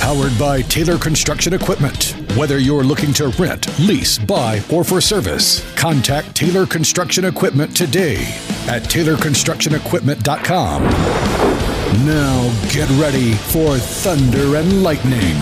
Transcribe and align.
Powered 0.00 0.36
by 0.38 0.62
Taylor 0.62 0.96
Construction 0.98 1.52
Equipment. 1.54 2.14
Whether 2.36 2.58
you're 2.58 2.82
looking 2.84 3.12
to 3.14 3.28
rent, 3.28 3.66
lease, 3.78 4.18
buy, 4.18 4.60
or 4.70 4.84
for 4.84 5.00
service, 5.00 5.64
contact 5.76 6.34
Taylor 6.34 6.66
Construction 6.66 7.24
Equipment 7.24 7.74
today 7.76 8.16
at 8.68 8.82
TaylorConstructionEquipment.com. 8.82 10.82
Now 12.04 12.68
get 12.70 12.90
ready 13.00 13.32
for 13.34 13.78
Thunder 13.78 14.56
and 14.56 14.82
Lightning. 14.82 15.36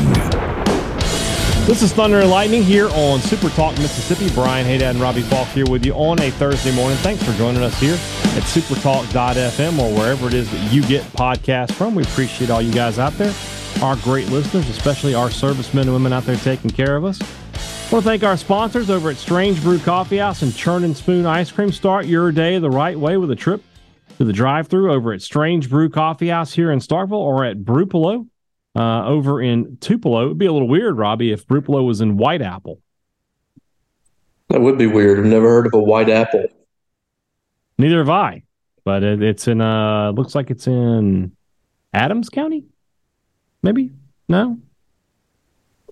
This 1.67 1.83
is 1.83 1.93
Thunder 1.93 2.21
and 2.21 2.31
Lightning 2.31 2.63
here 2.63 2.89
on 2.91 3.21
Super 3.21 3.49
Talk 3.51 3.77
Mississippi. 3.79 4.29
Brian 4.35 4.67
Hadad 4.67 4.95
and 4.97 5.01
Robbie 5.01 5.23
Faulk 5.23 5.49
here 5.49 5.65
with 5.67 5.85
you 5.87 5.95
on 5.95 6.21
a 6.21 6.31
Thursday 6.31 6.75
morning. 6.75 6.99
Thanks 6.99 7.23
for 7.23 7.33
joining 7.33 7.63
us 7.63 7.79
here 7.81 7.95
at 7.95 8.43
supertalk.fm 8.45 9.79
or 9.79 9.95
wherever 9.99 10.27
it 10.29 10.35
is 10.35 10.51
that 10.51 10.73
you 10.73 10.83
get 10.83 11.03
podcasts 11.13 11.73
from. 11.73 11.95
We 11.95 12.03
appreciate 12.03 12.51
all 12.51 12.61
you 12.61 12.73
guys 12.73 12.99
out 12.99 13.13
there, 13.15 13.33
our 13.81 13.97
great 13.97 14.29
listeners, 14.29 14.69
especially 14.69 15.15
our 15.15 15.31
servicemen 15.31 15.85
and 15.85 15.93
women 15.93 16.13
out 16.13 16.25
there 16.25 16.37
taking 16.37 16.71
care 16.71 16.97
of 16.97 17.05
us. 17.05 17.21
I 17.21 17.95
want 17.95 18.05
to 18.05 18.11
thank 18.11 18.23
our 18.23 18.37
sponsors 18.37 18.91
over 18.91 19.11
at 19.11 19.17
Strange 19.17 19.63
Brew 19.63 19.79
Coffee 19.79 20.19
House 20.19 20.43
and 20.43 20.55
Churn 20.55 20.85
and 20.85 20.97
Spoon 20.97 21.27
Ice 21.27 21.51
Cream. 21.51 21.71
Start 21.71 22.07
your 22.07 22.33
day 22.33 22.59
the 22.59 22.71
right 22.71 22.99
way 22.99 23.17
with 23.17 23.31
a 23.31 23.37
trip 23.37 23.63
to 24.19 24.25
the 24.25 24.33
drive-through 24.33 24.93
over 24.93 25.13
at 25.13 25.23
Strange 25.23 25.69
Brew 25.69 25.89
Coffee 25.89 26.29
House 26.29 26.53
here 26.53 26.71
in 26.71 26.79
Starkville 26.79 27.13
or 27.13 27.45
at 27.45 27.59
Brupolo 27.59 28.27
uh, 28.75 29.07
over 29.07 29.43
in 29.43 29.77
Tupelo. 29.79 30.27
It'd 30.27 30.39
be 30.39 30.47
a 30.47 30.53
little 30.53 30.69
weird, 30.69 30.97
Robbie, 30.97 31.33
if 31.33 31.47
Brupolo 31.47 31.87
was 31.87 32.01
in 32.01 32.17
White 32.17 32.43
Apple. 32.43 32.81
That 34.49 34.61
would 34.61 34.79
be 34.79 34.87
weird. 34.87 35.19
I've 35.19 35.27
never 35.27 35.49
heard 35.49 35.67
of 35.67 35.75
a 35.75 35.81
white 35.81 36.11
apple. 36.11 36.47
Neither 37.79 37.99
have 37.99 38.11
I, 38.11 38.43
but 38.85 39.03
it, 39.03 39.23
it's 39.23 39.49
in. 39.49 39.61
Uh, 39.63 40.13
looks 40.13 40.35
like 40.35 40.51
it's 40.51 40.67
in 40.67 41.35
Adams 41.95 42.29
County. 42.29 42.67
Maybe 43.63 43.91
no. 44.29 44.59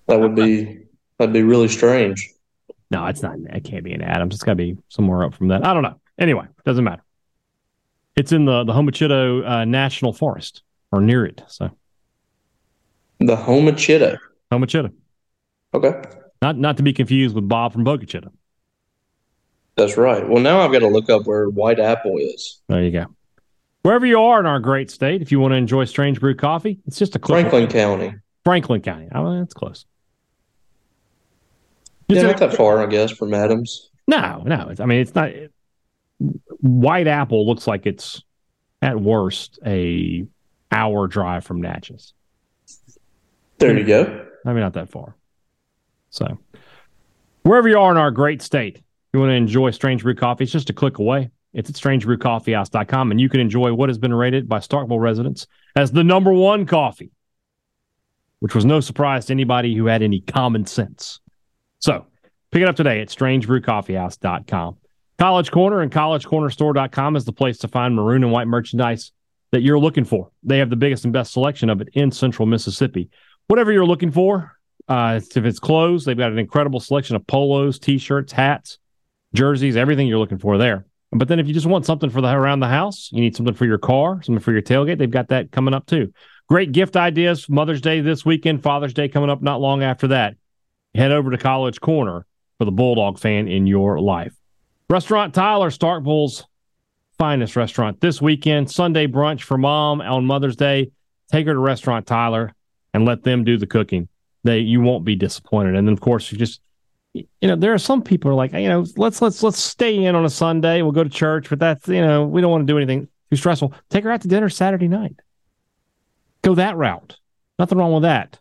That 0.07 0.21
would 0.21 0.35
be 0.35 0.81
that'd 1.19 1.33
be 1.33 1.43
really 1.43 1.69
strange. 1.69 2.31
No, 2.91 3.07
it's 3.07 3.23
not. 3.23 3.37
It 3.51 3.62
can't 3.65 3.85
be 3.85 3.93
in 3.93 4.03
Adams. 4.03 4.35
It's 4.35 4.43
got 4.43 4.53
to 4.53 4.57
be 4.57 4.77
somewhere 4.89 5.23
up 5.25 5.35
from 5.35 5.49
that. 5.49 5.65
I 5.65 5.73
don't 5.73 5.83
know. 5.85 6.01
Anyway, 6.19 6.47
doesn't 6.65 6.83
matter. 6.85 7.03
It's 8.17 8.33
in 8.33 8.45
the 8.45 8.65
the 8.65 8.73
Homochitto 8.73 9.49
uh, 9.49 9.65
National 9.65 10.12
Forest 10.12 10.62
or 10.91 11.01
near 11.01 11.25
it. 11.25 11.43
So 11.47 11.71
The 13.21 13.37
Homachita. 13.37 14.19
Homochitto, 14.51 14.93
Okay. 15.73 16.03
not 16.43 16.59
not 16.59 16.77
to 16.79 16.83
be 16.83 16.93
confused 16.93 17.37
with 17.37 17.49
Bob 17.49 17.73
from 17.73 17.84
Bogue 17.84 18.03
Chitto. 18.03 18.31
That's 19.77 19.97
right. 19.97 20.29
Well 20.29 20.43
now 20.43 20.61
I've 20.61 20.73
got 20.73 20.81
to 20.81 20.89
look 20.89 21.09
up 21.09 21.27
where 21.29 21.49
white 21.49 21.79
apple 21.79 22.17
is. 22.19 22.61
There 22.69 22.83
you 22.83 22.91
go. 22.91 23.07
Wherever 23.83 24.05
you 24.05 24.20
are 24.20 24.41
in 24.41 24.47
our 24.47 24.61
great 24.61 24.91
state, 24.91 25.23
if 25.23 25.33
you 25.33 25.41
want 25.41 25.53
to 25.53 25.56
enjoy 25.56 25.84
Strange 25.84 26.20
Brew 26.20 26.34
coffee, 26.34 26.78
it's 26.86 26.98
just 26.98 27.17
a 27.17 27.19
click. 27.19 27.48
Franklin 27.48 27.69
County. 27.69 28.14
Franklin 28.45 28.83
County. 28.83 29.09
Oh, 29.14 29.39
that's 29.39 29.55
close. 29.55 29.87
Yeah, 32.09 32.22
Just 32.22 32.41
not 32.41 32.50
that 32.50 32.56
far, 32.56 32.83
I 32.83 32.87
guess, 32.87 33.11
from 33.11 33.33
Adams. 33.33 33.91
No, 34.06 34.42
no. 34.45 34.69
It's, 34.70 34.81
I 34.81 34.84
mean, 34.87 35.00
it's 35.00 35.14
not. 35.14 35.31
White 36.61 37.06
Apple 37.06 37.47
looks 37.47 37.67
like 37.67 37.87
it's 37.87 38.22
at 38.83 39.00
worst 39.00 39.59
a 39.64 40.27
hour 40.70 41.06
drive 41.06 41.44
from 41.44 41.62
Natchez. 41.62 42.12
There 43.59 43.76
you 43.76 43.84
go. 43.84 44.26
I 44.44 44.53
mean, 44.53 44.60
not 44.60 44.75
that 44.75 44.91
far. 44.91 45.16
So, 46.10 46.38
wherever 47.43 47.69
you 47.69 47.78
are 47.78 47.91
in 47.91 47.97
our 47.97 48.10
great 48.10 48.43
state, 48.43 48.82
you 49.12 49.21
want 49.21 49.31
to 49.31 49.34
enjoy 49.34 49.71
Strange 49.71 50.03
Brew 50.03 50.15
coffee, 50.15 50.44
it's 50.44 50.53
just 50.53 50.71
a 50.71 50.72
click 50.72 50.99
away. 50.99 51.31
It's 51.53 51.69
at 51.69 51.77
strangebrewcoffeehouse.com, 51.77 53.11
and 53.11 53.21
you 53.21 53.28
can 53.28 53.41
enjoy 53.41 53.72
what 53.75 53.88
has 53.88 53.99
been 53.99 54.15
rated 54.15 54.49
by 54.49 54.59
Starkville 54.59 55.00
residents 55.00 55.47
as 55.75 55.91
the 55.91 56.05
number 56.05 56.33
one 56.33 56.66
coffee, 56.66 57.11
which 58.38 58.55
was 58.55 58.65
no 58.65 58.81
surprise 58.81 59.27
to 59.27 59.33
anybody 59.33 59.75
who 59.75 59.87
had 59.87 60.03
any 60.03 60.21
common 60.21 60.66
sense. 60.66 61.21
So, 61.81 62.06
pick 62.53 62.62
it 62.62 62.69
up 62.69 62.77
today 62.77 63.00
at 63.00 63.09
strangebrewcoffeehouse.com. 63.09 64.77
College 65.19 65.50
Corner 65.50 65.81
and 65.81 65.93
collegecornerstore.com 65.93 67.16
is 67.16 67.25
the 67.25 67.33
place 67.33 67.59
to 67.59 67.69
find 67.69 67.94
maroon 67.94 68.22
and 68.22 68.32
white 68.32 68.47
merchandise 68.47 69.12
that 69.50 69.62
you're 69.62 69.78
looking 69.78 70.05
for. 70.05 70.31
They 70.43 70.59
have 70.59 70.71
the 70.71 70.77
biggest 70.77 71.05
and 71.05 71.12
best 71.12 71.32
selection 71.32 71.69
of 71.69 71.81
it 71.81 71.88
in 71.93 72.11
central 72.11 72.47
Mississippi. 72.47 73.11
Whatever 73.49 73.72
you're 73.72 73.84
looking 73.84 74.12
for, 74.12 74.56
uh, 74.88 75.21
if 75.22 75.44
it's 75.44 75.59
clothes, 75.59 76.05
they've 76.05 76.17
got 76.17 76.32
an 76.32 76.38
incredible 76.38 76.81
selection 76.81 77.17
of 77.17 77.27
polos, 77.27 77.78
t-shirts, 77.78 78.32
hats, 78.32 78.78
jerseys, 79.34 79.77
everything 79.77 80.06
you're 80.06 80.19
looking 80.19 80.38
for 80.38 80.56
there. 80.56 80.87
But 81.12 81.28
then 81.28 81.41
if 81.41 81.48
you 81.48 81.54
just 81.54 81.66
want 81.66 81.87
something 81.87 82.10
for 82.10 82.21
the 82.21 82.28
around 82.28 82.60
the 82.60 82.69
house, 82.69 83.10
you 83.12 83.21
need 83.21 83.34
something 83.34 83.54
for 83.54 83.66
your 83.66 83.78
car, 83.78 84.22
something 84.22 84.41
for 84.41 84.53
your 84.53 84.62
tailgate, 84.62 84.98
they've 84.98 85.10
got 85.10 85.28
that 85.28 85.50
coming 85.50 85.75
up 85.75 85.87
too. 85.87 86.12
Great 86.48 86.72
gift 86.72 86.97
ideas. 86.97 87.48
Mother's 87.48 87.81
Day 87.81 88.00
this 88.00 88.25
weekend, 88.25 88.62
Father's 88.62 88.94
Day 88.94 89.09
coming 89.09 89.31
up 89.31 89.43
not 89.43 89.60
long 89.60 89.82
after 89.82 90.09
that. 90.09 90.37
Head 90.94 91.12
over 91.12 91.31
to 91.31 91.38
College 91.38 91.81
Corner 91.81 92.26
for 92.59 92.65
the 92.65 92.72
Bulldog 92.72 93.19
fan 93.19 93.49
in 93.49 93.66
your 93.66 94.00
life. 94.00 94.34
Restaurant 94.88 95.34
Tyler, 95.34 95.70
Starkville's 95.70 96.44
finest 97.19 97.54
restaurant 97.54 98.00
this 98.00 98.20
weekend. 98.20 98.70
Sunday 98.70 99.06
brunch 99.06 99.43
for 99.43 99.59
mom 99.59 100.00
on 100.00 100.25
Mother's 100.25 100.56
Day. 100.56 100.91
Take 101.31 101.47
her 101.47 101.53
to 101.53 101.59
Restaurant 101.59 102.06
Tyler 102.06 102.53
and 102.94 103.04
let 103.04 103.22
them 103.22 103.44
do 103.44 103.56
the 103.56 103.66
cooking. 103.66 104.09
They 104.43 104.60
you 104.60 104.81
won't 104.81 105.04
be 105.04 105.16
disappointed. 105.16 105.76
And 105.76 105.87
then 105.87 105.93
of 105.93 106.00
course 106.00 106.32
you 106.32 106.38
just 106.38 106.60
you 107.12 107.26
know 107.43 107.56
there 107.56 107.75
are 107.75 107.78
some 107.78 108.03
people 108.03 108.31
are 108.31 108.34
like 108.34 108.53
you 108.53 108.69
know 108.69 108.84
let's 108.97 109.21
let's 109.21 109.43
let's 109.43 109.59
stay 109.59 110.04
in 110.04 110.15
on 110.15 110.25
a 110.25 110.31
Sunday. 110.31 110.82
We'll 110.82 110.93
go 110.93 111.04
to 111.04 111.10
church, 111.10 111.48
but 111.48 111.59
that's 111.59 111.88
you 111.88 112.00
know 112.00 112.25
we 112.25 112.41
don't 112.41 112.50
want 112.50 112.66
to 112.66 112.72
do 112.72 112.76
anything 112.76 113.09
too 113.31 113.37
stressful. 113.37 113.75
Take 113.88 114.04
her 114.04 114.10
out 114.10 114.22
to 114.22 114.28
dinner 114.28 114.48
Saturday 114.48 114.88
night. 114.88 115.16
Go 116.43 116.54
that 116.54 116.76
route. 116.76 117.16
Nothing 117.59 117.78
wrong 117.78 117.93
with 117.93 118.03
that. 118.04 118.38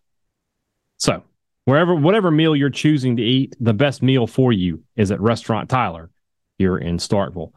So 0.98 1.24
wherever 1.66 1.96
whatever 1.96 2.32
meal 2.32 2.56
you're 2.56 2.70
choosing 2.70 3.18
to 3.18 3.24
eat, 3.24 3.56
the 3.60 3.74
best 3.74 4.02
meal 4.02 4.28
for 4.28 4.54
you 4.54 4.84
is 4.96 5.12
at 5.12 5.20
Restaurant 5.20 5.70
Tyler 5.70 6.10
here 6.58 6.78
in 6.78 6.98
Starkville. 6.98 7.52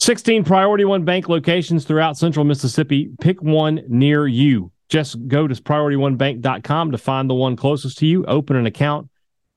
16 0.00 0.44
Priority 0.44 0.84
One 0.84 1.04
Bank 1.04 1.28
locations 1.28 1.84
throughout 1.84 2.16
central 2.16 2.44
Mississippi. 2.44 3.10
Pick 3.20 3.42
one 3.42 3.82
near 3.88 4.26
you. 4.26 4.70
Just 4.88 5.26
go 5.28 5.48
to 5.48 5.54
priorityonebank.com 5.54 6.92
to 6.92 6.98
find 6.98 7.30
the 7.30 7.34
one 7.34 7.56
closest 7.56 7.98
to 7.98 8.06
you, 8.06 8.24
open 8.26 8.56
an 8.56 8.66
account, 8.66 9.08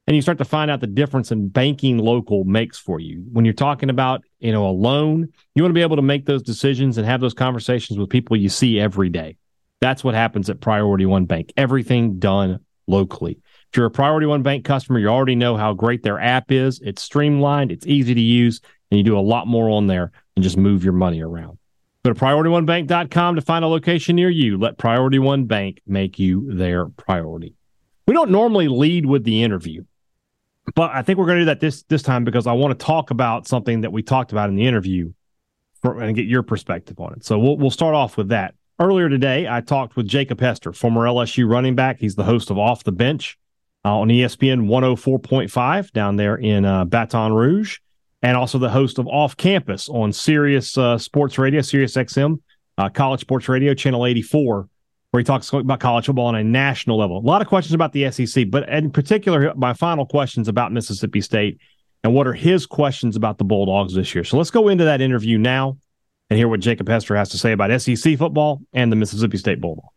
and 0.07 0.15
you 0.15 0.21
start 0.21 0.37
to 0.37 0.45
find 0.45 0.71
out 0.71 0.79
the 0.79 0.87
difference 0.87 1.31
in 1.31 1.49
banking 1.49 1.97
local 1.97 2.45
makes 2.45 2.77
for 2.77 2.99
you. 2.99 3.25
When 3.31 3.43
you're 3.43 3.53
talking 3.53 3.89
about, 3.89 4.23
you 4.39 4.53
know, 4.53 4.67
a 4.67 4.71
loan, 4.71 5.27
you 5.53 5.63
want 5.63 5.71
to 5.71 5.77
be 5.77 5.81
able 5.81 5.97
to 5.97 6.01
make 6.01 6.25
those 6.25 6.41
decisions 6.41 6.97
and 6.97 7.05
have 7.05 7.19
those 7.19 7.33
conversations 7.33 7.99
with 7.99 8.09
people 8.09 8.37
you 8.37 8.47
see 8.47 8.79
every 8.79 9.09
day. 9.09 9.35
That's 9.81 10.03
what 10.03 10.15
happens 10.15 10.49
at 10.49 10.61
Priority 10.61 11.05
One 11.05 11.25
Bank. 11.25 11.51
Everything 11.57 12.19
done 12.19 12.59
locally. 12.87 13.41
If 13.71 13.77
you're 13.77 13.85
a 13.85 13.91
Priority 13.91 14.27
One 14.27 14.43
Bank 14.43 14.63
customer, 14.63 14.97
you 14.97 15.09
already 15.09 15.35
know 15.35 15.57
how 15.57 15.73
great 15.73 16.03
their 16.03 16.19
app 16.19 16.51
is. 16.51 16.79
It's 16.79 17.03
streamlined, 17.03 17.71
it's 17.71 17.85
easy 17.85 18.13
to 18.13 18.21
use, 18.21 18.61
and 18.89 18.97
you 18.97 19.03
do 19.03 19.19
a 19.19 19.21
lot 19.21 19.45
more 19.45 19.69
on 19.69 19.87
there 19.87 20.13
and 20.35 20.43
just 20.43 20.57
move 20.57 20.85
your 20.85 20.93
money 20.93 21.21
around. 21.21 21.57
Go 22.05 22.13
to 22.13 22.19
PriorityOneBank.com 22.19 23.35
to 23.35 23.41
find 23.41 23.65
a 23.65 23.67
location 23.67 24.15
near 24.15 24.29
you. 24.29 24.57
Let 24.57 24.77
Priority 24.77 25.19
One 25.19 25.43
Bank 25.45 25.81
make 25.85 26.17
you 26.17 26.55
their 26.55 26.85
priority. 26.85 27.55
We 28.07 28.13
don't 28.13 28.31
normally 28.31 28.69
lead 28.69 29.05
with 29.05 29.25
the 29.25 29.43
interview, 29.43 29.83
but 30.75 30.91
I 30.91 31.01
think 31.01 31.17
we're 31.17 31.25
going 31.25 31.37
to 31.37 31.41
do 31.41 31.45
that 31.45 31.59
this 31.59 31.83
this 31.83 32.01
time 32.01 32.23
because 32.23 32.47
I 32.47 32.53
want 32.53 32.77
to 32.77 32.85
talk 32.85 33.11
about 33.11 33.47
something 33.47 33.81
that 33.81 33.91
we 33.91 34.03
talked 34.03 34.31
about 34.31 34.49
in 34.49 34.55
the 34.55 34.65
interview 34.65 35.11
for, 35.81 36.01
and 36.01 36.15
get 36.15 36.25
your 36.25 36.43
perspective 36.43 36.99
on 36.99 37.13
it. 37.13 37.25
So 37.25 37.39
we'll 37.39 37.57
we'll 37.57 37.71
start 37.71 37.95
off 37.95 38.17
with 38.17 38.29
that. 38.29 38.55
Earlier 38.79 39.09
today, 39.09 39.47
I 39.49 39.61
talked 39.61 39.95
with 39.95 40.07
Jacob 40.07 40.39
Hester, 40.39 40.71
former 40.71 41.05
LSU 41.05 41.49
running 41.49 41.75
back. 41.75 41.99
He's 41.99 42.15
the 42.15 42.23
host 42.23 42.51
of 42.51 42.59
Off 42.59 42.83
the 42.83 42.91
Bench 42.91 43.37
uh, 43.83 43.97
on 43.97 44.09
ESPN 44.09 44.67
104.5 44.67 45.91
down 45.91 46.15
there 46.15 46.35
in 46.35 46.63
uh, 46.63 46.85
Baton 46.85 47.33
Rouge, 47.33 47.79
and 48.21 48.37
also 48.37 48.59
the 48.59 48.69
host 48.69 48.99
of 48.99 49.07
Off 49.07 49.35
Campus 49.35 49.89
on 49.89 50.11
Sirius 50.11 50.77
uh, 50.77 50.97
Sports 50.97 51.39
Radio, 51.39 51.61
Sirius 51.61 51.95
XM, 51.95 52.39
uh, 52.77 52.89
College 52.89 53.21
Sports 53.21 53.49
Radio, 53.49 53.73
Channel 53.73 54.05
84, 54.05 54.69
where 55.17 55.21
he 55.21 55.25
talks 55.25 55.51
about 55.51 55.79
college 55.79 56.05
football 56.05 56.27
on 56.27 56.35
a 56.35 56.43
national 56.43 56.95
level. 56.95 57.17
A 57.17 57.25
lot 57.25 57.41
of 57.41 57.47
questions 57.47 57.73
about 57.73 57.91
the 57.91 58.11
SEC, 58.11 58.51
but 58.51 58.69
in 58.69 58.91
particular, 58.91 59.51
my 59.55 59.73
final 59.73 60.05
questions 60.05 60.47
about 60.47 60.71
Mississippi 60.71 61.21
State 61.21 61.59
and 62.03 62.13
what 62.13 62.27
are 62.27 62.33
his 62.33 62.67
questions 62.67 63.15
about 63.15 63.39
the 63.39 63.43
Bulldogs 63.43 63.95
this 63.95 64.13
year. 64.13 64.23
So 64.23 64.37
let's 64.37 64.51
go 64.51 64.67
into 64.67 64.83
that 64.83 65.01
interview 65.01 65.39
now 65.39 65.79
and 66.29 66.37
hear 66.37 66.47
what 66.47 66.59
Jacob 66.59 66.87
Hester 66.87 67.15
has 67.15 67.29
to 67.29 67.39
say 67.39 67.51
about 67.51 67.81
SEC 67.81 68.15
football 68.19 68.61
and 68.73 68.91
the 68.91 68.95
Mississippi 68.95 69.39
State 69.39 69.59
Bulldogs. 69.59 69.89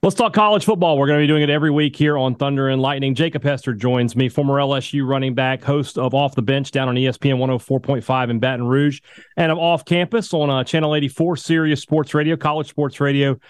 Let's 0.00 0.14
talk 0.14 0.32
college 0.32 0.64
football. 0.64 0.96
We're 0.96 1.08
going 1.08 1.18
to 1.18 1.22
be 1.24 1.26
doing 1.26 1.42
it 1.42 1.50
every 1.50 1.72
week 1.72 1.96
here 1.96 2.16
on 2.16 2.36
Thunder 2.36 2.68
and 2.68 2.80
Lightning. 2.80 3.16
Jacob 3.16 3.42
Hester 3.42 3.72
joins 3.74 4.14
me, 4.14 4.28
former 4.28 4.60
LSU 4.60 5.04
running 5.04 5.34
back, 5.34 5.64
host 5.64 5.98
of 5.98 6.14
Off 6.14 6.36
the 6.36 6.42
Bench 6.42 6.70
down 6.70 6.88
on 6.88 6.94
ESPN 6.94 7.38
104.5 7.38 8.30
in 8.30 8.38
Baton 8.38 8.68
Rouge, 8.68 9.00
and 9.36 9.50
I'm 9.50 9.58
Off 9.58 9.84
Campus 9.84 10.32
on 10.32 10.50
uh, 10.50 10.62
Channel 10.62 10.94
84, 10.94 11.36
Sirius 11.36 11.80
Sports 11.80 12.14
Radio, 12.14 12.36
College 12.36 12.68
Sports 12.68 13.00
Radio. 13.00 13.40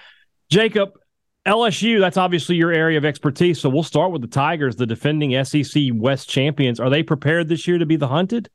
Jacob, 0.50 0.98
LSU, 1.46 2.00
that's 2.00 2.16
obviously 2.16 2.56
your 2.56 2.72
area 2.72 2.96
of 2.96 3.04
expertise. 3.04 3.60
So 3.60 3.68
we'll 3.68 3.82
start 3.82 4.12
with 4.12 4.22
the 4.22 4.28
Tigers, 4.28 4.76
the 4.76 4.86
defending 4.86 5.44
SEC 5.44 5.82
West 5.92 6.28
champions. 6.28 6.80
Are 6.80 6.88
they 6.88 7.02
prepared 7.02 7.48
this 7.48 7.68
year 7.68 7.78
to 7.78 7.86
be 7.86 7.96
the 7.96 8.08
hunted? 8.08 8.48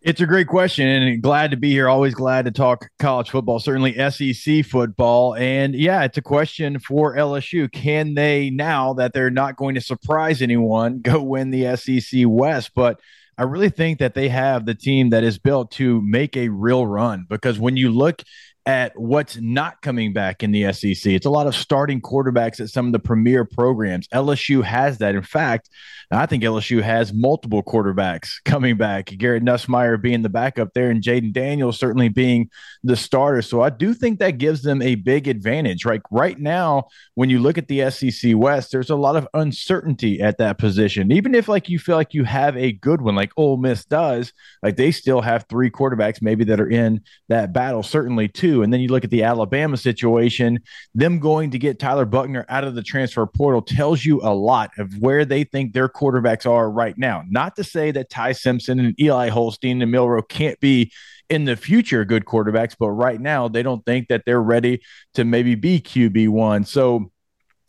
It's 0.00 0.20
a 0.20 0.26
great 0.26 0.46
question, 0.46 0.86
and 0.86 1.20
glad 1.22 1.50
to 1.50 1.56
be 1.56 1.70
here. 1.70 1.88
Always 1.88 2.14
glad 2.14 2.44
to 2.44 2.52
talk 2.52 2.88
college 3.00 3.30
football, 3.30 3.58
certainly 3.58 3.94
SEC 4.10 4.64
football. 4.64 5.34
And 5.34 5.74
yeah, 5.74 6.04
it's 6.04 6.16
a 6.16 6.22
question 6.22 6.78
for 6.78 7.16
LSU. 7.16 7.70
Can 7.70 8.14
they, 8.14 8.48
now 8.50 8.94
that 8.94 9.12
they're 9.12 9.30
not 9.30 9.56
going 9.56 9.74
to 9.74 9.80
surprise 9.80 10.40
anyone, 10.40 11.00
go 11.00 11.20
win 11.20 11.50
the 11.50 11.76
SEC 11.76 12.22
West? 12.26 12.70
But 12.74 13.00
I 13.36 13.42
really 13.42 13.70
think 13.70 13.98
that 13.98 14.14
they 14.14 14.28
have 14.28 14.66
the 14.66 14.74
team 14.74 15.10
that 15.10 15.24
is 15.24 15.38
built 15.38 15.72
to 15.72 16.00
make 16.02 16.36
a 16.36 16.48
real 16.48 16.86
run 16.86 17.26
because 17.28 17.58
when 17.58 17.76
you 17.76 17.90
look 17.90 18.22
at 18.68 18.92
what's 19.00 19.38
not 19.38 19.80
coming 19.80 20.12
back 20.12 20.42
in 20.42 20.52
the 20.52 20.70
SEC. 20.74 21.10
It's 21.10 21.24
a 21.24 21.30
lot 21.30 21.46
of 21.46 21.54
starting 21.54 22.02
quarterbacks 22.02 22.60
at 22.60 22.68
some 22.68 22.84
of 22.84 22.92
the 22.92 22.98
premier 22.98 23.46
programs. 23.46 24.06
LSU 24.08 24.62
has 24.62 24.98
that. 24.98 25.14
In 25.14 25.22
fact, 25.22 25.70
I 26.10 26.26
think 26.26 26.42
LSU 26.42 26.82
has 26.82 27.12
multiple 27.14 27.62
quarterbacks 27.62 28.42
coming 28.44 28.76
back. 28.76 29.06
Garrett 29.16 29.42
Nussmeier 29.42 30.00
being 30.00 30.20
the 30.20 30.28
backup 30.28 30.74
there, 30.74 30.90
and 30.90 31.02
Jayden 31.02 31.32
Daniels 31.32 31.78
certainly 31.78 32.10
being 32.10 32.50
the 32.84 32.94
starter. 32.94 33.40
So 33.40 33.62
I 33.62 33.70
do 33.70 33.94
think 33.94 34.18
that 34.18 34.36
gives 34.36 34.62
them 34.62 34.82
a 34.82 34.96
big 34.96 35.28
advantage. 35.28 35.86
Right, 35.86 36.02
right 36.10 36.38
now, 36.38 36.88
when 37.14 37.30
you 37.30 37.38
look 37.38 37.56
at 37.56 37.68
the 37.68 37.90
SEC 37.90 38.32
West, 38.36 38.70
there's 38.70 38.90
a 38.90 38.96
lot 38.96 39.16
of 39.16 39.26
uncertainty 39.32 40.20
at 40.20 40.36
that 40.38 40.58
position. 40.58 41.10
Even 41.10 41.34
if 41.34 41.48
like 41.48 41.70
you 41.70 41.78
feel 41.78 41.96
like 41.96 42.12
you 42.12 42.24
have 42.24 42.54
a 42.58 42.72
good 42.72 43.00
one, 43.00 43.14
like 43.14 43.32
Ole 43.38 43.56
Miss 43.56 43.86
does, 43.86 44.34
like 44.62 44.76
they 44.76 44.90
still 44.90 45.22
have 45.22 45.46
three 45.48 45.70
quarterbacks 45.70 46.20
maybe 46.20 46.44
that 46.44 46.60
are 46.60 46.68
in 46.68 47.02
that 47.28 47.54
battle. 47.54 47.82
Certainly 47.82 48.28
two. 48.28 48.57
And 48.62 48.72
then 48.72 48.80
you 48.80 48.88
look 48.88 49.04
at 49.04 49.10
the 49.10 49.22
Alabama 49.22 49.76
situation, 49.76 50.60
them 50.94 51.18
going 51.18 51.50
to 51.50 51.58
get 51.58 51.78
Tyler 51.78 52.04
Buchner 52.04 52.44
out 52.48 52.64
of 52.64 52.74
the 52.74 52.82
transfer 52.82 53.26
portal 53.26 53.62
tells 53.62 54.04
you 54.04 54.20
a 54.22 54.34
lot 54.34 54.70
of 54.78 54.98
where 54.98 55.24
they 55.24 55.44
think 55.44 55.72
their 55.72 55.88
quarterbacks 55.88 56.48
are 56.48 56.70
right 56.70 56.96
now. 56.96 57.24
Not 57.28 57.56
to 57.56 57.64
say 57.64 57.90
that 57.92 58.10
Ty 58.10 58.32
Simpson 58.32 58.78
and 58.78 59.00
Eli 59.00 59.28
Holstein 59.28 59.82
and 59.82 59.90
Milroe 59.90 60.22
can't 60.22 60.58
be 60.60 60.92
in 61.28 61.44
the 61.44 61.56
future 61.56 62.04
good 62.04 62.24
quarterbacks, 62.24 62.74
but 62.78 62.90
right 62.90 63.20
now 63.20 63.48
they 63.48 63.62
don't 63.62 63.84
think 63.84 64.08
that 64.08 64.22
they're 64.24 64.42
ready 64.42 64.80
to 65.14 65.24
maybe 65.24 65.54
be 65.54 65.80
QB1. 65.80 66.66
So 66.66 67.10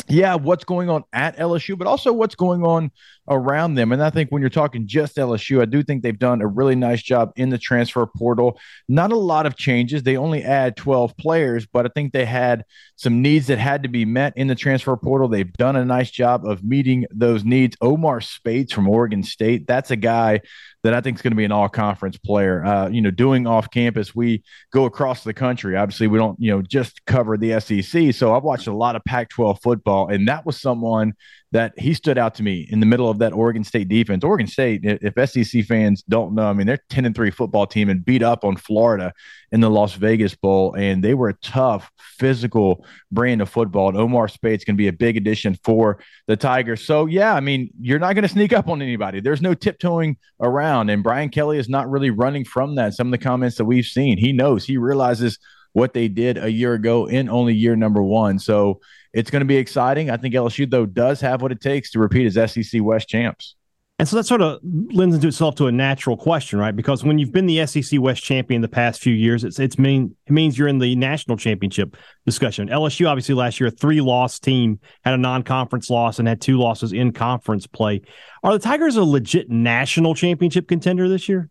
yeah, 0.08 0.36
what's 0.36 0.64
going 0.64 0.90
on 0.90 1.04
at 1.14 1.38
LSU, 1.38 1.78
but 1.78 1.88
also 1.88 2.14
what's 2.14 2.36
going 2.36 2.64
on 2.64 2.92
around 3.30 3.76
them. 3.76 3.92
And 3.92 4.02
I 4.02 4.10
think 4.10 4.30
when 4.30 4.42
you're 4.42 4.50
talking 4.50 4.88
just 4.88 5.18
LSU, 5.18 5.62
I 5.62 5.66
do 5.66 5.84
think 5.84 6.02
they've 6.02 6.18
done 6.18 6.42
a 6.42 6.48
really 6.48 6.76
nice 6.76 7.02
job 7.02 7.32
in 7.36 7.50
the 7.50 7.58
transfer 7.58 8.06
portal. 8.06 8.60
Not 8.88 9.12
a 9.12 9.18
lot 9.18 9.46
of 9.46 9.56
changes. 9.56 10.04
They 10.04 10.18
only 10.18 10.44
add 10.44 10.76
12 10.76 11.16
players, 11.18 11.66
but 11.66 11.86
I 11.86 11.90
think 11.94 12.12
they 12.12 12.26
had 12.26 12.66
some 12.96 13.22
needs 13.22 13.48
that 13.48 13.60
had 13.60 13.84
to 13.84 13.90
be 13.90 14.06
met 14.06 14.34
in 14.36 14.48
the 14.48 14.56
transfer 14.56 14.96
portal. 14.98 15.28
They've 15.28 15.52
done 15.54 15.76
a 15.76 15.86
nice 15.86 16.12
job 16.12 16.46
of 16.46 16.64
meeting 16.64 17.06
those 17.12 17.46
needs. 17.46 17.78
Omar 17.82 18.22
Speights 18.22 18.74
from 18.74 18.90
Oregon 18.90 19.24
State, 19.24 19.68
that's 19.68 19.92
a 19.92 19.96
guy 19.96 20.42
that 20.84 20.94
I 20.94 21.02
think 21.02 21.18
is 21.18 21.22
going 21.22 21.32
to 21.32 21.38
be 21.38 21.46
an 21.46 21.52
all 21.52 21.70
conference 21.70 22.18
player. 22.18 22.64
Uh, 22.64 22.90
you 22.90 23.02
know, 23.02 23.12
doing 23.12 23.46
off 23.48 23.70
campus, 23.70 24.16
we 24.16 24.44
go 24.72 24.86
across 24.86 25.24
the 25.24 25.34
country. 25.34 25.76
Obviously, 25.76 26.08
we 26.08 26.18
don't, 26.18 26.40
you 26.40 26.52
know, 26.52 26.62
just 26.62 27.06
cover 27.06 27.38
the 27.38 27.60
SEC. 27.60 28.14
So 28.14 28.34
I've 28.34 28.44
watched 28.44 28.68
a 28.68 28.74
lot 28.74 28.96
of 28.96 29.04
Pac 29.04 29.30
12 29.30 29.60
football, 29.62 30.08
and 30.08 30.28
that 30.28 30.46
was 30.46 30.60
someone 30.60 31.14
that 31.52 31.74
he 31.80 31.96
stood 31.96 32.18
out 32.18 32.36
to 32.36 32.44
me 32.44 32.68
in 32.70 32.80
the 32.80 32.86
middle 32.86 33.10
of 33.10 33.18
that 33.20 33.34
Oregon 33.34 33.64
State 33.64 33.88
defense. 33.88 34.24
Oregon 34.24 34.46
State, 34.46 34.82
if 34.84 35.30
SEC 35.30 35.66
fans 35.66 36.04
don't 36.04 36.36
know, 36.36 36.46
I 36.46 36.54
mean, 36.54 36.68
they're 36.68 36.84
10 36.90 37.06
and 37.06 37.16
3 37.16 37.32
football 37.32 37.66
team 37.66 37.90
and 37.90 38.06
beat 38.06 38.22
up 38.22 38.44
on 38.44 38.56
Florida 38.56 39.14
in 39.52 39.60
the 39.60 39.70
Las 39.70 39.94
Vegas 39.94 40.36
Bowl. 40.36 40.76
And 40.76 41.04
they 41.04 41.16
were 41.16 41.30
a 41.30 41.34
tough, 41.36 41.90
physical 41.98 42.86
brand 43.12 43.42
of 43.42 43.50
football. 43.50 43.90
And 43.90 43.98
Omar 43.98 44.28
Speights 44.28 44.64
can 44.64 44.76
be 44.76 44.90
a 44.90 44.94
big 44.94 45.18
addition 45.18 45.58
for 45.64 46.00
the 46.28 46.38
Tigers. 46.38 46.86
So, 46.86 47.08
yeah, 47.08 47.34
I 47.34 47.40
mean, 47.40 47.72
you're 47.80 47.98
not 47.98 48.14
going 48.14 48.24
to 48.24 48.30
sneak 48.30 48.54
up 48.54 48.68
on 48.68 48.82
anybody. 48.84 49.20
There's 49.20 49.42
no 49.42 49.56
tiptoeing 49.56 50.18
around. 50.40 50.92
And 50.92 51.02
Brian 51.02 51.30
Kelly 51.30 51.58
is 51.58 51.68
not 51.68 51.90
really 51.90 52.12
running 52.12 52.46
from 52.46 52.76
that. 52.76 52.94
Some 52.94 53.08
of 53.08 53.12
the 53.12 53.18
comments 53.18 53.58
that 53.58 53.66
we've 53.66 53.86
seen, 53.86 54.20
he 54.20 54.34
knows, 54.34 54.66
he 54.66 54.78
realizes 54.78 55.40
what 55.74 55.94
they 55.94 56.08
did 56.08 56.38
a 56.38 56.52
year 56.52 56.74
ago 56.74 57.06
in 57.06 57.30
only 57.30 57.54
year 57.56 57.76
number 57.76 58.04
one. 58.04 58.38
So 58.40 58.82
it's 59.14 59.32
going 59.32 59.42
to 59.42 59.46
be 59.46 59.58
exciting. 59.58 60.10
I 60.10 60.18
think 60.18 60.34
LSU, 60.34 60.70
though, 60.70 60.86
does 60.86 61.22
have 61.22 61.42
what 61.42 61.52
it 61.52 61.62
takes 61.62 61.92
to 61.92 62.00
repeat 62.00 62.36
as 62.36 62.52
SEC 62.52 62.82
West 62.82 63.08
champs. 63.08 63.56
And 64.00 64.08
so 64.08 64.16
that 64.16 64.24
sort 64.24 64.42
of 64.42 64.60
lends 64.64 65.14
into 65.14 65.28
itself 65.28 65.56
to 65.56 65.68
a 65.68 65.74
natural 65.74 66.16
question, 66.16 66.58
right? 66.58 66.74
Because 66.74 67.04
when 67.04 67.20
you've 67.20 67.34
been 67.34 67.48
the 67.48 67.66
SEC 67.68 68.00
West 68.00 68.24
champion 68.24 68.62
the 68.62 68.70
past 68.70 69.02
few 69.02 69.14
years, 69.14 69.44
it's 69.44 69.60
it's 69.60 69.78
mean 69.78 70.16
it 70.26 70.32
means 70.32 70.58
you're 70.58 70.70
in 70.70 70.80
the 70.80 70.96
national 70.96 71.36
championship 71.36 71.98
discussion. 72.26 72.70
LSU 72.70 73.10
obviously 73.10 73.36
last 73.36 73.60
year 73.60 73.68
a 73.68 73.72
three 73.72 74.00
loss 74.00 74.40
team 74.40 74.80
had 75.04 75.16
a 75.16 75.18
non 75.18 75.44
conference 75.44 75.90
loss 75.90 76.18
and 76.18 76.30
had 76.30 76.40
two 76.40 76.58
losses 76.58 76.94
in 76.94 77.12
conference 77.12 77.68
play. 77.68 78.02
Are 78.42 78.54
the 78.54 78.60
Tigers 78.60 78.96
a 78.96 79.04
legit 79.04 79.50
national 79.50 80.16
championship 80.16 80.70
contender 80.70 81.10
this 81.10 81.28
year? 81.28 81.50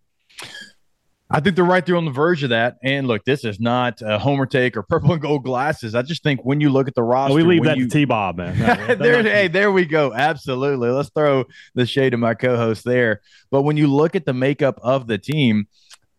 I 1.31 1.41
think 1.41 1.57
they're 1.57 1.65
right 1.65 1.85
there 1.85 1.97
on 1.97 2.07
the 2.07 2.11
verge 2.11 2.43
of 2.43 2.51
that. 2.51 2.79
And 2.83 3.07
look, 3.07 3.25
this 3.25 3.45
is 3.45 3.61
not 3.61 4.01
a 4.01 4.19
homer 4.19 4.47
take 4.47 4.77
or 4.77 4.83
purple 4.83 5.13
and 5.13 5.21
gold 5.21 5.45
glasses. 5.45 5.95
I 5.95 6.03
just 6.03 6.23
think 6.23 6.45
when 6.45 6.61
you 6.61 6.71
look 6.71 6.89
at 6.89 6.95
the 6.95 7.03
roster, 7.03 7.35
oh, 7.35 7.37
we 7.37 7.43
leave 7.43 7.65
that 7.65 7.77
you... 7.77 7.87
to 7.87 7.91
T 7.91 8.05
Bob, 8.07 8.39
man. 8.39 8.57
No, 8.89 8.95
there, 8.95 9.23
hey, 9.23 9.49
there 9.49 9.71
we 9.71 9.85
go. 9.85 10.15
Absolutely. 10.15 10.89
Let's 10.89 11.11
throw 11.11 11.45
the 11.75 11.85
shade 11.85 12.15
of 12.15 12.21
my 12.21 12.35
co-host 12.35 12.85
there. 12.85 13.21
But 13.51 13.63
when 13.63 13.77
you 13.77 13.89
look 13.89 14.17
at 14.17 14.25
the 14.25 14.33
makeup 14.33 14.79
of 14.83 15.07
the 15.07 15.19
team, 15.19 15.69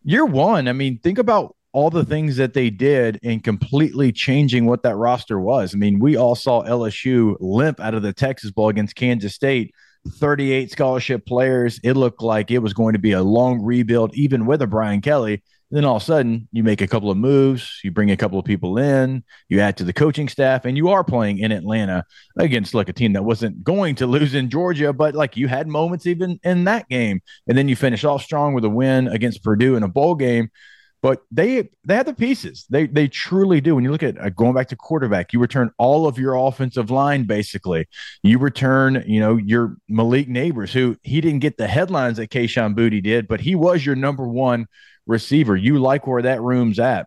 year 0.04 0.24
one, 0.24 0.68
I 0.68 0.72
mean, 0.72 0.98
think 0.98 1.18
about 1.18 1.56
all 1.72 1.90
the 1.90 2.04
things 2.04 2.36
that 2.36 2.54
they 2.54 2.70
did 2.70 3.18
in 3.22 3.40
completely 3.40 4.12
changing 4.12 4.66
what 4.66 4.82
that 4.82 4.96
roster 4.96 5.40
was. 5.40 5.74
I 5.74 5.78
mean, 5.78 5.98
we 5.98 6.16
all 6.16 6.34
saw 6.34 6.62
LSU 6.62 7.36
limp 7.40 7.80
out 7.80 7.94
of 7.94 8.02
the 8.02 8.12
Texas 8.12 8.50
Bowl 8.50 8.68
against 8.68 8.96
Kansas 8.96 9.34
State 9.34 9.74
38 10.08 10.70
scholarship 10.70 11.26
players. 11.26 11.80
It 11.84 11.94
looked 11.94 12.22
like 12.22 12.50
it 12.50 12.58
was 12.58 12.72
going 12.72 12.94
to 12.94 12.98
be 12.98 13.12
a 13.12 13.22
long 13.22 13.62
rebuild, 13.62 14.14
even 14.14 14.46
with 14.46 14.62
a 14.62 14.66
Brian 14.66 15.00
Kelly. 15.00 15.42
Then 15.70 15.84
all 15.84 15.96
of 15.96 16.02
a 16.02 16.04
sudden, 16.04 16.48
you 16.50 16.64
make 16.64 16.80
a 16.80 16.88
couple 16.88 17.12
of 17.12 17.16
moves, 17.16 17.80
you 17.84 17.92
bring 17.92 18.10
a 18.10 18.16
couple 18.16 18.40
of 18.40 18.44
people 18.44 18.76
in, 18.76 19.22
you 19.48 19.60
add 19.60 19.76
to 19.76 19.84
the 19.84 19.92
coaching 19.92 20.28
staff, 20.28 20.64
and 20.64 20.76
you 20.76 20.88
are 20.88 21.04
playing 21.04 21.38
in 21.38 21.52
Atlanta 21.52 22.04
against 22.36 22.74
like 22.74 22.88
a 22.88 22.92
team 22.92 23.12
that 23.12 23.24
wasn't 23.24 23.62
going 23.62 23.94
to 23.96 24.06
lose 24.08 24.34
in 24.34 24.50
Georgia, 24.50 24.92
but 24.92 25.14
like 25.14 25.36
you 25.36 25.46
had 25.46 25.68
moments 25.68 26.06
even 26.06 26.40
in 26.42 26.64
that 26.64 26.88
game. 26.88 27.20
And 27.46 27.56
then 27.56 27.68
you 27.68 27.76
finish 27.76 28.04
off 28.04 28.22
strong 28.22 28.52
with 28.52 28.64
a 28.64 28.70
win 28.70 29.06
against 29.06 29.44
Purdue 29.44 29.76
in 29.76 29.84
a 29.84 29.88
bowl 29.88 30.16
game. 30.16 30.50
But 31.02 31.22
they 31.30 31.70
they 31.84 31.94
have 31.94 32.06
the 32.06 32.12
pieces. 32.12 32.66
They 32.68 32.86
they 32.86 33.08
truly 33.08 33.60
do. 33.60 33.74
When 33.74 33.84
you 33.84 33.90
look 33.90 34.02
at 34.02 34.20
uh, 34.20 34.28
going 34.30 34.52
back 34.52 34.68
to 34.68 34.76
quarterback, 34.76 35.32
you 35.32 35.38
return 35.38 35.70
all 35.78 36.06
of 36.06 36.18
your 36.18 36.34
offensive 36.34 36.90
line 36.90 37.24
basically. 37.24 37.88
You 38.22 38.38
return, 38.38 39.02
you 39.06 39.20
know, 39.20 39.36
your 39.36 39.76
Malik 39.88 40.28
Nabers, 40.28 40.72
who 40.72 40.96
he 41.02 41.20
didn't 41.20 41.38
get 41.40 41.56
the 41.56 41.68
headlines 41.68 42.18
that 42.18 42.30
Kayshon 42.30 42.74
Boutte 42.74 43.02
did, 43.02 43.28
but 43.28 43.40
he 43.40 43.54
was 43.54 43.84
your 43.84 43.96
number 43.96 44.26
one 44.26 44.66
receiver. 45.06 45.56
You 45.56 45.78
like 45.78 46.06
where 46.06 46.22
that 46.22 46.42
room's 46.42 46.78
at. 46.78 47.06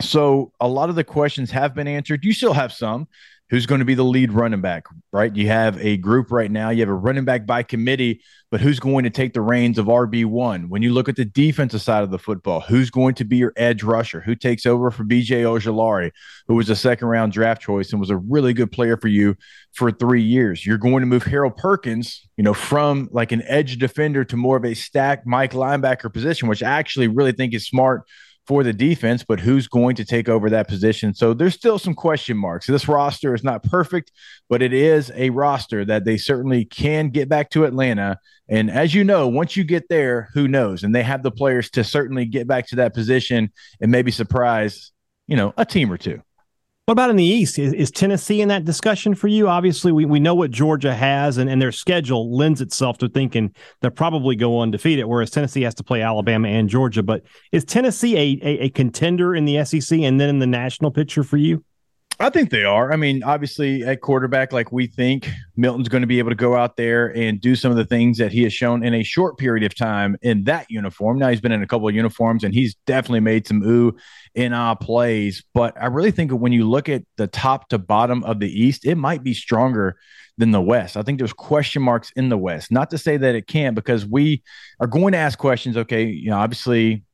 So 0.00 0.52
a 0.60 0.68
lot 0.68 0.90
of 0.90 0.94
the 0.94 1.04
questions 1.04 1.50
have 1.52 1.74
been 1.74 1.88
answered. 1.88 2.24
You 2.24 2.34
still 2.34 2.52
have 2.52 2.72
some 2.72 3.08
who's 3.48 3.66
going 3.66 3.78
to 3.78 3.84
be 3.84 3.94
the 3.94 4.04
lead 4.04 4.32
running 4.32 4.60
back, 4.60 4.86
right? 5.12 5.34
You 5.34 5.46
have 5.48 5.78
a 5.78 5.96
group 5.98 6.32
right 6.32 6.50
now, 6.50 6.70
you 6.70 6.80
have 6.80 6.88
a 6.88 6.94
running 6.94 7.24
back 7.24 7.46
by 7.46 7.62
committee, 7.62 8.22
but 8.50 8.60
who's 8.60 8.80
going 8.80 9.04
to 9.04 9.10
take 9.10 9.34
the 9.34 9.40
reins 9.40 9.78
of 9.78 9.86
RB1? 9.86 10.68
When 10.68 10.82
you 10.82 10.92
look 10.92 11.08
at 11.08 11.14
the 11.14 11.24
defensive 11.24 11.80
side 11.80 12.02
of 12.02 12.10
the 12.10 12.18
football, 12.18 12.60
who's 12.60 12.90
going 12.90 13.14
to 13.16 13.24
be 13.24 13.36
your 13.36 13.52
edge 13.56 13.84
rusher? 13.84 14.20
Who 14.20 14.34
takes 14.34 14.66
over 14.66 14.90
for 14.90 15.04
BJ 15.04 15.42
Ojulari, 15.42 16.10
who 16.48 16.54
was 16.56 16.70
a 16.70 16.76
second 16.76 17.06
round 17.06 17.32
draft 17.32 17.62
choice 17.62 17.92
and 17.92 18.00
was 18.00 18.10
a 18.10 18.16
really 18.16 18.52
good 18.52 18.72
player 18.72 18.96
for 18.96 19.08
you 19.08 19.36
for 19.72 19.92
three 19.92 20.22
years? 20.22 20.66
You're 20.66 20.78
going 20.78 21.00
to 21.00 21.06
move 21.06 21.22
Harold 21.22 21.56
Perkins, 21.56 22.28
you 22.36 22.42
know, 22.42 22.54
from 22.54 23.08
like 23.12 23.30
an 23.30 23.42
edge 23.46 23.78
defender 23.78 24.24
to 24.24 24.36
more 24.36 24.56
of 24.56 24.64
a 24.64 24.74
stack 24.74 25.24
Mike 25.24 25.52
linebacker 25.52 26.12
position, 26.12 26.48
which 26.48 26.64
I 26.64 26.78
actually 26.78 27.08
really 27.08 27.32
think 27.32 27.54
is 27.54 27.66
smart 27.66 28.02
for 28.46 28.62
the 28.62 28.72
defense, 28.72 29.24
but 29.24 29.40
who's 29.40 29.66
going 29.66 29.96
to 29.96 30.04
take 30.04 30.28
over 30.28 30.50
that 30.50 30.68
position? 30.68 31.14
So 31.14 31.34
there's 31.34 31.54
still 31.54 31.78
some 31.78 31.94
question 31.94 32.36
marks. 32.36 32.66
This 32.66 32.88
roster 32.88 33.34
is 33.34 33.42
not 33.42 33.64
perfect, 33.64 34.12
but 34.48 34.62
it 34.62 34.72
is 34.72 35.10
a 35.14 35.30
roster 35.30 35.84
that 35.84 36.04
they 36.04 36.16
certainly 36.16 36.64
can 36.64 37.10
get 37.10 37.28
back 37.28 37.50
to 37.50 37.64
Atlanta. 37.64 38.18
And 38.48 38.70
as 38.70 38.94
you 38.94 39.02
know, 39.02 39.26
once 39.26 39.56
you 39.56 39.64
get 39.64 39.88
there, 39.88 40.28
who 40.34 40.46
knows? 40.46 40.84
And 40.84 40.94
they 40.94 41.02
have 41.02 41.22
the 41.22 41.32
players 41.32 41.70
to 41.70 41.82
certainly 41.82 42.24
get 42.24 42.46
back 42.46 42.68
to 42.68 42.76
that 42.76 42.94
position 42.94 43.52
and 43.80 43.90
maybe 43.90 44.12
surprise, 44.12 44.92
you 45.26 45.36
know, 45.36 45.52
a 45.56 45.64
team 45.64 45.92
or 45.92 45.98
two. 45.98 46.22
What 46.86 46.92
about 46.92 47.10
in 47.10 47.16
the 47.16 47.24
East? 47.24 47.58
Is, 47.58 47.72
is, 47.72 47.90
Tennessee 47.90 48.40
in 48.40 48.46
that 48.46 48.64
discussion 48.64 49.16
for 49.16 49.26
you? 49.26 49.48
Obviously, 49.48 49.90
we, 49.90 50.04
we 50.04 50.20
know 50.20 50.36
what 50.36 50.52
Georgia 50.52 50.94
has, 50.94 51.36
and, 51.36 51.50
and 51.50 51.60
their 51.60 51.72
schedule 51.72 52.32
lends 52.32 52.60
itself 52.60 52.96
to 52.98 53.08
thinking 53.08 53.52
they'll 53.80 53.90
probably 53.90 54.36
go 54.36 54.60
undefeated, 54.60 55.04
whereas 55.06 55.30
Tennessee 55.30 55.62
has 55.62 55.74
to 55.74 55.82
play 55.82 56.00
Alabama 56.00 56.46
and 56.46 56.68
Georgia. 56.68 57.02
But 57.02 57.24
is 57.50 57.64
Tennessee 57.64 58.16
a, 58.16 58.38
a, 58.40 58.58
a 58.66 58.70
contender 58.70 59.34
in 59.34 59.46
the 59.46 59.64
SEC 59.64 59.98
and 59.98 60.20
then 60.20 60.28
in 60.28 60.38
the 60.38 60.46
national 60.46 60.92
picture 60.92 61.24
for 61.24 61.38
you? 61.38 61.64
I 62.18 62.30
think 62.30 62.50
they 62.50 62.64
are. 62.64 62.92
I 62.92 62.96
mean, 62.96 63.22
obviously, 63.22 63.84
at 63.84 64.00
quarterback, 64.00 64.50
like 64.50 64.72
we 64.72 64.86
think 64.86 65.28
Milton's 65.54 65.88
going 65.88 66.00
to 66.00 66.06
be 66.06 66.18
able 66.18 66.30
to 66.30 66.36
go 66.36 66.56
out 66.56 66.76
there 66.76 67.14
and 67.14 67.38
do 67.40 67.54
some 67.54 67.70
of 67.70 67.76
the 67.76 67.84
things 67.84 68.16
that 68.18 68.32
he 68.32 68.42
has 68.44 68.54
shown 68.54 68.82
in 68.82 68.94
a 68.94 69.02
short 69.02 69.36
period 69.36 69.64
of 69.64 69.74
time 69.74 70.16
in 70.22 70.44
that 70.44 70.70
uniform. 70.70 71.18
Now 71.18 71.28
he's 71.28 71.42
been 71.42 71.52
in 71.52 71.62
a 71.62 71.66
couple 71.66 71.88
of 71.88 71.94
uniforms 71.94 72.42
and 72.42 72.54
he's 72.54 72.74
definitely 72.86 73.20
made 73.20 73.46
some 73.46 73.62
ooh 73.62 73.94
in 74.34 74.54
our 74.54 74.72
ah 74.72 74.74
plays. 74.74 75.44
But 75.52 75.80
I 75.80 75.86
really 75.86 76.10
think 76.10 76.32
when 76.32 76.52
you 76.52 76.68
look 76.68 76.88
at 76.88 77.04
the 77.16 77.26
top 77.26 77.68
to 77.68 77.78
bottom 77.78 78.24
of 78.24 78.40
the 78.40 78.48
East, 78.48 78.86
it 78.86 78.96
might 78.96 79.22
be 79.22 79.34
stronger 79.34 79.96
than 80.38 80.50
the 80.50 80.60
West. 80.60 80.96
I 80.96 81.02
think 81.02 81.18
there's 81.18 81.32
question 81.32 81.82
marks 81.82 82.12
in 82.16 82.28
the 82.28 82.38
West. 82.38 82.70
Not 82.70 82.90
to 82.90 82.98
say 82.98 83.16
that 83.16 83.34
it 83.34 83.46
can't, 83.46 83.74
because 83.74 84.06
we 84.06 84.42
are 84.80 84.86
going 84.86 85.12
to 85.12 85.18
ask 85.18 85.38
questions. 85.38 85.76
Okay, 85.76 86.04
you 86.04 86.30
know, 86.30 86.38
obviously 86.38 87.04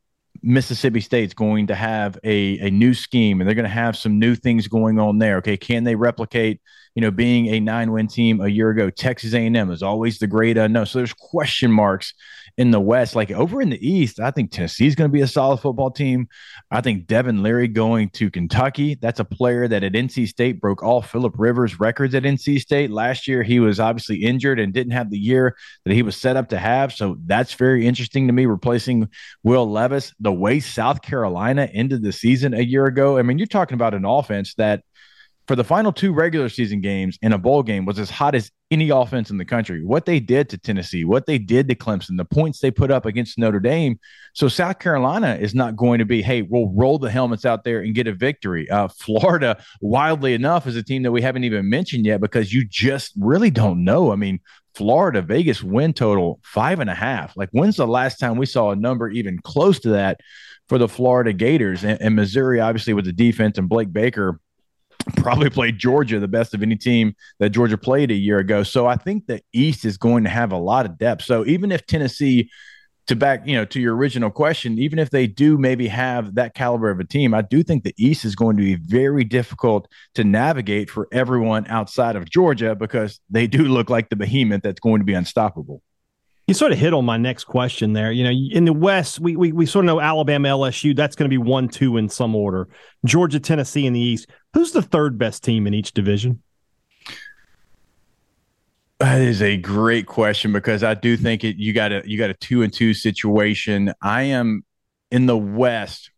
Mississippi 0.43 1.01
State's 1.01 1.35
going 1.35 1.69
to 1.69 1.75
have 1.75 2.19
a, 2.25 2.59
a 2.59 2.71
new 2.71 2.95
scheme 2.95 3.41
and 3.41 3.49
they're 3.49 3.55
going 3.55 3.65
to 3.65 3.69
have 3.69 3.97
some 3.97 4.19
new 4.19 4.35
things 4.35 4.69
going 4.69 4.99
on 4.99 5.19
there. 5.19 5.37
Okay, 5.37 5.57
can 5.57 5.85
they 5.85 5.95
replicate, 5.95 6.61
you 6.95 7.03
know, 7.03 7.11
being 7.11 7.47
a 7.49 7.61
nine 7.61 7.93
win 7.93 8.09
team 8.09 8.41
a 8.41 8.49
year 8.49 8.71
ago? 8.71 8.91
Texas 8.91 9.35
A&M 9.35 9.71
is 9.71 9.83
always 9.83 10.19
the 10.19 10.27
great 10.27 10.59
unknown. 10.59 10.87
So 10.87 10.99
there's 10.99 11.13
question 11.13 11.71
marks 11.71 12.15
in 12.59 12.71
the 12.71 12.81
West. 12.81 13.17
Like 13.17 13.31
over 13.31 13.63
in 13.63 13.71
the 13.71 13.87
East, 13.87 14.21
I 14.21 14.31
think 14.31 14.51
Tennessee's 14.51 14.95
going 14.95 15.11
to 15.11 15.13
be 15.13 15.23
a 15.23 15.27
solid 15.27 15.59
football 15.59 15.91
team. 15.91 16.29
I 16.71 16.81
think 16.81 17.07
Devin 17.07 17.43
Leary 17.43 17.69
going 17.69 18.11
to 18.11 18.31
Kentucky. 18.31 18.97
That's 18.97 19.21
a 19.21 19.25
player 19.25 19.67
that 19.69 19.83
at 19.83 19.93
NC 19.93 20.29
State 20.29 20.61
broke 20.61 20.83
all 20.83 21.03
Philip 21.03 21.35
Rivers 21.39 21.81
records 21.81 22.15
at 22.15 22.25
NC 22.25 22.61
State. 22.61 22.91
Last 22.91 23.27
year, 23.27 23.43
he 23.43 23.61
was 23.61 23.81
obviously 23.81 24.23
injured 24.23 24.61
and 24.61 24.73
didn't 24.73 24.93
have 24.93 25.11
the 25.11 25.19
year 25.19 25.57
that 25.85 25.95
he 25.95 26.03
was 26.03 26.17
set 26.17 26.37
up 26.37 26.49
to 26.51 26.59
have. 26.59 26.93
So 26.93 27.17
that's 27.27 27.55
very 27.55 27.87
interesting 27.87 28.27
to 28.27 28.33
me, 28.33 28.47
replacing 28.47 29.09
Will 29.43 29.71
Levis. 29.71 30.13
The 30.21 30.33
way 30.33 30.61
South 30.61 31.03
Carolina 31.03 31.69
ended 31.73 32.03
the 32.03 32.13
season 32.13 32.55
a 32.55 32.61
year 32.61 32.87
ago. 32.87 33.19
I 33.19 33.23
mean, 33.23 33.39
you're 33.39 33.47
talking 33.47 33.75
about 33.75 33.95
an 33.95 34.05
offense 34.05 34.55
that 34.55 34.83
for 35.49 35.57
the 35.57 35.65
final 35.65 35.93
two 35.93 36.13
regular 36.13 36.49
season 36.49 36.81
games 36.81 37.19
in 37.21 37.33
a 37.33 37.39
bowl 37.39 37.63
game 37.63 37.85
was 37.85 37.99
as 37.99 38.11
hot 38.11 38.35
as 38.35 38.51
any 38.71 38.91
offense 38.91 39.29
in 39.31 39.37
the 39.37 39.45
country. 39.45 39.85
What 39.85 40.07
they 40.07 40.21
did 40.21 40.49
to 40.51 40.59
Tennessee, 40.59 41.05
what 41.05 41.27
they 41.27 41.39
did 41.39 41.69
to 41.69 41.75
Clemson, 41.75 42.17
the 42.17 42.25
points 42.25 42.61
they 42.61 42.71
put 42.71 42.91
up 42.91 43.05
against 43.05 43.39
Notre 43.39 43.61
Dame. 43.61 43.99
So 44.35 44.49
South 44.49 44.79
Carolina 44.79 45.37
is 45.39 45.55
not 45.55 45.77
going 45.77 45.99
to 45.99 46.05
be, 46.05 46.23
hey, 46.23 46.43
we'll 46.43 46.71
roll 46.71 46.99
the 46.99 47.11
helmets 47.11 47.45
out 47.45 47.65
there 47.65 47.81
and 47.81 47.95
get 47.95 48.07
a 48.07 48.13
victory. 48.13 48.71
Uh, 48.71 48.89
Florida, 48.89 49.63
wildly 49.81 50.33
enough, 50.33 50.67
is 50.67 50.77
a 50.77 50.83
team 50.83 51.03
that 51.03 51.13
we 51.13 51.21
haven't 51.21 51.45
even 51.45 51.69
mentioned 51.69 52.07
yet 52.07 52.21
because 52.21 52.53
you 52.53 52.65
just 52.65 53.13
really 53.19 53.51
don't 53.51 53.85
know. 53.85 54.13
I 54.13 54.17
mean, 54.17 54.41
Florida, 54.75 55.21
Vegas 55.21 55.63
win 55.63 55.93
total 55.93 56.41
five 56.43 56.81
and 56.81 56.89
a 56.89 56.95
half. 56.95 57.37
Like, 57.37 57.51
when's 57.51 57.77
the 57.77 57.87
last 57.87 58.19
time 58.19 58.39
we 58.39 58.47
saw 58.47 58.71
a 58.71 58.77
number 58.77 59.11
even 59.11 59.39
close 59.41 59.81
to 59.81 59.91
that 59.91 60.21
for 60.69 60.79
the 60.79 60.89
Florida 60.89 61.35
Gators? 61.35 61.85
And, 61.85 62.01
and 62.01 62.17
Missouri, 62.17 62.59
obviously, 62.61 62.95
with 62.95 63.05
the 63.05 63.13
defense 63.13 63.59
and 63.59 63.69
Blake 63.69 63.93
Baker 63.93 64.41
probably 65.17 65.51
played 65.51 65.79
Georgia 65.79 66.19
the 66.19 66.29
best 66.29 66.55
of 66.55 66.63
any 66.63 66.77
team 66.77 67.15
that 67.39 67.51
Georgia 67.51 67.79
played 67.79 68.11
a 68.11 68.15
year 68.15 68.39
ago. 68.39 68.63
So 68.63 68.87
I 68.87 68.97
think 68.97 69.27
the 69.27 69.41
East 69.53 69.85
is 69.85 69.97
going 69.97 70.25
to 70.25 70.31
have 70.31 70.53
a 70.53 70.57
lot 70.57 70.87
of 70.87 70.99
depth. 70.99 71.25
So 71.25 71.47
even 71.47 71.73
if 71.73 71.87
Tennessee, 71.87 72.51
to 73.09 73.17
back, 73.17 73.47
you 73.47 73.55
know, 73.55 73.65
to 73.65 73.81
your 73.81 73.97
original 73.97 74.31
question, 74.31 74.79
even 74.79 74.99
if 74.99 75.11
they 75.11 75.27
do 75.27 75.59
maybe 75.59 75.89
have 75.89 76.37
that 76.37 76.55
caliber 76.55 76.91
of 76.91 77.01
a 77.01 77.05
team, 77.05 77.35
I 77.35 77.43
do 77.43 77.63
think 77.63 77.83
the 77.83 77.95
East 77.99 78.25
is 78.25 78.37
going 78.37 78.57
to 78.57 78.63
be 78.63 78.77
very 78.77 79.25
difficult 79.25 79.89
to 80.15 80.25
navigate 80.25 80.89
for 80.89 81.09
everyone 81.13 81.67
outside 81.69 82.17
of 82.17 82.31
Georgia 82.31 82.75
because 82.75 83.21
they 83.29 83.47
do 83.47 83.65
look 83.65 83.91
like 83.91 84.09
the 84.09 84.17
behemoth 84.17 84.63
that's 84.63 84.81
going 84.81 85.01
to 85.01 85.05
be 85.05 85.15
unstoppable. 85.15 85.83
You 86.47 86.55
sort 86.55 86.73
of 86.73 86.79
hit 86.79 86.93
on 86.93 87.05
my 87.05 87.17
next 87.17 87.45
question 87.45 87.93
there. 87.93 88.11
You 88.11 88.25
know, 88.25 88.31
in 88.31 88.65
the 88.65 88.73
West, 88.73 89.21
we 89.21 89.37
we, 89.37 89.53
we 89.53 89.65
sort 89.65 89.85
of 89.85 89.87
know 89.87 90.01
Alabama, 90.01 90.49
LSU. 90.49 90.95
That's 90.95 91.15
going 91.15 91.31
to 91.31 91.33
be 91.33 91.39
one, 91.39 91.69
two 91.69 91.97
in 91.97 92.09
some 92.09 92.35
order. 92.35 92.69
Georgia, 93.05 93.39
Tennessee 93.39 93.87
in 93.87 93.93
the 93.93 94.01
East. 94.01 94.27
Who's 94.55 94.73
the 94.73 94.83
third 94.83 95.19
best 95.19 95.45
team 95.45 95.67
in 95.67 95.75
each 95.75 95.93
division? 95.93 96.43
That 98.99 99.21
is 99.21 99.43
a 99.43 99.57
great 99.57 100.07
question 100.07 100.53
because 100.53 100.85
I 100.85 100.95
do 100.95 101.17
think 101.17 101.43
it. 101.45 101.57
You 101.57 101.73
got 101.73 101.93
a 101.93 102.03
you 102.05 102.19
got 102.19 102.31
a 102.31 102.35
two 102.35 102.63
and 102.63 102.73
two 102.73 102.95
situation. 102.95 103.93
I 104.03 104.23
am 104.23 104.65
in 105.11 105.27
the 105.27 105.37
West. 105.37 106.11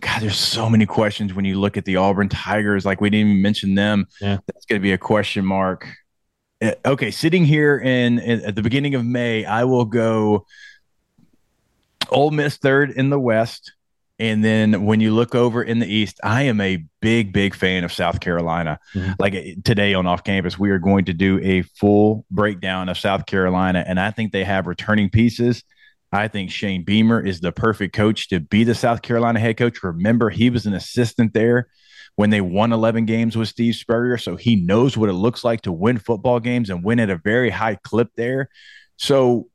God, 0.00 0.20
there's 0.20 0.38
so 0.38 0.68
many 0.68 0.86
questions 0.86 1.32
when 1.32 1.44
you 1.44 1.58
look 1.58 1.76
at 1.76 1.84
the 1.84 1.96
Auburn 1.96 2.28
Tigers. 2.28 2.84
Like 2.84 3.00
we 3.00 3.10
didn't 3.10 3.28
even 3.28 3.42
mention 3.42 3.74
them. 3.74 4.06
Yeah. 4.20 4.38
That's 4.46 4.66
going 4.66 4.80
to 4.80 4.82
be 4.82 4.92
a 4.92 4.98
question 4.98 5.44
mark. 5.44 5.88
Uh, 6.62 6.72
okay, 6.84 7.10
sitting 7.10 7.44
here 7.44 7.78
in, 7.78 8.18
in, 8.18 8.42
at 8.42 8.54
the 8.56 8.62
beginning 8.62 8.94
of 8.94 9.04
May, 9.04 9.44
I 9.44 9.64
will 9.64 9.84
go 9.84 10.46
Ole 12.10 12.30
Miss 12.30 12.56
third 12.56 12.90
in 12.90 13.10
the 13.10 13.20
West. 13.20 13.72
And 14.18 14.42
then 14.42 14.86
when 14.86 15.00
you 15.00 15.14
look 15.14 15.34
over 15.34 15.62
in 15.62 15.78
the 15.78 15.86
East, 15.86 16.18
I 16.24 16.42
am 16.42 16.58
a 16.62 16.82
big, 17.00 17.34
big 17.34 17.54
fan 17.54 17.84
of 17.84 17.92
South 17.92 18.20
Carolina. 18.20 18.78
Mm-hmm. 18.94 19.12
Like 19.18 19.34
uh, 19.34 19.42
today 19.62 19.92
on 19.92 20.06
off 20.06 20.24
campus, 20.24 20.58
we 20.58 20.70
are 20.70 20.78
going 20.78 21.04
to 21.06 21.12
do 21.12 21.38
a 21.42 21.62
full 21.62 22.24
breakdown 22.30 22.88
of 22.88 22.96
South 22.96 23.26
Carolina. 23.26 23.84
And 23.86 24.00
I 24.00 24.10
think 24.10 24.32
they 24.32 24.44
have 24.44 24.66
returning 24.66 25.10
pieces. 25.10 25.62
I 26.12 26.28
think 26.28 26.50
Shane 26.50 26.84
Beamer 26.84 27.20
is 27.20 27.40
the 27.40 27.52
perfect 27.52 27.94
coach 27.94 28.28
to 28.28 28.40
be 28.40 28.64
the 28.64 28.74
South 28.74 29.02
Carolina 29.02 29.38
head 29.38 29.58
coach. 29.58 29.82
Remember, 29.82 30.30
he 30.30 30.48
was 30.48 30.64
an 30.64 30.72
assistant 30.72 31.34
there 31.34 31.68
when 32.16 32.30
they 32.30 32.40
won 32.40 32.72
11 32.72 33.04
games 33.04 33.36
with 33.36 33.48
Steve 33.48 33.76
Spurrier. 33.76 34.18
So 34.18 34.36
he 34.36 34.56
knows 34.56 34.96
what 34.96 35.10
it 35.10 35.14
looks 35.14 35.44
like 35.44 35.62
to 35.62 35.72
win 35.72 35.98
football 35.98 36.40
games 36.40 36.70
and 36.70 36.82
win 36.82 36.98
at 36.98 37.10
a 37.10 37.18
very 37.18 37.50
high 37.50 37.76
clip 37.76 38.08
there. 38.16 38.48
So 38.96 39.48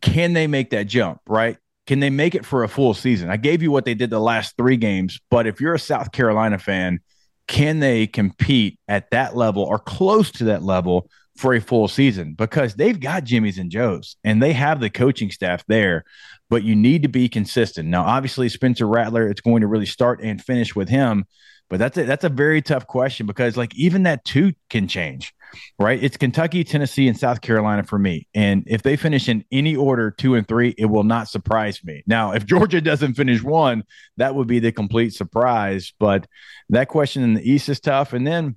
can 0.00 0.32
they 0.32 0.46
make 0.46 0.70
that 0.70 0.86
jump, 0.86 1.20
right? 1.26 1.56
Can 1.86 2.00
they 2.00 2.10
make 2.10 2.34
it 2.34 2.44
for 2.44 2.64
a 2.64 2.68
full 2.68 2.92
season? 2.92 3.30
I 3.30 3.36
gave 3.38 3.62
you 3.62 3.70
what 3.70 3.84
they 3.84 3.94
did 3.94 4.10
the 4.10 4.20
last 4.20 4.56
three 4.56 4.76
games, 4.76 5.20
but 5.30 5.46
if 5.46 5.60
you're 5.60 5.74
a 5.74 5.78
South 5.78 6.12
Carolina 6.12 6.58
fan, 6.58 7.00
can 7.46 7.80
they 7.80 8.06
compete 8.06 8.78
at 8.88 9.10
that 9.10 9.34
level 9.34 9.62
or 9.62 9.78
close 9.78 10.30
to 10.32 10.44
that 10.44 10.62
level 10.62 11.08
for 11.36 11.54
a 11.54 11.60
full 11.60 11.88
season? 11.88 12.34
Because 12.34 12.74
they've 12.74 13.00
got 13.00 13.24
Jimmy's 13.24 13.58
and 13.58 13.70
Joe's 13.70 14.16
and 14.22 14.42
they 14.42 14.52
have 14.52 14.80
the 14.80 14.90
coaching 14.90 15.30
staff 15.30 15.64
there, 15.66 16.04
but 16.50 16.62
you 16.62 16.76
need 16.76 17.02
to 17.02 17.08
be 17.08 17.28
consistent. 17.28 17.88
Now, 17.88 18.04
obviously, 18.04 18.50
Spencer 18.50 18.86
Rattler, 18.86 19.26
it's 19.28 19.40
going 19.40 19.62
to 19.62 19.66
really 19.66 19.86
start 19.86 20.20
and 20.22 20.42
finish 20.42 20.76
with 20.76 20.90
him. 20.90 21.24
But 21.68 21.78
that's 21.78 21.98
a, 21.98 22.04
that's 22.04 22.24
a 22.24 22.30
very 22.30 22.62
tough 22.62 22.86
question 22.86 23.26
because 23.26 23.56
like 23.56 23.74
even 23.76 24.04
that 24.04 24.24
two 24.24 24.54
can 24.70 24.88
change, 24.88 25.34
right? 25.78 26.02
It's 26.02 26.16
Kentucky, 26.16 26.64
Tennessee, 26.64 27.08
and 27.08 27.18
South 27.18 27.40
Carolina 27.42 27.82
for 27.82 27.98
me. 27.98 28.26
And 28.34 28.64
if 28.66 28.82
they 28.82 28.96
finish 28.96 29.28
in 29.28 29.44
any 29.52 29.76
order, 29.76 30.10
two 30.10 30.34
and 30.34 30.48
three, 30.48 30.74
it 30.78 30.86
will 30.86 31.04
not 31.04 31.28
surprise 31.28 31.84
me. 31.84 32.02
Now, 32.06 32.32
if 32.32 32.46
Georgia 32.46 32.80
doesn't 32.80 33.14
finish 33.14 33.42
one, 33.42 33.84
that 34.16 34.34
would 34.34 34.48
be 34.48 34.60
the 34.60 34.72
complete 34.72 35.12
surprise. 35.12 35.92
But 35.98 36.26
that 36.70 36.88
question 36.88 37.22
in 37.22 37.34
the 37.34 37.50
East 37.50 37.68
is 37.68 37.80
tough. 37.80 38.14
And 38.14 38.26
then 38.26 38.56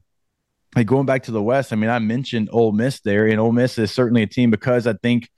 like 0.75 0.87
going 0.87 1.05
back 1.05 1.23
to 1.23 1.31
the 1.31 1.43
West, 1.43 1.73
I 1.73 1.75
mean, 1.75 1.89
I 1.89 1.99
mentioned 1.99 2.49
Ole 2.51 2.71
Miss 2.71 3.01
there, 3.01 3.27
and 3.27 3.39
Ole 3.39 3.51
Miss 3.51 3.77
is 3.77 3.91
certainly 3.91 4.23
a 4.23 4.27
team 4.27 4.51
because 4.51 4.87
I 4.87 4.93
think 4.93 5.29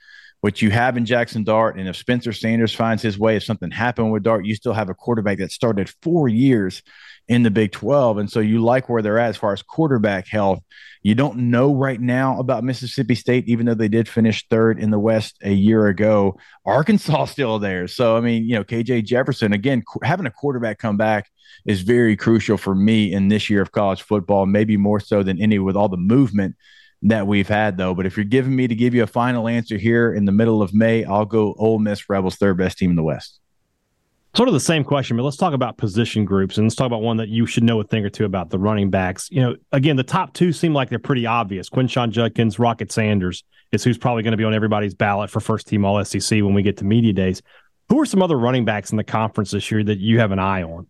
what 0.43 0.61
you 0.61 0.71
have 0.71 0.97
in 0.97 1.05
Jackson 1.05 1.45
Dart, 1.45 1.77
and 1.77 1.87
if 1.87 1.95
Spencer 1.95 2.33
Sanders 2.33 2.75
finds 2.75 3.01
his 3.01 3.17
way, 3.17 3.37
if 3.37 3.45
something 3.45 3.71
happened 3.71 4.11
with 4.11 4.23
Dart, 4.23 4.45
you 4.45 4.55
still 4.55 4.73
have 4.73 4.89
a 4.89 4.93
quarterback 4.93 5.37
that 5.37 5.53
started 5.53 5.89
four 6.01 6.27
years 6.27 6.83
in 7.29 7.43
the 7.43 7.49
Big 7.49 7.71
12. 7.71 8.17
And 8.17 8.29
so 8.29 8.41
you 8.41 8.61
like 8.61 8.89
where 8.89 9.01
they're 9.01 9.19
at 9.19 9.29
as 9.29 9.37
far 9.37 9.53
as 9.53 9.61
quarterback 9.61 10.27
health. 10.27 10.59
You 11.01 11.15
don't 11.15 11.49
know 11.49 11.73
right 11.73 11.99
now 11.99 12.41
about 12.41 12.65
Mississippi 12.65 13.15
State, 13.15 13.47
even 13.47 13.65
though 13.65 13.73
they 13.73 13.87
did 13.87 14.09
finish 14.09 14.45
third 14.49 14.79
in 14.79 14.91
the 14.91 14.99
West 14.99 15.37
a 15.43 15.53
year 15.53 15.87
ago. 15.87 16.37
Arkansas 16.65 17.23
still 17.27 17.57
there. 17.57 17.87
So, 17.87 18.17
I 18.17 18.19
mean, 18.19 18.43
you 18.43 18.55
know, 18.55 18.65
KJ 18.65 19.05
Jefferson, 19.05 19.53
again, 19.53 19.81
having 20.03 20.25
a 20.25 20.31
quarterback 20.31 20.77
come 20.77 20.97
back 20.97 21.31
is 21.65 21.83
very 21.83 22.17
crucial 22.17 22.57
for 22.57 22.75
me 22.75 23.13
in 23.13 23.29
this 23.29 23.49
year 23.49 23.61
of 23.61 23.71
college 23.71 24.01
football, 24.01 24.45
maybe 24.45 24.75
more 24.75 24.99
so 24.99 25.23
than 25.23 25.41
any 25.41 25.57
with 25.57 25.77
all 25.77 25.87
the 25.87 25.95
movement 25.95 26.57
that 27.03 27.27
we've 27.27 27.47
had, 27.47 27.77
though. 27.77 27.93
But 27.93 28.05
if 28.05 28.17
you're 28.17 28.23
giving 28.23 28.55
me 28.55 28.67
to 28.67 28.75
give 28.75 28.93
you 28.93 29.03
a 29.03 29.07
final 29.07 29.47
answer 29.47 29.77
here 29.77 30.13
in 30.13 30.25
the 30.25 30.31
middle 30.31 30.61
of 30.61 30.73
May, 30.73 31.03
I'll 31.03 31.25
go 31.25 31.53
Ole 31.57 31.79
Miss 31.79 32.09
Rebels, 32.09 32.35
third 32.35 32.57
best 32.57 32.77
team 32.77 32.89
in 32.89 32.95
the 32.95 33.03
West. 33.03 33.39
Sort 34.35 34.49
of 34.49 34.53
the 34.53 34.59
same 34.59 34.83
question, 34.83 35.15
but 35.15 35.21
let's 35.21 35.37
talk 35.37 35.53
about 35.53 35.77
position 35.77 36.25
groups 36.25 36.57
and 36.57 36.65
let's 36.65 36.75
talk 36.75 36.87
about 36.87 37.03
one 37.03 37.17
that 37.17 37.29
you 37.29 37.45
should 37.45 37.63
know 37.63 37.79
a 37.79 37.83
thing 37.83 38.03
or 38.03 38.09
two 38.09 38.25
about 38.25 38.49
the 38.49 38.57
running 38.57 38.89
backs. 38.89 39.27
You 39.29 39.41
know, 39.41 39.55
again, 39.71 39.95
the 39.95 40.03
top 40.03 40.33
two 40.33 40.51
seem 40.51 40.73
like 40.73 40.89
they're 40.89 40.97
pretty 40.97 41.27
obvious. 41.27 41.69
Quinshon 41.69 42.09
Judkins, 42.09 42.57
Rocket 42.57 42.91
Sanders 42.91 43.43
is 43.71 43.83
who's 43.83 43.97
probably 43.97 44.23
going 44.23 44.31
to 44.31 44.37
be 44.37 44.43
on 44.43 44.55
everybody's 44.55 44.95
ballot 44.95 45.29
for 45.29 45.39
first 45.39 45.67
team 45.67 45.85
All 45.85 46.03
SEC 46.03 46.41
when 46.41 46.55
we 46.55 46.63
get 46.63 46.77
to 46.77 46.85
media 46.85 47.13
days. 47.13 47.43
Who 47.89 47.99
are 47.99 48.07
some 48.07 48.23
other 48.23 48.39
running 48.39 48.65
backs 48.65 48.89
in 48.89 48.97
the 48.97 49.03
conference 49.03 49.51
this 49.51 49.69
year 49.69 49.83
that 49.83 49.99
you 49.99 50.19
have 50.19 50.31
an 50.31 50.39
eye 50.39 50.63
on? 50.63 50.87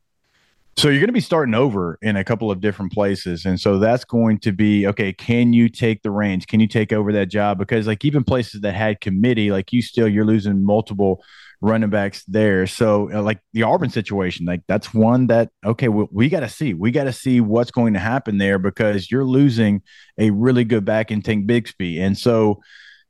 So 0.76 0.90
you're 0.90 1.00
going 1.00 1.08
to 1.08 1.14
be 1.14 1.20
starting 1.20 1.54
over 1.54 2.00
in 2.02 2.16
a 2.16 2.24
couple 2.24 2.50
of 2.50 2.60
different 2.60 2.92
places. 2.92 3.46
And 3.46 3.60
so 3.60 3.78
that's 3.78 4.04
going 4.04 4.40
to 4.40 4.52
be 4.52 4.88
okay, 4.88 5.14
can 5.14 5.54
you 5.54 5.70
take 5.70 6.02
the 6.02 6.10
reins? 6.10 6.46
Can 6.46 6.60
you 6.60 6.68
take 6.68 6.92
over 6.92 7.14
that 7.14 7.28
job? 7.28 7.60
Because 7.60 7.86
like 7.86 8.04
even 8.04 8.24
places 8.24 8.62
that 8.62 8.74
had 8.74 9.00
committee, 9.00 9.52
like 9.52 9.72
you 9.72 9.82
still 9.82 10.08
you're 10.08 10.26
losing 10.26 10.66
multiple 10.66 11.24
running 11.64 11.90
backs 11.90 12.24
there. 12.26 12.68
So, 12.68 13.12
uh, 13.12 13.22
like 13.22 13.40
the 13.54 13.64
Auburn 13.64 13.90
situation, 13.90 14.46
like 14.46 14.62
that's 14.68 14.94
one 14.94 15.28
that 15.28 15.50
okay, 15.66 15.88
we, 15.88 16.06
we 16.12 16.30
got 16.30 16.42
to 16.42 16.50
see. 16.50 16.74
We 16.74 16.92
got 16.92 17.06
to 17.06 17.14
see 17.14 17.40
what's 17.40 17.72
going 17.72 17.94
to 17.94 18.00
happen 18.00 18.38
there 18.38 18.60
because 18.60 19.10
you're 19.10 19.26
losing 19.26 19.82
a 20.18 20.30
really 20.32 20.66
good 20.66 20.86
back 20.86 21.10
in 21.10 21.22
Tank 21.22 21.48
Bigsby, 21.48 22.00
and 22.00 22.18
so 22.18 22.62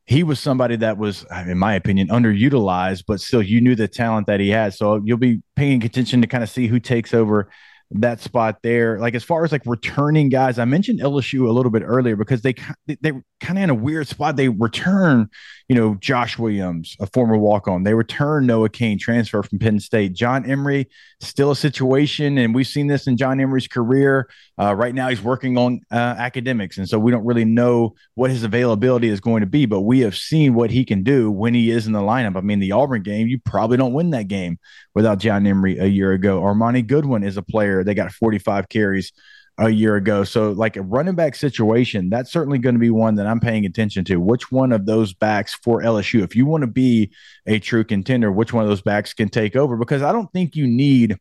he 0.06 0.22
was 0.22 0.38
somebody 0.38 0.76
that 0.76 0.98
was, 0.98 1.24
in 1.46 1.58
my 1.58 1.74
opinion, 1.74 2.08
underutilized, 2.08 3.04
but 3.06 3.20
still 3.20 3.42
you 3.42 3.60
knew 3.60 3.74
the 3.74 3.88
talent 3.88 4.26
that 4.26 4.38
he 4.38 4.50
had. 4.50 4.74
So 4.74 5.00
you'll 5.04 5.16
be 5.16 5.42
paying 5.56 5.82
attention 5.82 6.20
to 6.20 6.26
kind 6.26 6.44
of 6.44 6.50
see 6.50 6.66
who 6.66 6.78
takes 6.78 7.14
over 7.14 7.48
that 7.90 8.20
spot 8.20 8.58
there. 8.62 8.98
Like 8.98 9.14
as 9.14 9.24
far 9.24 9.44
as 9.44 9.52
like 9.52 9.62
returning 9.66 10.28
guys, 10.28 10.58
I 10.58 10.64
mentioned 10.64 11.00
LSU 11.00 11.48
a 11.48 11.52
little 11.52 11.70
bit 11.70 11.82
earlier 11.84 12.16
because 12.16 12.42
they 12.42 12.54
they 12.86 13.12
kind 13.40 13.58
of 13.58 13.64
in 13.64 13.70
a 13.70 13.74
weird 13.74 14.08
spot. 14.08 14.36
They 14.36 14.48
return, 14.48 15.28
you 15.68 15.76
know, 15.76 15.94
Josh 16.00 16.38
Williams, 16.38 16.96
a 17.00 17.06
former 17.06 17.36
walk 17.36 17.68
on. 17.68 17.84
They 17.84 17.94
return 17.94 18.46
Noah 18.46 18.68
Cain, 18.68 18.98
transfer 18.98 19.42
from 19.42 19.58
Penn 19.58 19.80
State. 19.80 20.14
John 20.14 20.48
Emery, 20.48 20.88
still 21.20 21.52
a 21.52 21.56
situation, 21.56 22.38
and 22.38 22.54
we've 22.54 22.66
seen 22.66 22.88
this 22.88 23.06
in 23.06 23.16
John 23.16 23.40
Emery's 23.40 23.68
career. 23.68 24.28
Uh, 24.60 24.74
right 24.74 24.94
now, 24.94 25.08
he's 25.08 25.22
working 25.22 25.58
on 25.58 25.80
uh, 25.90 25.96
academics, 25.96 26.78
and 26.78 26.88
so 26.88 26.98
we 26.98 27.10
don't 27.10 27.24
really 27.24 27.44
know 27.44 27.94
what 28.14 28.30
his 28.30 28.44
availability 28.44 29.08
is 29.08 29.20
going 29.20 29.40
to 29.40 29.46
be. 29.46 29.66
But 29.66 29.80
we 29.80 30.00
have 30.00 30.16
seen 30.16 30.54
what 30.54 30.70
he 30.70 30.84
can 30.84 31.02
do 31.02 31.30
when 31.30 31.54
he 31.54 31.70
is 31.70 31.86
in 31.86 31.92
the 31.92 32.00
lineup. 32.00 32.36
I 32.36 32.40
mean, 32.40 32.60
the 32.60 32.72
Auburn 32.72 33.02
game, 33.02 33.26
you 33.26 33.38
probably 33.40 33.76
don't 33.76 33.92
win 33.92 34.10
that 34.10 34.28
game 34.28 34.58
without 34.94 35.18
John 35.18 35.46
Emery 35.46 35.78
a 35.78 35.86
year 35.86 36.12
ago. 36.12 36.40
Armoni 36.40 36.86
Goodwin 36.86 37.24
is 37.24 37.36
a 37.36 37.42
player. 37.42 37.82
They 37.82 37.94
got 37.94 38.12
45 38.12 38.68
carries 38.68 39.12
a 39.58 39.70
year 39.70 39.96
ago. 39.96 40.24
So, 40.24 40.52
like 40.52 40.76
a 40.76 40.82
running 40.82 41.14
back 41.14 41.34
situation, 41.34 42.10
that's 42.10 42.32
certainly 42.32 42.58
going 42.58 42.74
to 42.74 42.80
be 42.80 42.90
one 42.90 43.16
that 43.16 43.26
I'm 43.26 43.40
paying 43.40 43.66
attention 43.66 44.04
to. 44.06 44.16
Which 44.16 44.50
one 44.50 44.72
of 44.72 44.86
those 44.86 45.12
backs 45.12 45.54
for 45.54 45.82
LSU, 45.82 46.22
if 46.22 46.34
you 46.34 46.46
want 46.46 46.62
to 46.62 46.68
be 46.68 47.12
a 47.46 47.58
true 47.58 47.84
contender, 47.84 48.32
which 48.32 48.52
one 48.52 48.64
of 48.64 48.68
those 48.68 48.82
backs 48.82 49.14
can 49.14 49.28
take 49.28 49.56
over? 49.56 49.76
Because 49.76 50.02
I 50.02 50.12
don't 50.12 50.32
think 50.32 50.56
you 50.56 50.66
need 50.66 51.18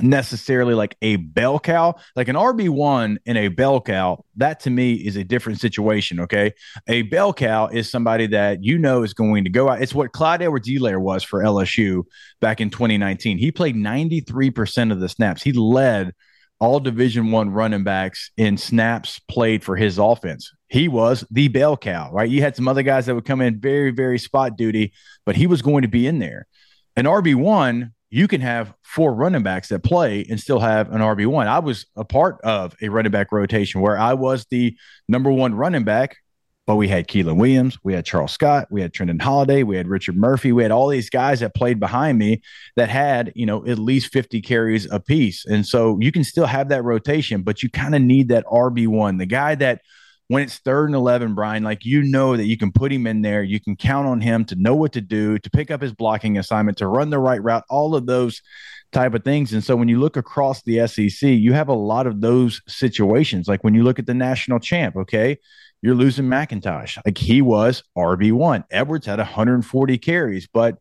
necessarily 0.00 0.74
like 0.74 0.96
a 1.02 1.16
bell 1.16 1.58
cow, 1.58 1.94
like 2.16 2.28
an 2.28 2.36
RB1 2.36 3.16
and 3.26 3.38
a 3.38 3.48
bell 3.48 3.80
cow. 3.80 4.24
That 4.36 4.60
to 4.60 4.70
me 4.70 4.94
is 4.94 5.16
a 5.16 5.24
different 5.24 5.60
situation. 5.60 6.20
Okay. 6.20 6.52
A 6.88 7.02
bell 7.02 7.32
cow 7.32 7.68
is 7.68 7.90
somebody 7.90 8.26
that 8.28 8.62
you 8.62 8.78
know 8.78 9.02
is 9.02 9.14
going 9.14 9.44
to 9.44 9.50
go 9.50 9.68
out. 9.68 9.82
It's 9.82 9.94
what 9.94 10.12
Clyde 10.12 10.42
Edwards 10.42 10.68
Helaire 10.68 11.00
was 11.00 11.22
for 11.22 11.42
LSU 11.42 12.04
back 12.40 12.60
in 12.60 12.70
2019. 12.70 13.38
He 13.38 13.52
played 13.52 13.76
93% 13.76 14.92
of 14.92 15.00
the 15.00 15.08
snaps. 15.08 15.42
He 15.42 15.52
led 15.52 16.12
all 16.60 16.80
division 16.80 17.30
one 17.30 17.50
running 17.50 17.84
backs 17.84 18.30
in 18.36 18.56
snaps 18.56 19.20
played 19.28 19.62
for 19.62 19.76
his 19.76 19.98
offense. 19.98 20.52
He 20.68 20.88
was 20.88 21.24
the 21.30 21.48
bell 21.48 21.76
cow, 21.76 22.10
right? 22.12 22.28
You 22.28 22.40
had 22.40 22.56
some 22.56 22.68
other 22.68 22.82
guys 22.82 23.06
that 23.06 23.14
would 23.14 23.24
come 23.24 23.40
in 23.40 23.60
very, 23.60 23.90
very 23.90 24.18
spot 24.18 24.56
duty, 24.56 24.92
but 25.26 25.36
he 25.36 25.46
was 25.46 25.62
going 25.62 25.82
to 25.82 25.88
be 25.88 26.06
in 26.06 26.18
there. 26.18 26.46
An 26.96 27.04
RB1, 27.04 27.90
you 28.14 28.28
can 28.28 28.40
have 28.40 28.72
four 28.82 29.12
running 29.12 29.42
backs 29.42 29.70
that 29.70 29.82
play 29.82 30.24
and 30.30 30.38
still 30.38 30.60
have 30.60 30.92
an 30.92 31.00
RB1. 31.00 31.48
I 31.48 31.58
was 31.58 31.86
a 31.96 32.04
part 32.04 32.40
of 32.42 32.76
a 32.80 32.88
running 32.88 33.10
back 33.10 33.32
rotation 33.32 33.80
where 33.80 33.98
I 33.98 34.14
was 34.14 34.46
the 34.50 34.76
number 35.08 35.32
one 35.32 35.54
running 35.54 35.82
back 35.82 36.18
but 36.66 36.76
we 36.76 36.88
had 36.88 37.08
Keiland 37.08 37.36
Williams, 37.36 37.76
we 37.82 37.92
had 37.92 38.06
Charles 38.06 38.32
Scott, 38.32 38.68
we 38.70 38.80
had 38.80 38.92
Trindon 38.92 39.20
Holiday, 39.20 39.64
we 39.64 39.76
had 39.76 39.86
Richard 39.86 40.16
Murphy, 40.16 40.50
we 40.50 40.62
had 40.62 40.72
all 40.72 40.88
these 40.88 41.10
guys 41.10 41.40
that 41.40 41.54
played 41.54 41.78
behind 41.78 42.18
me 42.18 42.40
that 42.76 42.88
had, 42.88 43.32
you 43.34 43.44
know, 43.44 43.66
at 43.66 43.78
least 43.78 44.12
50 44.12 44.40
carries 44.40 44.90
a 44.90 44.98
piece. 44.98 45.44
And 45.44 45.66
so 45.66 45.98
you 46.00 46.10
can 46.10 46.24
still 46.24 46.46
have 46.46 46.70
that 46.70 46.82
rotation, 46.82 47.42
but 47.42 47.62
you 47.62 47.68
kind 47.68 47.94
of 47.94 48.00
need 48.00 48.28
that 48.28 48.46
RB1, 48.46 49.18
the 49.18 49.26
guy 49.26 49.54
that 49.56 49.82
when 50.28 50.42
it's 50.42 50.58
third 50.58 50.86
and 50.86 50.94
11, 50.94 51.34
Brian, 51.34 51.62
like 51.62 51.84
you 51.84 52.02
know 52.02 52.36
that 52.36 52.46
you 52.46 52.56
can 52.56 52.72
put 52.72 52.92
him 52.92 53.06
in 53.06 53.22
there, 53.22 53.42
you 53.42 53.60
can 53.60 53.76
count 53.76 54.06
on 54.06 54.20
him 54.20 54.44
to 54.46 54.56
know 54.56 54.74
what 54.74 54.92
to 54.92 55.00
do, 55.00 55.38
to 55.38 55.50
pick 55.50 55.70
up 55.70 55.82
his 55.82 55.92
blocking 55.92 56.38
assignment, 56.38 56.78
to 56.78 56.86
run 56.86 57.10
the 57.10 57.18
right 57.18 57.42
route, 57.42 57.64
all 57.68 57.94
of 57.94 58.06
those 58.06 58.40
type 58.92 59.12
of 59.12 59.24
things. 59.24 59.52
And 59.52 59.62
so 59.62 59.76
when 59.76 59.88
you 59.88 60.00
look 60.00 60.16
across 60.16 60.62
the 60.62 60.86
SEC, 60.86 61.28
you 61.28 61.52
have 61.52 61.68
a 61.68 61.74
lot 61.74 62.06
of 62.06 62.20
those 62.20 62.62
situations. 62.66 63.48
Like 63.48 63.64
when 63.64 63.74
you 63.74 63.82
look 63.82 63.98
at 63.98 64.06
the 64.06 64.14
national 64.14 64.60
champ, 64.60 64.96
okay, 64.96 65.36
you're 65.82 65.94
losing 65.94 66.26
McIntosh. 66.26 66.96
Like 67.04 67.18
he 67.18 67.42
was 67.42 67.82
RB1. 67.98 68.64
Edwards 68.70 69.06
had 69.06 69.18
140 69.18 69.98
carries, 69.98 70.48
but 70.50 70.78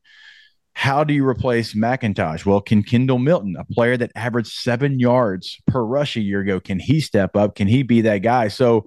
how 0.75 1.03
do 1.03 1.13
you 1.13 1.27
replace 1.27 1.73
McIntosh? 1.73 2.45
Well, 2.45 2.61
can 2.61 2.83
Kendall 2.83 3.19
Milton, 3.19 3.55
a 3.59 3.65
player 3.65 3.97
that 3.97 4.11
averaged 4.15 4.53
seven 4.53 4.99
yards 4.99 5.59
per 5.67 5.83
rush 5.83 6.15
a 6.15 6.21
year 6.21 6.39
ago, 6.39 6.59
can 6.59 6.79
he 6.79 7.01
step 7.01 7.35
up? 7.35 7.55
Can 7.55 7.67
he 7.67 7.83
be 7.83 8.01
that 8.01 8.19
guy? 8.19 8.47
So, 8.47 8.85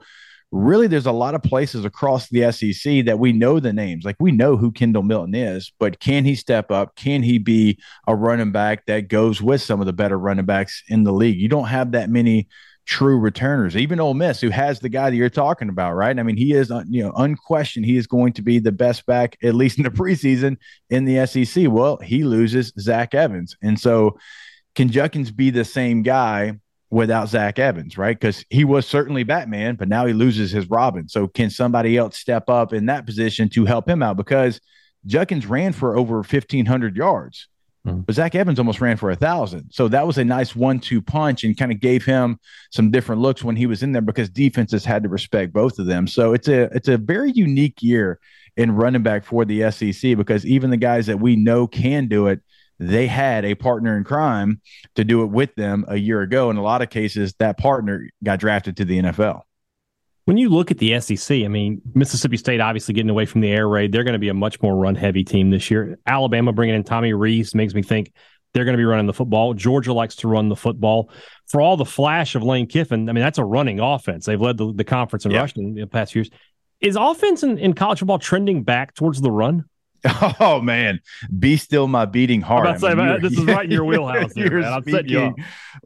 really, 0.56 0.86
there's 0.86 1.06
a 1.06 1.12
lot 1.12 1.34
of 1.34 1.42
places 1.42 1.84
across 1.84 2.28
the 2.28 2.50
SEC 2.52 3.04
that 3.04 3.18
we 3.18 3.32
know 3.32 3.60
the 3.60 3.72
names. 3.72 4.04
Like 4.04 4.16
we 4.18 4.32
know 4.32 4.56
who 4.56 4.72
Kendall 4.72 5.02
Milton 5.02 5.34
is, 5.34 5.72
but 5.78 6.00
can 6.00 6.25
he 6.25 6.34
step 6.34 6.70
up? 6.70 6.96
Can 6.96 7.22
he 7.22 7.38
be 7.38 7.78
a 8.06 8.14
running 8.14 8.52
back 8.52 8.86
that 8.86 9.08
goes 9.08 9.42
with 9.42 9.62
some 9.62 9.80
of 9.80 9.86
the 9.86 9.92
better 9.92 10.18
running 10.18 10.46
backs 10.46 10.82
in 10.88 11.04
the 11.04 11.12
league? 11.12 11.38
You 11.38 11.48
don't 11.48 11.68
have 11.68 11.92
that 11.92 12.10
many 12.10 12.49
true 12.86 13.19
returners. 13.19 13.76
Even 13.76 14.00
Ole 14.00 14.14
Miss, 14.14 14.40
who 14.40 14.50
has 14.50 14.80
the 14.80 14.88
guy 14.88 15.10
that 15.10 15.16
you're 15.16 15.28
talking 15.28 15.69
about, 15.69 15.95
right? 15.95 16.19
I 16.19 16.23
mean, 16.23 16.36
he 16.36 16.52
is, 16.52 16.71
uh, 16.71 16.84
you 16.88 17.02
know, 17.02 17.12
unquestioned. 17.16 17.84
He 17.84 17.97
is 17.97 18.06
going 18.06 18.32
to 18.34 18.42
be 18.42 18.58
the 18.58 18.73
best 18.73 19.04
back, 19.06 19.36
at 19.42 19.54
least 19.54 19.78
in 19.78 19.84
the 19.84 19.90
preseason 19.90 20.56
in 20.88 21.04
the 21.04 21.26
SEC. 21.26 21.66
Well, 21.69 21.99
he 21.99 22.25
loses 22.25 22.73
Zach 22.78 23.14
Evans, 23.14 23.56
and 23.62 23.78
so 23.78 24.19
can 24.75 24.90
Judkins 24.90 25.30
be 25.30 25.50
the 25.50 25.64
same 25.64 26.02
guy 26.02 26.58
without 26.90 27.28
Zach 27.28 27.58
Evans, 27.58 27.99
right? 27.99 28.18
Because 28.18 28.44
he 28.50 28.64
was 28.64 28.86
certainly 28.86 29.25
Batman, 29.25 29.75
but 29.75 29.88
now 29.88 30.06
he 30.06 30.12
loses 30.12 30.50
his 30.50 30.70
Robin. 30.70 31.08
So 31.08 31.26
can 31.26 31.50
somebody 31.50 31.96
else 31.96 32.16
step 32.16 32.49
up 32.49 32.72
in 32.72 32.86
that 32.86 33.06
position 33.06 33.49
to 33.50 33.64
help 33.64 33.88
him 33.88 34.02
out? 34.02 34.16
Because 34.16 34.60
Judkins 35.04 35.46
ran 35.46 35.72
for 35.72 35.96
over 35.96 36.16
1,500 36.16 36.96
yards. 36.96 37.49
Mm-hmm. 37.86 38.00
But 38.00 38.14
Zach 38.14 38.34
Evans 38.34 38.58
almost 38.58 38.80
ran 38.80 38.96
for 38.96 39.10
a 39.10 39.16
thousand. 39.16 39.70
So 39.70 39.88
that 39.88 40.06
was 40.06 40.18
a 40.18 40.25
nice 40.25 40.56
one 40.56 40.80
two 40.80 41.00
punch 41.00 41.44
and 41.44 41.56
kind 41.56 41.72
of 41.72 41.80
gave 41.80 42.04
him 42.04 42.38
some 42.70 42.90
different 42.90 43.22
looks 43.22 43.44
when 43.44 43.56
he 43.56 43.66
was 43.66 43.82
in 43.82 43.92
there 43.92 44.02
because 44.02 44.28
defenses 44.28 44.84
had 44.84 45.02
to 45.04 45.08
respect 45.08 45.52
both 45.52 45.78
of 45.78 45.86
them. 45.86 46.06
So 46.06 46.32
it's 46.32 46.49
a 46.49 46.62
it's 46.75 46.88
a 46.88 46.99
very 46.99 47.30
unique 47.32 47.82
year 47.82 48.18
in 48.56 48.72
running 48.72 49.02
back 49.02 49.25
for 49.25 49.44
the 49.44 49.70
SEC 49.70 50.16
because 50.16 50.44
even 50.44 50.70
the 50.70 50.76
guys 50.76 51.06
that 51.06 51.20
we 51.20 51.36
know 51.36 51.66
can 51.66 52.08
do 52.08 52.26
it, 52.26 52.40
they 52.78 53.06
had 53.06 53.45
a 53.45 53.54
partner 53.54 53.97
in 53.97 54.04
crime 54.04 54.60
to 54.95 55.04
do 55.04 55.23
it 55.23 55.26
with 55.26 55.54
them 55.54 55.84
a 55.89 55.97
year 55.97 56.23
ago. 56.23 56.50
In 56.50 56.56
a 56.56 56.62
lot 56.62 56.82
of 56.82 56.91
cases, 56.91 57.34
that 57.39 57.58
partner 57.58 58.08
got 58.23 58.39
drafted 58.39 58.76
to 58.78 58.84
the 58.84 58.99
NFL. 58.99 59.43
When 60.26 60.36
you 60.36 60.49
look 60.49 60.73
at 60.73 60.78
the 60.78 60.99
SEC, 61.00 61.45
I 61.45 61.49
mean, 61.49 61.80
Mississippi 61.95 62.36
State 62.36 62.60
obviously 62.60 62.95
getting 62.95 63.10
away 63.10 63.26
from 63.26 63.43
the 63.43 63.50
air 63.50 63.69
raid. 63.69 63.93
They're 63.93 64.02
going 64.02 64.15
to 64.15 64.19
be 64.19 64.28
a 64.28 64.34
much 64.34 64.60
more 64.60 64.75
run 64.75 64.97
heavy 64.97 65.23
team 65.23 65.50
this 65.50 65.71
year. 65.71 65.99
Alabama 66.04 66.52
bringing 66.52 66.75
in 66.75 66.82
Tommy 66.82 67.12
Rees 67.12 67.54
makes 67.54 67.75
me 67.75 67.82
think 67.82 68.12
they're 68.52 68.65
going 68.65 68.73
to 68.73 68.80
be 68.80 68.84
running 68.84 69.06
the 69.06 69.12
football. 69.12 69.54
Georgia 69.54 69.93
likes 69.93 70.17
to 70.17 70.28
run 70.28 70.49
the 70.49 70.56
football. 70.56 71.10
For 71.47 71.60
all 71.60 71.76
the 71.76 71.84
flash 71.84 72.34
of 72.34 72.43
Lane 72.43 72.67
Kiffin, 72.67 73.08
I 73.08 73.12
mean, 73.12 73.23
that's 73.23 73.39
a 73.39 73.45
running 73.45 73.78
offense. 73.78 74.26
They've 74.26 74.41
led 74.41 74.56
the, 74.56 74.73
the 74.73 74.82
conference 74.82 75.26
in 75.26 75.30
yep. 75.30 75.43
rushing 75.43 75.62
in 75.62 75.75
the 75.75 75.86
past 75.86 76.15
years. 76.15 76.28
Is 76.80 76.97
offense 76.97 77.43
in, 77.43 77.58
in 77.58 77.75
college 77.75 78.00
football 78.00 78.19
trending 78.19 78.65
back 78.65 78.95
towards 78.95 79.21
the 79.21 79.30
run? 79.30 79.65
Oh 80.40 80.60
man, 80.60 81.00
be 81.38 81.56
still 81.56 81.88
my 81.88 82.04
beating 82.04 82.40
heart. 82.40 82.66
I 82.66 82.95
mean, 82.95 83.21
say, 83.21 83.28
this 83.28 83.38
is 83.38 83.45
right 83.45 83.64
in 83.64 83.71
your 83.71 83.84
wheelhouse. 83.90 84.34
There, 84.34 84.50
you're 84.50 84.60
man. 84.60 84.73
I'm 84.73 84.82
speaking 84.82 85.08
you 85.08 85.34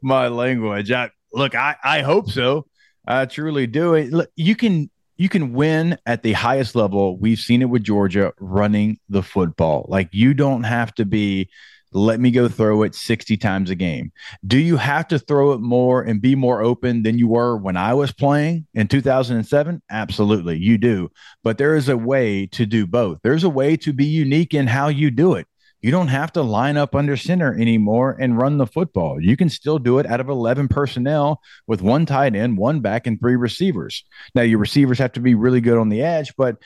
my 0.01 0.27
language. 0.27 0.91
I, 0.91 1.09
look, 1.33 1.55
I, 1.55 1.75
I 1.83 2.01
hope 2.01 2.29
so. 2.29 2.67
I 3.07 3.25
truly 3.25 3.67
do. 3.67 3.93
It 3.95 4.13
you 4.35 4.55
can 4.55 4.89
you 5.17 5.29
can 5.29 5.53
win 5.53 5.97
at 6.05 6.23
the 6.23 6.33
highest 6.33 6.75
level. 6.75 7.17
We've 7.17 7.39
seen 7.39 7.61
it 7.61 7.69
with 7.69 7.83
Georgia 7.83 8.33
running 8.39 8.99
the 9.09 9.23
football. 9.23 9.85
Like 9.87 10.09
you 10.11 10.33
don't 10.33 10.63
have 10.63 10.93
to 10.95 11.05
be 11.05 11.49
let 11.93 12.19
me 12.19 12.31
go 12.31 12.47
throw 12.47 12.83
it 12.83 12.95
60 12.95 13.37
times 13.37 13.69
a 13.69 13.75
game. 13.75 14.11
Do 14.45 14.57
you 14.57 14.77
have 14.77 15.07
to 15.09 15.19
throw 15.19 15.51
it 15.53 15.59
more 15.59 16.01
and 16.01 16.21
be 16.21 16.35
more 16.35 16.61
open 16.61 17.03
than 17.03 17.17
you 17.17 17.27
were 17.27 17.57
when 17.57 17.77
I 17.77 17.93
was 17.93 18.11
playing 18.11 18.67
in 18.73 18.87
2007? 18.87 19.81
Absolutely, 19.89 20.57
you 20.57 20.77
do. 20.77 21.11
But 21.43 21.57
there 21.57 21.75
is 21.75 21.89
a 21.89 21.97
way 21.97 22.47
to 22.47 22.65
do 22.65 22.87
both. 22.87 23.19
There's 23.23 23.43
a 23.43 23.49
way 23.49 23.75
to 23.77 23.93
be 23.93 24.05
unique 24.05 24.53
in 24.53 24.67
how 24.67 24.87
you 24.87 25.11
do 25.11 25.33
it. 25.33 25.47
You 25.81 25.89
don't 25.89 26.09
have 26.09 26.31
to 26.33 26.43
line 26.43 26.77
up 26.77 26.95
under 26.95 27.17
center 27.17 27.59
anymore 27.59 28.15
and 28.19 28.37
run 28.37 28.59
the 28.59 28.67
football. 28.67 29.19
You 29.19 29.35
can 29.35 29.49
still 29.49 29.79
do 29.79 29.97
it 29.97 30.05
out 30.05 30.19
of 30.19 30.29
11 30.29 30.67
personnel 30.67 31.41
with 31.65 31.81
one 31.81 32.05
tight 32.05 32.35
end, 32.35 32.57
one 32.57 32.81
back, 32.81 33.07
and 33.07 33.19
three 33.19 33.35
receivers. 33.35 34.05
Now, 34.35 34.43
your 34.43 34.59
receivers 34.59 34.99
have 34.99 35.13
to 35.13 35.19
be 35.19 35.33
really 35.33 35.59
good 35.59 35.79
on 35.79 35.89
the 35.89 36.03
edge, 36.03 36.33
but 36.37 36.57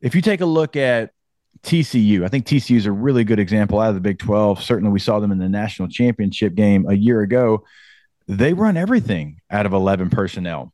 if 0.00 0.14
you 0.14 0.22
take 0.22 0.40
a 0.40 0.46
look 0.46 0.74
at 0.74 1.10
TCU, 1.64 2.24
I 2.24 2.28
think 2.28 2.46
TCU 2.46 2.76
is 2.76 2.86
a 2.86 2.92
really 2.92 3.24
good 3.24 3.38
example 3.38 3.80
out 3.80 3.90
of 3.90 3.94
the 3.94 4.00
Big 4.00 4.18
12. 4.18 4.62
Certainly, 4.62 4.92
we 4.92 4.98
saw 4.98 5.20
them 5.20 5.32
in 5.32 5.38
the 5.38 5.48
national 5.48 5.88
championship 5.88 6.54
game 6.54 6.86
a 6.88 6.94
year 6.94 7.20
ago. 7.20 7.64
They 8.26 8.52
run 8.52 8.76
everything 8.76 9.40
out 9.50 9.66
of 9.66 9.72
11 9.72 10.10
personnel 10.10 10.72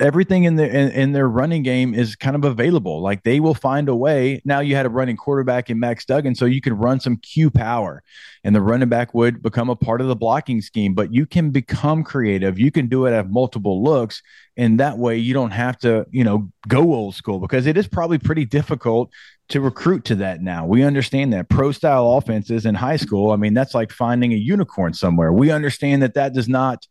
everything 0.00 0.44
in 0.44 0.56
their 0.56 0.68
in, 0.68 0.90
in, 0.90 1.12
their 1.12 1.28
running 1.28 1.62
game 1.62 1.94
is 1.94 2.16
kind 2.16 2.36
of 2.36 2.44
available. 2.44 3.00
Like 3.00 3.22
they 3.22 3.40
will 3.40 3.54
find 3.54 3.88
a 3.88 3.94
way. 3.94 4.40
Now 4.44 4.60
you 4.60 4.74
had 4.74 4.86
a 4.86 4.90
running 4.90 5.16
quarterback 5.16 5.70
in 5.70 5.78
Max 5.78 6.04
Duggan, 6.04 6.34
so 6.34 6.44
you 6.44 6.60
could 6.60 6.72
run 6.72 7.00
some 7.00 7.16
Q 7.16 7.50
power, 7.50 8.02
and 8.44 8.54
the 8.54 8.60
running 8.60 8.88
back 8.88 9.14
would 9.14 9.42
become 9.42 9.70
a 9.70 9.76
part 9.76 10.00
of 10.00 10.08
the 10.08 10.16
blocking 10.16 10.60
scheme. 10.60 10.94
But 10.94 11.12
you 11.12 11.26
can 11.26 11.50
become 11.50 12.02
creative. 12.04 12.58
You 12.58 12.70
can 12.70 12.88
do 12.88 13.06
it 13.06 13.12
at 13.12 13.30
multiple 13.30 13.82
looks, 13.82 14.22
and 14.56 14.80
that 14.80 14.98
way 14.98 15.16
you 15.18 15.34
don't 15.34 15.52
have 15.52 15.78
to 15.78 16.06
you 16.10 16.24
know 16.24 16.50
go 16.68 16.94
old 16.94 17.14
school 17.14 17.38
because 17.38 17.66
it 17.66 17.76
is 17.76 17.86
probably 17.86 18.18
pretty 18.18 18.44
difficult 18.44 19.12
to 19.48 19.60
recruit 19.60 20.04
to 20.06 20.16
that 20.16 20.42
now. 20.42 20.66
We 20.66 20.82
understand 20.82 21.32
that 21.32 21.48
pro 21.48 21.72
style 21.72 22.14
offenses 22.14 22.66
in 22.66 22.74
high 22.74 22.96
school. 22.96 23.30
I 23.30 23.36
mean, 23.36 23.54
that's 23.54 23.74
like 23.74 23.92
finding 23.92 24.32
a 24.32 24.36
unicorn 24.36 24.92
somewhere. 24.92 25.32
We 25.32 25.50
understand 25.50 26.02
that 26.02 26.14
that 26.14 26.34
does 26.34 26.48
not 26.48 26.86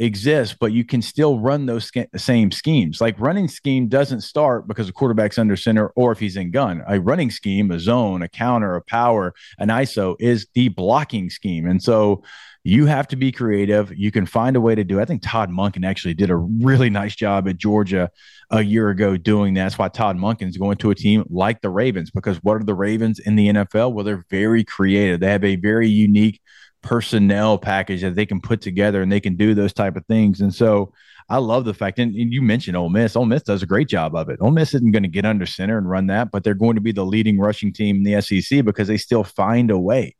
exists, 0.00 0.56
but 0.58 0.72
you 0.72 0.84
can 0.84 1.02
still 1.02 1.38
run 1.38 1.66
those 1.66 1.84
sk- 1.84 2.08
same 2.16 2.50
schemes. 2.50 3.00
Like 3.00 3.20
running 3.20 3.48
scheme 3.48 3.86
doesn't 3.86 4.22
start 4.22 4.66
because 4.66 4.86
the 4.86 4.92
quarterback's 4.92 5.38
under 5.38 5.56
center 5.56 5.88
or 5.88 6.10
if 6.10 6.18
he's 6.18 6.36
in 6.36 6.50
gun. 6.50 6.82
A 6.88 6.98
running 6.98 7.30
scheme, 7.30 7.70
a 7.70 7.78
zone, 7.78 8.22
a 8.22 8.28
counter, 8.28 8.74
a 8.74 8.82
power, 8.82 9.34
an 9.58 9.68
ISO 9.68 10.16
is 10.18 10.48
the 10.54 10.68
blocking 10.68 11.28
scheme. 11.28 11.66
And 11.66 11.82
so 11.82 12.24
you 12.64 12.86
have 12.86 13.08
to 13.08 13.16
be 13.16 13.30
creative. 13.30 13.92
You 13.94 14.10
can 14.10 14.24
find 14.24 14.56
a 14.56 14.60
way 14.60 14.74
to 14.74 14.84
do. 14.84 14.98
It. 14.98 15.02
I 15.02 15.04
think 15.04 15.22
Todd 15.22 15.50
Monken 15.50 15.84
actually 15.84 16.14
did 16.14 16.30
a 16.30 16.36
really 16.36 16.90
nice 16.90 17.14
job 17.14 17.46
at 17.46 17.58
Georgia 17.58 18.10
a 18.50 18.62
year 18.62 18.88
ago 18.88 19.16
doing 19.18 19.54
that. 19.54 19.64
That's 19.64 19.78
why 19.78 19.88
Todd 19.88 20.16
Monken's 20.16 20.56
going 20.56 20.76
to 20.78 20.90
a 20.90 20.94
team 20.94 21.24
like 21.28 21.60
the 21.60 21.70
Ravens 21.70 22.10
because 22.10 22.42
what 22.42 22.56
are 22.56 22.64
the 22.64 22.74
Ravens 22.74 23.18
in 23.18 23.36
the 23.36 23.48
NFL? 23.48 23.92
Well, 23.92 24.04
they're 24.04 24.24
very 24.30 24.64
creative. 24.64 25.20
They 25.20 25.30
have 25.30 25.44
a 25.44 25.56
very 25.56 25.88
unique 25.88 26.40
personnel 26.82 27.58
package 27.58 28.02
that 28.02 28.14
they 28.14 28.26
can 28.26 28.40
put 28.40 28.60
together 28.60 29.02
and 29.02 29.10
they 29.10 29.20
can 29.20 29.36
do 29.36 29.54
those 29.54 29.72
type 29.72 29.96
of 29.96 30.06
things. 30.06 30.40
And 30.40 30.54
so 30.54 30.92
I 31.28 31.36
love 31.38 31.64
the 31.64 31.74
fact, 31.74 31.98
and, 31.98 32.14
and 32.16 32.32
you 32.32 32.42
mentioned 32.42 32.76
Ole 32.76 32.88
Miss. 32.88 33.14
Ole 33.14 33.26
Miss 33.26 33.42
does 33.42 33.62
a 33.62 33.66
great 33.66 33.88
job 33.88 34.16
of 34.16 34.28
it. 34.28 34.38
Ole 34.40 34.50
Miss 34.50 34.74
isn't 34.74 34.90
going 34.90 35.04
to 35.04 35.08
get 35.08 35.24
under 35.24 35.46
center 35.46 35.78
and 35.78 35.88
run 35.88 36.08
that, 36.08 36.30
but 36.32 36.42
they're 36.42 36.54
going 36.54 36.74
to 36.74 36.80
be 36.80 36.92
the 36.92 37.04
leading 37.04 37.38
rushing 37.38 37.72
team 37.72 37.96
in 37.96 38.02
the 38.02 38.20
SEC 38.20 38.64
because 38.64 38.88
they 38.88 38.96
still 38.96 39.22
find 39.22 39.70
a 39.70 39.78
way 39.78 40.16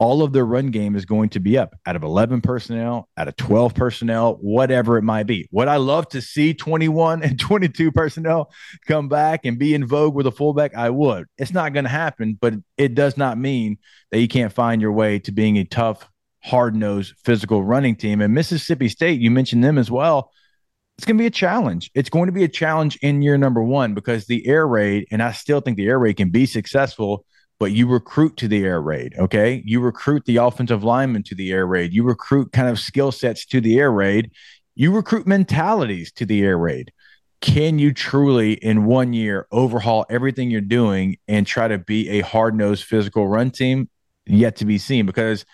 all 0.00 0.22
of 0.22 0.32
their 0.32 0.46
run 0.46 0.70
game 0.70 0.96
is 0.96 1.04
going 1.04 1.28
to 1.28 1.40
be 1.40 1.58
up 1.58 1.76
out 1.84 1.94
of 1.94 2.02
11 2.02 2.40
personnel, 2.40 3.06
out 3.18 3.28
of 3.28 3.36
12 3.36 3.74
personnel, 3.74 4.38
whatever 4.40 4.96
it 4.96 5.02
might 5.02 5.26
be. 5.26 5.46
What 5.50 5.68
I 5.68 5.76
love 5.76 6.08
to 6.08 6.22
see 6.22 6.54
21 6.54 7.22
and 7.22 7.38
22 7.38 7.92
personnel 7.92 8.50
come 8.86 9.08
back 9.08 9.44
and 9.44 9.58
be 9.58 9.74
in 9.74 9.86
vogue 9.86 10.14
with 10.14 10.26
a 10.26 10.32
fullback, 10.32 10.74
I 10.74 10.88
would. 10.88 11.26
It's 11.36 11.52
not 11.52 11.74
going 11.74 11.84
to 11.84 11.90
happen, 11.90 12.38
but 12.40 12.54
it 12.78 12.94
does 12.94 13.18
not 13.18 13.36
mean 13.36 13.76
that 14.10 14.20
you 14.20 14.26
can't 14.26 14.52
find 14.52 14.80
your 14.80 14.92
way 14.92 15.18
to 15.20 15.32
being 15.32 15.58
a 15.58 15.64
tough, 15.64 16.08
hard 16.42 16.74
nosed, 16.74 17.14
physical 17.22 17.62
running 17.62 17.94
team. 17.94 18.22
And 18.22 18.32
Mississippi 18.32 18.88
State, 18.88 19.20
you 19.20 19.30
mentioned 19.30 19.62
them 19.62 19.76
as 19.76 19.90
well. 19.90 20.32
It's 20.96 21.04
going 21.04 21.18
to 21.18 21.22
be 21.22 21.26
a 21.26 21.30
challenge. 21.30 21.90
It's 21.94 22.10
going 22.10 22.26
to 22.26 22.32
be 22.32 22.44
a 22.44 22.48
challenge 22.48 22.96
in 23.02 23.20
year 23.20 23.36
number 23.36 23.62
one 23.62 23.92
because 23.92 24.26
the 24.26 24.46
air 24.46 24.66
raid, 24.66 25.08
and 25.10 25.22
I 25.22 25.32
still 25.32 25.60
think 25.60 25.76
the 25.76 25.88
air 25.88 25.98
raid 25.98 26.16
can 26.16 26.30
be 26.30 26.46
successful 26.46 27.26
but 27.60 27.72
you 27.72 27.86
recruit 27.86 28.38
to 28.38 28.48
the 28.48 28.64
air 28.64 28.80
raid. 28.80 29.14
Okay. 29.18 29.62
You 29.66 29.80
recruit 29.80 30.24
the 30.24 30.38
offensive 30.38 30.82
lineman 30.82 31.22
to 31.24 31.34
the 31.34 31.52
air 31.52 31.66
raid. 31.66 31.92
You 31.92 32.02
recruit 32.02 32.52
kind 32.52 32.68
of 32.68 32.80
skill 32.80 33.12
sets 33.12 33.44
to 33.46 33.60
the 33.60 33.78
air 33.78 33.92
raid. 33.92 34.32
You 34.74 34.92
recruit 34.92 35.26
mentalities 35.26 36.10
to 36.12 36.24
the 36.24 36.42
air 36.42 36.56
raid. 36.56 36.90
Can 37.42 37.78
you 37.78 37.92
truly, 37.92 38.54
in 38.54 38.86
one 38.86 39.12
year, 39.12 39.46
overhaul 39.52 40.06
everything 40.08 40.50
you're 40.50 40.62
doing 40.62 41.18
and 41.28 41.46
try 41.46 41.68
to 41.68 41.78
be 41.78 42.08
a 42.08 42.20
hard 42.20 42.54
nosed 42.54 42.84
physical 42.84 43.28
run 43.28 43.50
team? 43.50 43.90
Yet 44.26 44.56
to 44.56 44.64
be 44.64 44.78
seen 44.78 45.04
because 45.06 45.44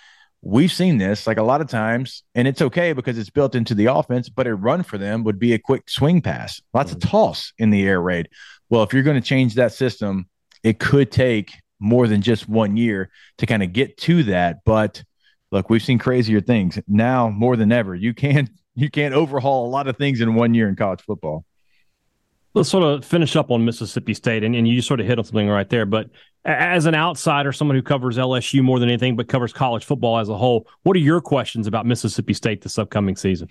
we've 0.42 0.72
seen 0.72 0.98
this 0.98 1.26
like 1.26 1.38
a 1.38 1.42
lot 1.42 1.60
of 1.60 1.68
times, 1.68 2.22
and 2.36 2.46
it's 2.46 2.62
okay 2.62 2.92
because 2.92 3.18
it's 3.18 3.30
built 3.30 3.54
into 3.54 3.74
the 3.74 3.86
offense, 3.86 4.28
but 4.28 4.46
a 4.46 4.54
run 4.54 4.82
for 4.82 4.98
them 4.98 5.24
would 5.24 5.38
be 5.38 5.54
a 5.54 5.58
quick 5.58 5.88
swing 5.88 6.20
pass, 6.20 6.60
lots 6.72 6.92
mm-hmm. 6.92 7.04
of 7.04 7.10
toss 7.10 7.52
in 7.58 7.70
the 7.70 7.86
air 7.86 8.00
raid. 8.00 8.28
Well, 8.68 8.82
if 8.82 8.92
you're 8.92 9.02
going 9.02 9.20
to 9.20 9.26
change 9.26 9.54
that 9.54 9.72
system, 9.72 10.28
it 10.62 10.78
could 10.78 11.10
take 11.10 11.52
more 11.78 12.08
than 12.08 12.22
just 12.22 12.48
one 12.48 12.76
year 12.76 13.10
to 13.38 13.46
kind 13.46 13.62
of 13.62 13.72
get 13.72 13.96
to 13.98 14.24
that. 14.24 14.64
But 14.64 15.02
look, 15.50 15.70
we've 15.70 15.82
seen 15.82 15.98
crazier 15.98 16.40
things 16.40 16.78
now 16.86 17.28
more 17.28 17.56
than 17.56 17.72
ever. 17.72 17.94
You 17.94 18.14
can't 18.14 18.50
you 18.74 18.90
can't 18.90 19.14
overhaul 19.14 19.66
a 19.66 19.70
lot 19.70 19.88
of 19.88 19.96
things 19.96 20.20
in 20.20 20.34
one 20.34 20.54
year 20.54 20.68
in 20.68 20.76
college 20.76 21.00
football. 21.00 21.44
Let's 22.54 22.68
sort 22.68 22.84
of 22.84 23.04
finish 23.04 23.36
up 23.36 23.50
on 23.50 23.64
Mississippi 23.64 24.14
State, 24.14 24.42
and, 24.42 24.54
and 24.54 24.66
you 24.66 24.80
sort 24.80 25.00
of 25.00 25.06
hit 25.06 25.18
on 25.18 25.24
something 25.24 25.48
right 25.48 25.68
there. 25.68 25.84
But 25.84 26.08
as 26.46 26.86
an 26.86 26.94
outsider, 26.94 27.52
someone 27.52 27.76
who 27.76 27.82
covers 27.82 28.16
LSU 28.16 28.62
more 28.62 28.78
than 28.78 28.88
anything, 28.88 29.16
but 29.16 29.26
covers 29.26 29.52
college 29.52 29.84
football 29.84 30.18
as 30.18 30.28
a 30.28 30.36
whole, 30.36 30.66
what 30.84 30.96
are 30.96 31.00
your 31.00 31.20
questions 31.20 31.66
about 31.66 31.86
Mississippi 31.86 32.32
State 32.32 32.62
this 32.62 32.78
upcoming 32.78 33.16
season? 33.16 33.48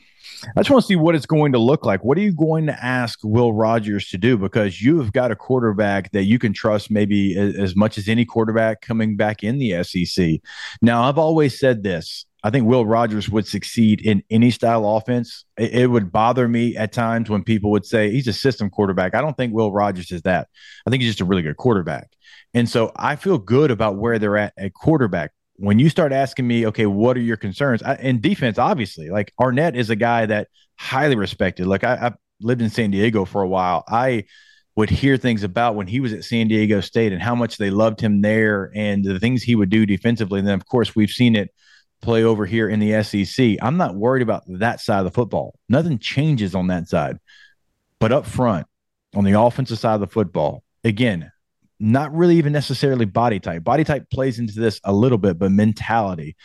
I 0.56 0.62
just 0.62 0.70
want 0.70 0.84
to 0.84 0.88
see 0.88 0.96
what 0.96 1.14
it's 1.14 1.26
going 1.26 1.52
to 1.52 1.60
look 1.60 1.86
like. 1.86 2.04
What 2.06 2.18
are 2.18 2.22
you 2.22 2.34
going 2.34 2.66
to 2.68 2.84
ask 2.84 3.20
Will 3.24 3.54
Rogers 3.54 4.10
to 4.10 4.18
do? 4.18 4.38
Because 4.38 4.82
you 4.82 5.00
have 5.00 5.12
got 5.12 5.30
a 5.30 5.36
quarterback 5.36 6.12
that 6.12 6.24
you 6.24 6.40
can 6.40 6.54
trust 6.54 6.90
maybe 6.90 7.36
as, 7.38 7.76
much 7.76 7.98
as 7.98 8.08
any 8.08 8.24
quarterback 8.24 8.82
coming 8.82 9.18
back 9.18 9.44
in 9.44 9.60
the 9.60 9.84
SEC. 9.84 10.40
Now, 10.82 11.04
I've 11.04 11.18
always 11.18 11.60
said 11.60 11.84
this 11.84 12.26
I 12.46 12.52
think 12.52 12.68
Will 12.68 12.86
Rogers 12.86 13.28
would 13.28 13.48
succeed 13.48 14.02
in 14.06 14.22
any 14.30 14.52
style 14.52 14.88
offense. 14.88 15.46
It, 15.58 15.74
it, 15.74 15.88
would 15.88 16.12
bother 16.12 16.48
me 16.48 16.78
at 16.78 16.94
times 16.94 17.28
when 17.28 17.44
people 17.44 17.72
would 17.72 17.88
say 17.88 18.12
he's 18.12 18.28
a 18.28 18.34
system 18.34 18.70
quarterback. 18.70 19.16
I 19.16 19.22
don't 19.22 19.36
think 19.36 19.52
Will 19.52 19.72
Rogers 19.72 20.12
is 20.12 20.22
that. 20.22 20.48
I 20.86 20.92
think 20.92 21.02
he's 21.02 21.10
just 21.10 21.22
a 21.22 21.26
really 21.26 21.42
good 21.42 21.58
quarterback. 21.58 22.15
And 22.56 22.70
so 22.70 22.94
I 22.96 23.18
feel 23.18 23.38
good 23.38 23.70
about 23.70 23.98
where 23.98 24.18
they're 24.18 24.38
at 24.38 24.54
at 24.58 24.74
quarterback. 24.74 25.34
When 25.58 25.78
you 25.78 25.90
start 25.90 26.14
asking 26.14 26.48
me, 26.48 26.66
okay, 26.68 26.86
what 26.86 27.18
are 27.18 27.22
your 27.22 27.38
concerns? 27.38 27.84
I, 27.84 27.96
in 27.96 28.22
defense, 28.22 28.58
obviously, 28.58 29.10
like 29.10 29.34
Arnett 29.40 29.76
is 29.76 29.90
a 29.90 29.96
guy 29.96 30.26
that 30.26 30.48
highly 30.78 31.18
respected. 31.18 31.68
Like 31.68 31.84
I, 31.84 31.98
I've 32.02 32.16
lived 32.40 32.62
in 32.62 32.70
San 32.70 32.92
Diego 32.92 33.26
for 33.26 33.42
a 33.42 33.48
while. 33.48 33.84
I 33.90 34.24
would 34.78 34.90
hear 34.90 35.18
things 35.18 35.44
about 35.44 35.76
when 35.76 35.88
he 35.88 36.00
was 36.00 36.14
at 36.14 36.24
San 36.24 36.48
Diego 36.48 36.80
State 36.80 37.12
and 37.12 37.22
how 37.22 37.36
much 37.36 37.58
they 37.58 37.70
loved 37.70 38.00
him 38.00 38.22
there 38.22 38.72
and 38.74 39.04
the 39.04 39.20
things 39.20 39.44
he 39.44 39.56
would 39.56 39.70
do 39.70 39.86
defensively. 39.86 40.40
And 40.40 40.48
then, 40.48 40.56
of 40.56 40.66
course, 40.66 40.96
we've 40.96 41.10
seen 41.10 41.36
it 41.36 41.54
play 42.02 42.24
over 42.24 42.46
here 42.46 42.70
in 42.70 42.80
the 42.80 43.04
SEC. 43.04 43.58
I'm 43.62 43.78
not 43.78 43.96
worried 43.96 44.22
about 44.22 44.44
that 44.48 44.80
side 44.80 45.00
of 45.00 45.06
the 45.06 45.12
football. 45.12 45.60
Nothing 45.68 46.00
changes 46.00 46.56
on 46.56 46.68
that 46.68 46.88
side. 46.88 47.20
But 48.00 48.14
up 48.14 48.26
front, 48.26 48.68
on 49.14 49.26
the 49.26 49.40
offensive 49.40 49.80
side 49.80 49.96
of 49.96 50.02
the 50.02 50.08
football, 50.08 50.64
again, 50.84 51.32
not 51.80 52.14
really 52.16 52.38
even 52.38 52.54
necessarily 52.54 53.06
body 53.06 53.40
type. 53.40 53.64
Body 53.64 53.84
type 53.84 54.10
plays 54.10 54.40
into 54.40 54.60
this 54.60 54.80
a 54.84 54.94
little 54.94 55.18
bit, 55.18 55.38
but 55.38 55.52
mentality. 55.52 56.36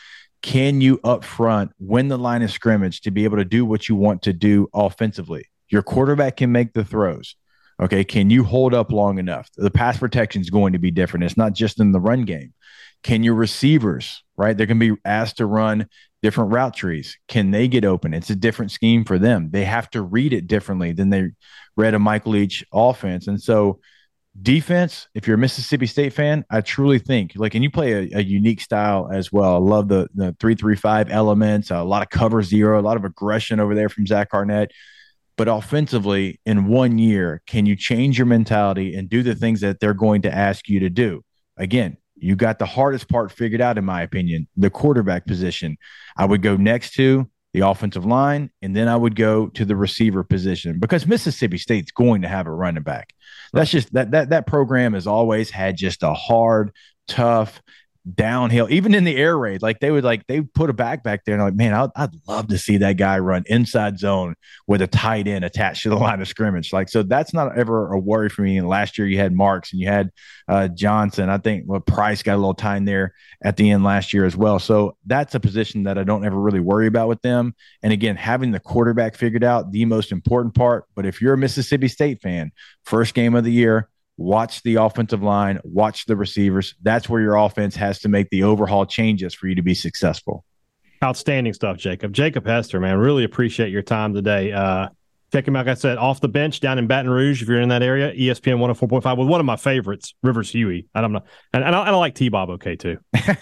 Can 0.43 0.81
you 0.81 0.99
up 1.05 1.25
front 1.25 1.73
win 1.79 2.09
the 2.09 2.17
line 2.17 2.43
of 2.43 2.51
scrimmage 2.51 3.03
to 3.03 3.11
be 3.11 3.25
able 3.25 3.37
to 3.37 3.45
do 3.45 3.65
what 3.65 3.89
you 3.89 3.95
want 3.95 4.23
to 4.23 4.33
do 4.33 4.69
offensively? 4.73 5.45
Your 5.69 5.83
quarterback 5.83 6.39
can 6.39 6.51
make 6.51 6.73
the 6.73 6.85
throws. 6.85 7.37
Okay. 7.81 8.05
Can 8.05 8.31
you 8.31 8.45
hold 8.45 8.75
up 8.75 8.93
long 8.93 9.19
enough? 9.19 9.49
The 9.57 9.71
pass 9.71 9.99
protection 9.99 10.43
is 10.43 10.51
going 10.51 10.73
to 10.73 10.79
be 10.79 10.91
different. 10.91 11.25
It's 11.25 11.37
not 11.37 11.55
just 11.55 11.81
in 11.81 11.93
the 11.93 12.01
run 12.01 12.23
game. 12.23 12.53
Can 13.03 13.23
your 13.23 13.35
receivers, 13.35 14.23
right? 14.37 14.57
They're 14.57 14.67
going 14.67 14.81
to 14.81 14.95
be 14.95 15.01
asked 15.05 15.39
to 15.39 15.47
run 15.47 15.87
different 16.23 16.53
route 16.53 16.75
trees. 16.75 17.17
Can 17.29 17.51
they 17.51 17.69
get 17.69 17.85
open? 17.85 18.13
It's 18.13 18.29
a 18.29 18.37
different 18.37 18.73
scheme 18.73 19.05
for 19.05 19.19
them. 19.19 19.51
They 19.51 19.65
have 19.65 19.89
to 19.91 20.03
read 20.03 20.35
it 20.35 20.47
differently 20.47 20.93
than 20.93 21.09
they 21.09 21.31
read 21.77 21.95
a 21.95 21.99
Michael 21.99 22.33
Leach 22.33 22.65
offense. 22.73 23.27
And 23.27 23.41
so, 23.41 23.81
defense, 24.41 25.09
if 25.15 25.27
you're 25.27 25.35
a 25.35 25.39
Mississippi 25.39 25.87
State 25.87 26.13
fan, 26.13 26.45
I 26.51 26.61
truly 26.61 26.99
think 26.99 27.33
like, 27.37 27.55
and 27.55 27.65
you 27.65 27.71
play 27.71 27.93
a, 27.93 28.19
a 28.19 28.23
unique 28.23 28.61
style 28.61 29.09
as 29.13 29.33
well. 29.33 29.55
I 29.55 29.59
love 29.59 29.89
the 29.89 30.09
the 30.15 30.37
three 30.39 30.55
three 30.55 30.77
five 30.77 31.11
elements, 31.11 31.71
a 31.71 31.83
lot 31.83 32.03
of 32.03 32.11
cover 32.11 32.43
zero, 32.43 32.81
a 32.81 32.83
lot 32.83 32.97
of 32.97 33.05
aggression 33.05 33.61
over 33.61 33.75
there 33.75 33.89
from 33.89 34.07
Zach 34.07 34.29
Arnett. 34.33 34.71
But 35.37 35.49
offensively, 35.49 36.39
in 36.45 36.67
one 36.67 36.99
year, 36.99 37.43
can 37.47 37.65
you 37.65 37.75
change 37.75 38.19
your 38.19 38.27
mentality 38.27 38.95
and 38.95 39.09
do 39.09 39.23
the 39.23 39.35
things 39.35 39.61
that 39.63 39.81
they're 39.81 39.95
going 39.95 40.23
to 40.23 40.35
ask 40.35 40.69
you 40.69 40.81
to 40.81 40.91
do? 40.91 41.23
Again, 41.57 41.97
you 42.17 42.37
got 42.37 42.59
the 42.59 42.67
hardest 42.67 43.09
part 43.09 43.33
figured 43.33 43.63
out, 43.63 43.79
in 43.79 43.85
my 43.85 44.03
opinion, 44.03 44.47
the 44.57 44.69
quarterback 44.69 45.27
position. 45.27 45.79
I 46.17 46.27
would 46.27 46.43
go 46.43 46.57
next 46.57 46.93
to 46.95 47.31
the 47.53 47.61
offensive 47.61 48.07
line, 48.07 48.51
and 48.63 48.75
then 48.75 48.89
I 48.89 48.97
would 48.97 49.17
go 49.17 49.49
to 49.49 49.65
the 49.65 49.77
receiver 49.77 50.23
position 50.23 50.79
because 50.79 51.07
Mississippi 51.07 51.59
State's 51.59 51.91
going 51.91 52.23
to 52.23 52.29
have 52.29 52.47
a 52.47 52.53
running 52.53 52.83
back. 52.83 53.13
That's 53.53 53.71
just 53.71 53.93
that 53.95 54.13
that 54.13 54.31
that 54.31 54.47
program 54.47 54.95
has 54.95 55.07
always 55.07 55.51
had 55.51 55.77
just 55.77 56.03
a 56.03 56.15
hard, 56.15 56.73
tough, 57.09 57.61
downhill, 58.15 58.67
even 58.71 58.95
in 58.95 59.05
the 59.05 59.17
air 59.17 59.37
raid, 59.37 59.63
like 59.63 59.81
they 59.81 59.91
would 59.91 60.05
like 60.05 60.27
they 60.27 60.41
put 60.41 60.71
a 60.71 60.73
back 60.73 61.03
back 61.03 61.25
there 61.25 61.35
and 61.35 61.45
like, 61.45 61.55
man, 61.55 61.75
I'd, 61.75 61.91
I'd 61.95 62.11
love 62.27 62.49
to 62.49 62.59
see 62.59 62.79
that 62.79 62.97
guy 62.97 63.19
run 63.19 63.45
inside 63.47 63.99
zone 63.99 64.35
with 64.67 64.81
a 64.81 64.87
tight 64.87 65.29
end 65.29 65.45
attached 65.45 65.83
to 65.83 65.91
the 65.91 65.97
line 65.97 66.21
of 66.21 66.29
scrimmage. 66.29 66.73
Like, 66.73 66.89
so 66.89 67.03
that's 67.03 67.35
not 67.35 67.59
ever 67.59 67.93
a 67.93 67.99
worry 67.99 68.31
for 68.31 68.43
me. 68.43 68.57
And 68.57 68.69
last 68.69 68.97
year 68.97 69.07
you 69.07 69.19
had 69.19 69.35
Marks 69.35 69.73
and 69.73 69.81
you 69.81 69.89
had 69.89 70.11
uh, 70.49 70.69
Johnson. 70.69 71.29
I 71.29 71.39
think 71.39 71.65
well, 71.67 71.81
Price 71.81 72.23
got 72.23 72.37
a 72.37 72.39
little 72.39 72.55
time 72.55 72.87
there 72.87 73.15
at 73.45 73.57
the 73.57 73.71
end 73.71 73.85
last 73.85 74.15
year 74.15 74.25
as 74.25 74.37
well. 74.37 74.59
So 74.59 74.97
that's 75.07 75.35
a 75.35 75.41
position 75.41 75.85
that 75.85 75.99
I 75.99 76.05
don't 76.05 76.25
ever 76.25 76.41
really 76.41 76.61
worry 76.61 76.87
about 76.87 77.09
with 77.09 77.21
them. 77.21 77.55
And 77.83 77.93
again, 77.93 78.17
having 78.17 78.51
the 78.51 78.61
quarterback 78.61 79.15
figured 79.15 79.45
out, 79.45 79.73
the 79.73 79.85
most 79.85 80.11
important 80.11 80.55
part. 80.55 80.85
But 80.95 81.05
if 81.05 81.21
you're 81.21 81.35
a 81.35 81.39
Mississippi 81.39 81.89
State 81.89 82.23
fan, 82.23 82.51
first 82.85 83.15
game 83.15 83.35
of 83.35 83.45
the 83.45 83.53
year, 83.53 83.90
watch 84.21 84.63
the 84.63 84.75
offensive 84.75 85.23
line, 85.23 85.59
watch 85.65 86.05
the 86.05 86.15
receivers. 86.15 86.75
That's 86.83 87.09
where 87.09 87.23
your 87.23 87.37
offense 87.37 87.75
has 87.77 88.01
to 88.01 88.09
make 88.09 88.29
the 88.29 88.43
overhaul 88.43 88.85
changes 88.85 89.35
for 89.35 89.49
you 89.49 89.55
to 89.55 89.63
be 89.63 89.75
successful. 89.75 90.45
Outstanding 91.03 91.55
stuff, 91.55 91.79
Jacob. 91.79 92.13
Jacob 92.13 92.47
Hester, 92.47 92.79
man, 92.81 92.99
really 92.99 93.25
appreciate 93.25 93.71
your 93.71 93.81
time 93.81 94.13
today. 94.13 94.53
Uh, 94.53 94.89
check 95.33 95.49
him 95.49 95.57
out, 95.57 95.65
like 95.65 95.73
I 95.73 95.75
said, 95.75 95.97
off 95.97 96.21
the 96.21 96.29
bench 96.29 96.61
down 96.61 96.79
in 96.79 96.87
Baton 96.87 97.11
Rouge. 97.11 97.41
If 97.41 97.49
you're 97.49 97.63
in 97.63 97.71
that 97.71 97.83
area, 97.83 98.13
ESPN 98.13 98.59
104.5 98.59 99.17
with 99.17 99.27
one 99.27 99.41
of 99.41 99.47
my 99.47 99.57
favorites, 99.57 100.15
Rivers 100.23 100.51
Huey. 100.51 100.87
I 100.95 101.01
don't 101.01 101.13
know. 101.13 101.23
And, 101.55 101.65
and, 101.65 101.75
I, 101.75 101.81
and 101.81 101.91
I 101.91 101.95
like 101.97 102.15
T 102.15 102.29
Bob 102.29 102.51
okay 102.51 102.77
too. 102.77 102.99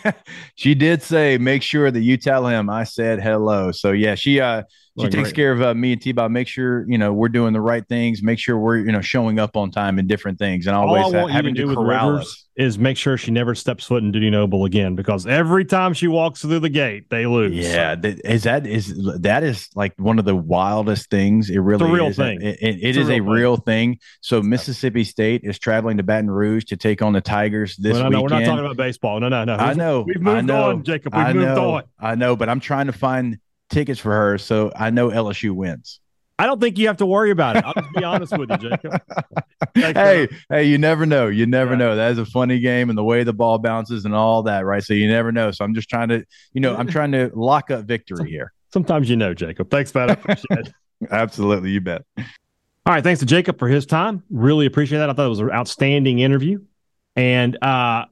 she 0.54 0.76
did 0.76 1.02
say, 1.02 1.38
make 1.38 1.64
sure 1.64 1.90
that 1.90 2.00
you 2.00 2.18
tell 2.18 2.46
him 2.46 2.70
I 2.70 2.84
said 2.84 3.20
hello. 3.20 3.72
So, 3.72 3.90
yeah, 3.90 4.14
she, 4.14 4.38
uh, 4.40 4.62
she 5.00 5.08
takes 5.08 5.28
great. 5.28 5.34
care 5.34 5.52
of 5.52 5.62
uh, 5.62 5.74
me 5.74 5.92
and 5.92 6.02
T-Bob. 6.02 6.30
Make 6.30 6.48
sure 6.48 6.84
you 6.88 6.98
know 6.98 7.12
we're 7.12 7.28
doing 7.28 7.52
the 7.52 7.60
right 7.60 7.86
things. 7.86 8.22
Make 8.22 8.38
sure 8.38 8.58
we're 8.58 8.78
you 8.78 8.92
know 8.92 9.00
showing 9.00 9.38
up 9.38 9.56
on 9.56 9.70
time 9.70 9.98
and 9.98 10.08
different 10.08 10.38
things. 10.38 10.66
And 10.66 10.76
always 10.76 11.04
All 11.04 11.16
I 11.16 11.20
want 11.22 11.32
having 11.32 11.54
to, 11.54 11.66
to 11.66 11.74
corral 11.74 12.18
us 12.18 12.48
is 12.56 12.76
make 12.76 12.96
sure 12.96 13.16
she 13.16 13.30
never 13.30 13.54
steps 13.54 13.86
foot 13.86 14.02
in 14.02 14.10
Dudy 14.10 14.30
Noble 14.30 14.64
again 14.64 14.96
because 14.96 15.26
every 15.26 15.64
time 15.64 15.94
she 15.94 16.08
walks 16.08 16.42
through 16.42 16.58
the 16.58 16.68
gate, 16.68 17.08
they 17.08 17.24
lose. 17.24 17.54
Yeah, 17.54 17.94
is 18.02 18.42
that 18.42 18.66
is 18.66 18.92
that 19.20 19.44
is 19.44 19.68
like 19.76 19.94
one 19.96 20.18
of 20.18 20.24
the 20.24 20.34
wildest 20.34 21.08
things. 21.08 21.50
It 21.50 21.58
really 21.58 21.84
it's 21.84 21.90
a 21.90 21.94
real 21.94 22.06
is. 22.08 22.16
thing. 22.16 22.42
It, 22.42 22.58
it, 22.60 22.78
it 22.82 22.96
is 22.96 23.08
a 23.08 23.20
real, 23.20 23.56
thing. 23.56 23.92
thing. 23.92 24.00
So 24.20 24.42
Mississippi 24.42 25.04
State 25.04 25.42
is 25.44 25.58
traveling 25.58 25.98
to 25.98 26.02
Baton 26.02 26.30
Rouge 26.30 26.64
to 26.66 26.76
take 26.76 27.02
on 27.02 27.12
the 27.12 27.20
Tigers 27.20 27.76
this 27.76 27.94
well, 27.94 28.10
no, 28.10 28.22
weekend. 28.22 28.22
we're 28.22 28.38
not 28.38 28.44
talking 28.46 28.64
about 28.64 28.76
baseball. 28.76 29.20
No, 29.20 29.28
no, 29.28 29.44
no. 29.44 29.54
I 29.54 29.74
know. 29.74 30.02
We've 30.02 30.20
moved 30.20 30.46
know, 30.46 30.70
on, 30.70 30.82
Jacob. 30.82 31.14
We've 31.14 31.24
I 31.24 31.32
moved 31.32 31.46
know, 31.46 31.70
on. 31.74 31.82
I 31.98 32.14
know, 32.14 32.34
but 32.34 32.48
I'm 32.48 32.60
trying 32.60 32.86
to 32.86 32.92
find 32.92 33.38
tickets 33.70 34.00
for 34.00 34.12
her, 34.12 34.38
so 34.38 34.72
I 34.74 34.90
know 34.90 35.10
LSU 35.10 35.52
wins. 35.52 36.00
I 36.40 36.46
don't 36.46 36.60
think 36.60 36.78
you 36.78 36.86
have 36.86 36.98
to 36.98 37.06
worry 37.06 37.32
about 37.32 37.56
it. 37.56 37.64
I'll 37.64 37.74
just 37.74 37.92
be 37.94 38.04
honest 38.04 38.38
with 38.38 38.48
you, 38.48 38.56
Jacob. 38.58 39.02
hey, 39.74 40.28
hey, 40.48 40.64
you 40.64 40.78
never 40.78 41.04
know. 41.04 41.26
You 41.26 41.46
never 41.46 41.72
yeah. 41.72 41.78
know. 41.78 41.96
That 41.96 42.12
is 42.12 42.18
a 42.18 42.24
funny 42.24 42.60
game 42.60 42.90
and 42.90 42.96
the 42.96 43.02
way 43.02 43.24
the 43.24 43.32
ball 43.32 43.58
bounces 43.58 44.04
and 44.04 44.14
all 44.14 44.44
that, 44.44 44.64
right? 44.64 44.82
So 44.82 44.94
you 44.94 45.08
never 45.08 45.32
know. 45.32 45.50
So 45.50 45.64
I'm 45.64 45.74
just 45.74 45.90
trying 45.90 46.10
to, 46.10 46.24
you 46.52 46.60
know, 46.60 46.76
I'm 46.76 46.86
trying 46.86 47.10
to 47.12 47.32
lock 47.34 47.72
up 47.72 47.86
victory 47.86 48.30
here. 48.30 48.52
Sometimes 48.72 49.10
you 49.10 49.16
know, 49.16 49.34
Jacob. 49.34 49.68
Thanks, 49.68 49.92
man. 49.94 50.16
Absolutely, 51.10 51.70
you 51.70 51.80
bet. 51.80 52.02
All 52.16 52.94
right, 52.94 53.02
thanks 53.02 53.18
to 53.20 53.26
Jacob 53.26 53.58
for 53.58 53.66
his 53.66 53.84
time. 53.84 54.22
Really 54.30 54.66
appreciate 54.66 54.98
that. 54.98 55.10
I 55.10 55.14
thought 55.14 55.26
it 55.26 55.30
was 55.30 55.40
an 55.40 55.50
outstanding 55.50 56.20
interview. 56.20 56.60
And 57.16 57.60
uh, 57.64 58.04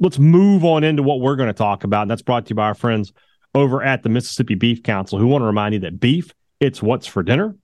let's 0.00 0.18
move 0.18 0.64
on 0.64 0.82
into 0.82 1.02
what 1.02 1.20
we're 1.20 1.36
going 1.36 1.48
to 1.48 1.52
talk 1.52 1.84
about. 1.84 2.02
And 2.02 2.10
that's 2.10 2.22
brought 2.22 2.46
to 2.46 2.50
you 2.50 2.56
by 2.56 2.64
our 2.64 2.74
friends 2.74 3.12
over 3.56 3.82
at 3.82 4.04
the 4.04 4.08
Mississippi 4.08 4.54
Beef 4.54 4.84
Council, 4.84 5.18
who 5.18 5.26
want 5.26 5.42
to 5.42 5.46
remind 5.46 5.74
you 5.74 5.80
that 5.80 5.98
beef, 5.98 6.32
it's 6.60 6.80
what's 6.80 7.08
for 7.08 7.24
dinner 7.24 7.56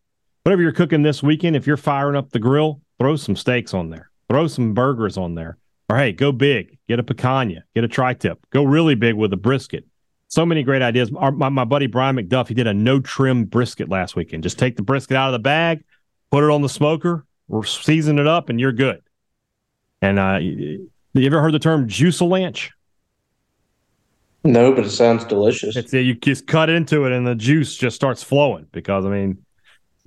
whatever 0.42 0.62
you're 0.62 0.72
cooking 0.72 1.02
this 1.02 1.22
weekend, 1.22 1.56
if 1.56 1.66
you're 1.66 1.76
firing 1.76 2.16
up 2.16 2.30
the 2.30 2.38
grill, 2.38 2.80
throw 2.98 3.16
some 3.16 3.36
steaks 3.36 3.74
on 3.74 3.90
there, 3.90 4.10
throw 4.28 4.46
some 4.46 4.74
burgers 4.74 5.16
on 5.16 5.34
there. 5.34 5.56
Or 5.88 5.96
hey, 5.96 6.12
go 6.12 6.32
big, 6.32 6.78
get 6.88 6.98
a 6.98 7.02
picanha, 7.02 7.62
get 7.74 7.84
a 7.84 7.88
tri 7.88 8.14
tip, 8.14 8.38
go 8.50 8.64
really 8.64 8.94
big 8.94 9.14
with 9.14 9.32
a 9.32 9.36
brisket. 9.36 9.84
So 10.28 10.46
many 10.46 10.62
great 10.62 10.80
ideas. 10.80 11.10
Our, 11.16 11.30
my, 11.30 11.50
my 11.50 11.64
buddy 11.64 11.86
Brian 11.86 12.16
McDuff, 12.16 12.48
he 12.48 12.54
did 12.54 12.66
a 12.66 12.72
no 12.72 13.00
trim 13.00 13.44
brisket 13.44 13.88
last 13.88 14.16
weekend. 14.16 14.42
Just 14.42 14.58
take 14.58 14.76
the 14.76 14.82
brisket 14.82 15.16
out 15.16 15.28
of 15.28 15.32
the 15.32 15.38
bag, 15.38 15.84
put 16.30 16.42
it 16.42 16.50
on 16.50 16.62
the 16.62 16.68
smoker, 16.68 17.26
season 17.64 18.18
it 18.18 18.26
up, 18.26 18.48
and 18.48 18.58
you're 18.58 18.72
good. 18.72 19.02
And 20.00 20.18
uh, 20.18 20.38
you 20.40 20.88
ever 21.14 21.42
heard 21.42 21.52
the 21.52 21.58
term 21.58 21.86
juice-a-lanch? 21.86 22.72
No, 24.44 24.72
but 24.72 24.84
it 24.84 24.90
sounds 24.90 25.24
delicious. 25.24 25.76
It's 25.76 25.92
you 25.92 26.14
just 26.14 26.46
cut 26.46 26.68
into 26.68 27.04
it 27.04 27.12
and 27.12 27.26
the 27.26 27.34
juice 27.34 27.76
just 27.76 27.96
starts 27.96 28.22
flowing 28.22 28.66
because 28.72 29.06
I 29.06 29.08
mean 29.08 29.44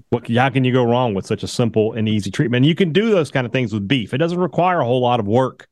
what, 0.09 0.29
how 0.29 0.49
can 0.49 0.63
you 0.63 0.73
go 0.73 0.83
wrong 0.83 1.13
with 1.13 1.25
such 1.25 1.43
a 1.43 1.47
simple 1.47 1.93
and 1.93 2.07
easy 2.07 2.31
treatment? 2.31 2.65
You 2.65 2.75
can 2.75 2.91
do 2.91 3.11
those 3.11 3.31
kind 3.31 3.45
of 3.45 3.51
things 3.51 3.73
with 3.73 3.87
beef. 3.87 4.13
It 4.13 4.17
doesn't 4.17 4.39
require 4.39 4.79
a 4.79 4.85
whole 4.85 5.01
lot 5.01 5.19
of 5.19 5.27
work 5.27 5.67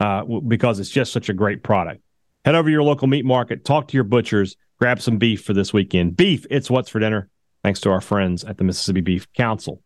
uh, 0.00 0.24
because 0.24 0.80
it's 0.80 0.90
just 0.90 1.12
such 1.12 1.28
a 1.28 1.32
great 1.32 1.62
product. 1.62 2.02
Head 2.44 2.54
over 2.54 2.68
to 2.68 2.72
your 2.72 2.82
local 2.82 3.08
meat 3.08 3.24
market, 3.24 3.64
talk 3.64 3.88
to 3.88 3.96
your 3.96 4.04
butchers, 4.04 4.56
grab 4.78 5.00
some 5.00 5.18
beef 5.18 5.44
for 5.44 5.52
this 5.52 5.72
weekend. 5.72 6.16
Beef, 6.16 6.46
it's 6.50 6.70
what's 6.70 6.90
for 6.90 6.98
dinner, 6.98 7.28
thanks 7.62 7.80
to 7.80 7.90
our 7.90 8.00
friends 8.00 8.44
at 8.44 8.58
the 8.58 8.64
Mississippi 8.64 9.00
Beef 9.00 9.32
Council. 9.32 9.80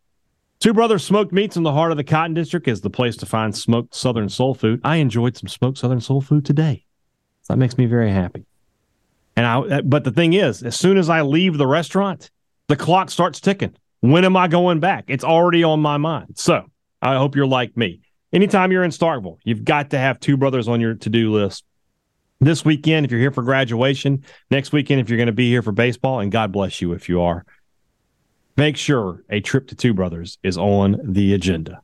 Two 0.61 0.75
Brothers 0.75 1.05
Smoked 1.05 1.33
Meats 1.33 1.57
in 1.57 1.63
the 1.63 1.73
heart 1.73 1.93
of 1.93 1.97
the 1.97 2.05
Cotton 2.05 2.35
District 2.35 2.67
is 2.67 2.81
the 2.81 2.91
place 2.91 3.17
to 3.19 3.27
find 3.27 3.57
smoked 3.57 3.95
Southern 3.95 4.29
soul 4.29 4.55
food. 4.55 4.81
I 4.83 4.97
enjoyed 4.97 5.37
some 5.37 5.49
smoked 5.49 5.79
Southern 5.79 6.01
soul 6.01 6.21
food 6.21 6.45
today. 6.45 6.85
That 7.49 7.59
makes 7.59 7.77
me 7.77 7.87
very 7.87 8.11
happy. 8.11 8.45
And 9.37 9.47
I, 9.47 9.59
uh, 9.59 9.83
but 9.83 10.05
the 10.05 10.11
thing 10.11 10.33
is, 10.33 10.63
as 10.63 10.77
soon 10.77 10.99
as 10.99 11.09
I 11.09 11.23
leave 11.23 11.59
the 11.59 11.67
restaurant, 11.67 12.31
the 12.69 12.77
clock 12.77 13.11
starts 13.11 13.41
ticking. 13.41 13.75
When 14.01 14.25
am 14.25 14.37
I 14.37 14.49
going 14.49 14.81
back? 14.81 15.05
It's 15.09 15.25
already 15.25 15.65
on 15.65 15.81
my 15.81 15.97
mind. 15.97 16.39
So 16.39 16.65
I 17.03 17.17
hope 17.17 17.37
you're 17.37 17.47
like 17.47 17.77
me. 17.77 18.01
Anytime 18.33 18.73
you're 18.73 18.85
in 18.85 18.91
Starkville, 18.91 19.39
you've 19.45 19.65
got 19.65 19.91
to 19.91 19.99
have 19.99 20.21
two 20.21 20.37
brothers 20.37 20.69
on 20.69 20.81
your 20.81 20.95
to 20.95 21.09
do 21.09 21.33
list. 21.33 21.65
This 22.41 22.65
weekend, 22.65 23.07
if 23.07 23.11
you're 23.11 23.21
here 23.21 23.33
for 23.33 23.43
graduation, 23.43 24.25
next 24.51 24.71
weekend, 24.71 25.01
if 25.01 25.09
you're 25.09 25.17
going 25.17 25.27
to 25.27 25.33
be 25.33 25.49
here 25.49 25.63
for 25.63 25.73
baseball, 25.73 26.21
and 26.21 26.31
God 26.31 26.53
bless 26.53 26.81
you 26.81 26.93
if 26.93 27.09
you 27.09 27.23
are, 27.23 27.45
make 28.57 28.77
sure 28.77 29.25
a 29.31 29.41
trip 29.41 29.69
to 29.69 29.75
Two 29.75 29.95
Brothers 29.95 30.39
is 30.43 30.59
on 30.59 31.01
the 31.03 31.35
agenda. 31.35 31.81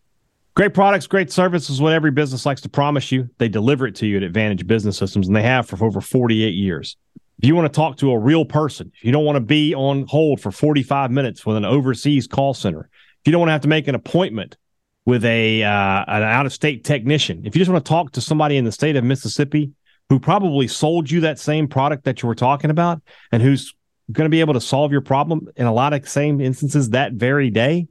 Great 0.54 0.72
products, 0.72 1.08
great 1.08 1.32
service 1.32 1.68
is 1.68 1.80
what 1.80 1.92
every 1.92 2.12
business 2.12 2.46
likes 2.46 2.60
to 2.60 2.68
promise 2.68 3.10
you. 3.10 3.28
They 3.38 3.48
deliver 3.48 3.88
it 3.88 3.96
to 3.96 4.06
you 4.06 4.18
at 4.18 4.22
Advantage 4.22 4.64
Business 4.68 4.96
Systems, 4.96 5.26
and 5.26 5.34
they 5.34 5.42
have 5.42 5.66
for 5.66 5.84
over 5.84 6.00
48 6.00 6.50
years. 6.54 6.96
If 7.40 7.48
you 7.48 7.56
want 7.56 7.72
to 7.72 7.76
talk 7.76 7.96
to 7.96 8.12
a 8.12 8.18
real 8.18 8.44
person, 8.44 8.92
if 8.94 9.02
you 9.02 9.10
don't 9.10 9.24
want 9.24 9.34
to 9.34 9.40
be 9.40 9.74
on 9.74 10.06
hold 10.06 10.40
for 10.40 10.52
45 10.52 11.10
minutes 11.10 11.44
with 11.44 11.56
an 11.56 11.64
overseas 11.64 12.28
call 12.28 12.54
center, 12.54 12.88
if 12.92 13.26
you 13.26 13.32
don't 13.32 13.40
want 13.40 13.48
to 13.48 13.52
have 13.54 13.62
to 13.62 13.68
make 13.68 13.88
an 13.88 13.96
appointment 13.96 14.56
with 15.04 15.24
a 15.24 15.64
uh, 15.64 16.04
an 16.06 16.22
out 16.22 16.46
of 16.46 16.52
state 16.52 16.84
technician, 16.84 17.44
if 17.44 17.56
you 17.56 17.58
just 17.58 17.70
want 17.70 17.84
to 17.84 17.88
talk 17.88 18.12
to 18.12 18.20
somebody 18.20 18.56
in 18.56 18.64
the 18.64 18.70
state 18.70 18.94
of 18.94 19.02
Mississippi 19.02 19.72
who 20.08 20.20
probably 20.20 20.68
sold 20.68 21.10
you 21.10 21.20
that 21.22 21.40
same 21.40 21.66
product 21.66 22.04
that 22.04 22.22
you 22.22 22.28
were 22.28 22.34
talking 22.36 22.70
about 22.70 23.02
and 23.32 23.42
who's 23.42 23.74
going 24.12 24.26
to 24.26 24.30
be 24.30 24.40
able 24.40 24.54
to 24.54 24.60
solve 24.60 24.92
your 24.92 25.00
problem 25.00 25.48
in 25.56 25.66
a 25.66 25.72
lot 25.72 25.92
of 25.92 26.08
same 26.08 26.40
instances 26.40 26.90
that 26.90 27.14
very 27.14 27.50
day, 27.50 27.88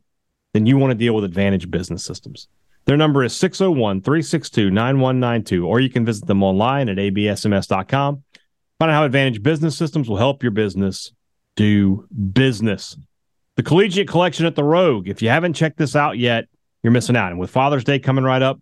then 0.53 0.65
you 0.65 0.77
want 0.77 0.91
to 0.91 0.95
deal 0.95 1.13
with 1.13 1.23
Advantage 1.23 1.69
Business 1.69 2.03
Systems. 2.05 2.47
Their 2.85 2.97
number 2.97 3.23
is 3.23 3.35
601 3.35 4.01
362 4.01 4.69
9192, 4.69 5.67
or 5.67 5.79
you 5.79 5.89
can 5.89 6.05
visit 6.05 6.25
them 6.25 6.43
online 6.43 6.89
at 6.89 6.97
absms.com. 6.97 8.23
Find 8.79 8.91
out 8.91 8.95
how 8.95 9.05
Advantage 9.05 9.41
Business 9.41 9.77
Systems 9.77 10.09
will 10.09 10.17
help 10.17 10.43
your 10.43 10.51
business 10.51 11.11
do 11.55 12.07
business. 12.33 12.97
The 13.55 13.63
Collegiate 13.63 14.07
Collection 14.07 14.45
at 14.45 14.55
the 14.55 14.63
Rogue. 14.63 15.07
If 15.07 15.21
you 15.21 15.29
haven't 15.29 15.53
checked 15.53 15.77
this 15.77 15.95
out 15.95 16.17
yet, 16.17 16.45
you're 16.81 16.91
missing 16.91 17.15
out. 17.15 17.31
And 17.31 17.39
with 17.39 17.51
Father's 17.51 17.83
Day 17.83 17.99
coming 17.99 18.23
right 18.23 18.41
up, 18.41 18.59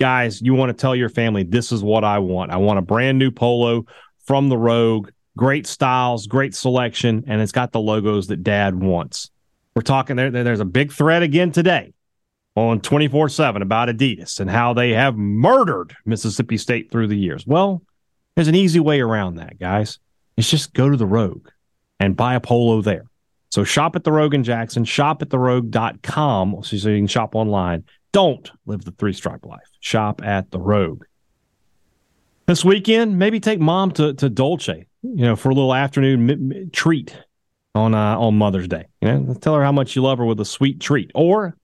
guys, 0.00 0.42
you 0.42 0.54
want 0.54 0.70
to 0.70 0.80
tell 0.80 0.96
your 0.96 1.08
family, 1.08 1.44
this 1.44 1.70
is 1.72 1.82
what 1.82 2.04
I 2.04 2.18
want. 2.18 2.50
I 2.50 2.56
want 2.56 2.78
a 2.78 2.82
brand 2.82 3.18
new 3.18 3.30
polo 3.30 3.84
from 4.24 4.48
the 4.48 4.58
Rogue. 4.58 5.10
Great 5.36 5.66
styles, 5.66 6.26
great 6.26 6.54
selection, 6.54 7.24
and 7.26 7.40
it's 7.40 7.52
got 7.52 7.72
the 7.72 7.80
logos 7.80 8.28
that 8.28 8.42
dad 8.42 8.74
wants. 8.74 9.30
We're 9.74 9.82
talking 9.82 10.16
there, 10.16 10.30
there's 10.30 10.60
a 10.60 10.64
big 10.64 10.92
thread 10.92 11.22
again 11.22 11.50
today 11.50 11.92
on 12.54 12.80
24 12.80 13.28
7 13.28 13.62
about 13.62 13.88
Adidas 13.88 14.38
and 14.40 14.48
how 14.48 14.72
they 14.72 14.90
have 14.90 15.16
murdered 15.16 15.96
Mississippi 16.04 16.56
State 16.56 16.90
through 16.90 17.08
the 17.08 17.18
years. 17.18 17.46
Well, 17.46 17.82
there's 18.36 18.48
an 18.48 18.54
easy 18.54 18.80
way 18.80 19.00
around 19.00 19.36
that, 19.36 19.58
guys. 19.58 19.98
It's 20.36 20.50
just 20.50 20.74
go 20.74 20.90
to 20.90 20.96
the 20.96 21.06
Rogue 21.06 21.48
and 21.98 22.16
buy 22.16 22.34
a 22.34 22.40
polo 22.40 22.82
there. 22.82 23.06
So 23.50 23.62
shop 23.62 23.94
at 23.94 24.04
the 24.04 24.12
Rogue 24.12 24.34
in 24.34 24.42
Jackson, 24.42 24.84
shop 24.84 25.22
at 25.22 25.30
therogue.com 25.30 26.62
so 26.62 26.76
you 26.76 26.98
can 26.98 27.06
shop 27.06 27.34
online. 27.34 27.84
Don't 28.12 28.50
live 28.66 28.84
the 28.84 28.90
three 28.92 29.12
stripe 29.12 29.44
life. 29.44 29.68
Shop 29.80 30.22
at 30.24 30.50
the 30.50 30.58
Rogue. 30.58 31.04
This 32.46 32.64
weekend, 32.64 33.18
maybe 33.18 33.40
take 33.40 33.60
mom 33.60 33.90
to, 33.92 34.12
to 34.14 34.28
Dolce, 34.28 34.86
you 35.02 35.24
know, 35.24 35.36
for 35.36 35.50
a 35.50 35.54
little 35.54 35.74
afternoon 35.74 36.30
m- 36.30 36.52
m- 36.52 36.70
treat 36.72 37.16
on 37.74 37.94
uh, 37.94 38.18
on 38.18 38.36
Mother's 38.36 38.68
Day. 38.68 38.86
You 39.00 39.12
know, 39.12 39.34
tell 39.34 39.54
her 39.54 39.64
how 39.64 39.72
much 39.72 39.96
you 39.96 40.02
love 40.02 40.18
her 40.18 40.24
with 40.24 40.40
a 40.40 40.44
sweet 40.44 40.80
treat. 40.80 41.10
Or 41.14 41.56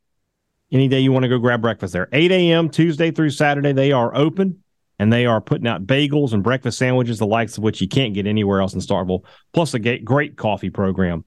any 0.72 0.88
day 0.88 1.00
you 1.00 1.12
want 1.12 1.24
to 1.24 1.28
go 1.28 1.38
grab 1.38 1.62
breakfast 1.62 1.92
there. 1.92 2.08
8 2.12 2.30
a.m. 2.30 2.68
Tuesday 2.68 3.10
through 3.10 3.30
Saturday, 3.30 3.72
they 3.72 3.92
are 3.92 4.14
open 4.14 4.62
and 4.98 5.12
they 5.12 5.26
are 5.26 5.40
putting 5.40 5.66
out 5.66 5.86
bagels 5.86 6.32
and 6.32 6.42
breakfast 6.42 6.78
sandwiches, 6.78 7.18
the 7.18 7.26
likes 7.26 7.56
of 7.56 7.64
which 7.64 7.80
you 7.80 7.88
can't 7.88 8.14
get 8.14 8.26
anywhere 8.26 8.60
else 8.60 8.74
in 8.74 8.80
Starkville, 8.80 9.24
plus 9.52 9.74
a 9.74 9.78
great 9.78 10.36
coffee 10.36 10.70
program. 10.70 11.24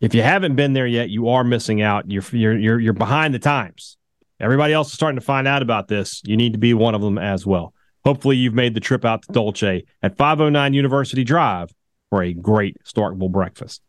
If 0.00 0.14
you 0.14 0.22
haven't 0.22 0.56
been 0.56 0.72
there 0.72 0.86
yet, 0.86 1.08
you 1.08 1.28
are 1.28 1.44
missing 1.44 1.80
out. 1.80 2.10
You're 2.10 2.24
you're 2.32 2.58
you're, 2.58 2.80
you're 2.80 2.92
behind 2.92 3.34
the 3.34 3.38
times. 3.38 3.96
Everybody 4.40 4.72
else 4.72 4.88
is 4.88 4.94
starting 4.94 5.18
to 5.18 5.24
find 5.24 5.46
out 5.46 5.62
about 5.62 5.86
this. 5.86 6.20
You 6.24 6.36
need 6.36 6.52
to 6.54 6.58
be 6.58 6.74
one 6.74 6.96
of 6.96 7.00
them 7.00 7.18
as 7.18 7.46
well. 7.46 7.72
Hopefully, 8.04 8.36
you've 8.36 8.54
made 8.54 8.74
the 8.74 8.80
trip 8.80 9.04
out 9.04 9.22
to 9.22 9.32
Dolce 9.32 9.84
at 10.02 10.16
509 10.16 10.74
University 10.74 11.22
Drive 11.22 11.72
for 12.10 12.22
a 12.22 12.34
great 12.34 12.76
Starkville 12.84 13.30
breakfast. 13.30 13.80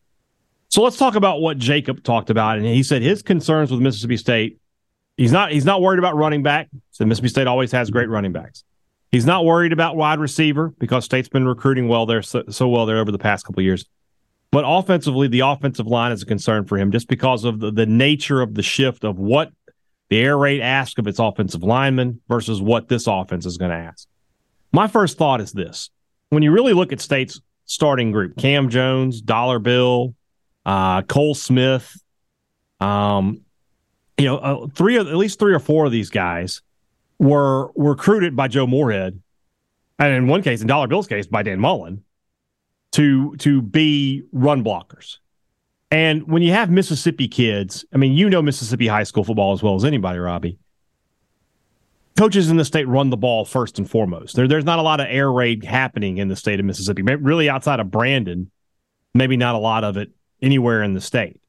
So 0.73 0.81
let's 0.81 0.97
talk 0.97 1.13
about 1.13 1.39
what 1.39 1.59
Jacob 1.59 2.01
talked 2.01 2.31
about, 2.31 2.57
and 2.57 2.65
he 2.65 2.81
said 2.81 3.03
his 3.03 3.21
concerns 3.21 3.69
with 3.69 3.79
Mississippi 3.79 4.17
State. 4.17 4.57
He's 5.17 5.31
not 5.31 5.51
he's 5.51 5.65
not 5.65 5.83
worried 5.83 5.99
about 5.99 6.15
running 6.15 6.41
back. 6.41 6.67
So 6.89 7.05
Mississippi 7.05 7.27
State 7.27 7.45
always 7.45 7.71
has 7.73 7.91
great 7.91 8.09
running 8.09 8.31
backs. 8.31 8.63
He's 9.11 9.27
not 9.27 9.45
worried 9.45 9.71
about 9.71 9.95
wide 9.95 10.17
receiver 10.17 10.73
because 10.79 11.05
State's 11.05 11.29
been 11.29 11.47
recruiting 11.47 11.89
well 11.89 12.07
there 12.07 12.23
so, 12.23 12.45
so 12.49 12.67
well 12.69 12.87
there 12.87 12.97
over 12.97 13.11
the 13.11 13.19
past 13.19 13.45
couple 13.45 13.61
years. 13.61 13.85
But 14.49 14.63
offensively, 14.65 15.27
the 15.27 15.41
offensive 15.41 15.85
line 15.85 16.11
is 16.11 16.23
a 16.23 16.25
concern 16.25 16.65
for 16.65 16.79
him 16.79 16.91
just 16.91 17.07
because 17.07 17.45
of 17.45 17.59
the, 17.59 17.69
the 17.69 17.85
nature 17.85 18.41
of 18.41 18.55
the 18.55 18.63
shift 18.63 19.03
of 19.03 19.19
what 19.19 19.51
the 20.09 20.21
air 20.21 20.39
raid 20.39 20.59
asks 20.59 20.97
of 20.97 21.05
its 21.05 21.19
offensive 21.19 21.61
linemen 21.61 22.19
versus 22.27 22.59
what 22.59 22.87
this 22.87 23.05
offense 23.05 23.45
is 23.45 23.57
going 23.57 23.69
to 23.69 23.77
ask. 23.77 24.07
My 24.71 24.87
first 24.87 25.19
thought 25.19 25.39
is 25.39 25.51
this 25.51 25.91
when 26.29 26.41
you 26.41 26.51
really 26.51 26.73
look 26.73 26.91
at 26.91 26.99
State's 26.99 27.39
starting 27.65 28.11
group, 28.11 28.37
Cam 28.37 28.69
Jones, 28.69 29.21
Dollar 29.21 29.59
Bill, 29.59 30.15
uh, 30.65 31.01
Cole 31.03 31.35
Smith, 31.35 31.97
um, 32.79 33.41
you 34.17 34.25
know, 34.25 34.37
uh, 34.37 34.67
three 34.67 34.97
at 34.97 35.05
least 35.05 35.39
three 35.39 35.53
or 35.53 35.59
four 35.59 35.85
of 35.85 35.91
these 35.91 36.09
guys 36.09 36.61
were 37.19 37.71
recruited 37.75 38.35
by 38.35 38.47
Joe 38.47 38.67
Moorhead, 38.67 39.21
and 39.99 40.13
in 40.13 40.27
one 40.27 40.41
case, 40.41 40.61
in 40.61 40.67
Dollar 40.67 40.87
Bill's 40.87 41.07
case, 41.07 41.25
by 41.27 41.43
Dan 41.43 41.59
Mullen, 41.59 42.03
to 42.93 43.35
to 43.37 43.61
be 43.61 44.23
run 44.31 44.63
blockers. 44.63 45.17
And 45.91 46.27
when 46.27 46.41
you 46.41 46.51
have 46.51 46.71
Mississippi 46.71 47.27
kids, 47.27 47.85
I 47.93 47.97
mean, 47.97 48.13
you 48.13 48.29
know 48.29 48.41
Mississippi 48.41 48.87
high 48.87 49.03
school 49.03 49.23
football 49.23 49.53
as 49.53 49.61
well 49.61 49.75
as 49.75 49.85
anybody, 49.85 50.17
Robbie. 50.17 50.57
Coaches 52.17 52.49
in 52.49 52.57
the 52.57 52.65
state 52.65 52.87
run 52.87 53.09
the 53.09 53.17
ball 53.17 53.45
first 53.45 53.79
and 53.79 53.89
foremost. 53.89 54.35
There, 54.35 54.47
there's 54.47 54.65
not 54.65 54.79
a 54.79 54.83
lot 54.83 54.99
of 54.99 55.07
air 55.09 55.31
raid 55.31 55.63
happening 55.63 56.17
in 56.19 56.27
the 56.27 56.35
state 56.35 56.59
of 56.59 56.65
Mississippi. 56.65 57.01
Really, 57.01 57.49
outside 57.49 57.79
of 57.79 57.89
Brandon, 57.89 58.51
maybe 59.13 59.37
not 59.37 59.55
a 59.55 59.59
lot 59.59 59.83
of 59.83 59.97
it 59.97 60.11
anywhere 60.43 60.83
in 60.83 60.93
the 60.93 61.01
state. 61.01 61.41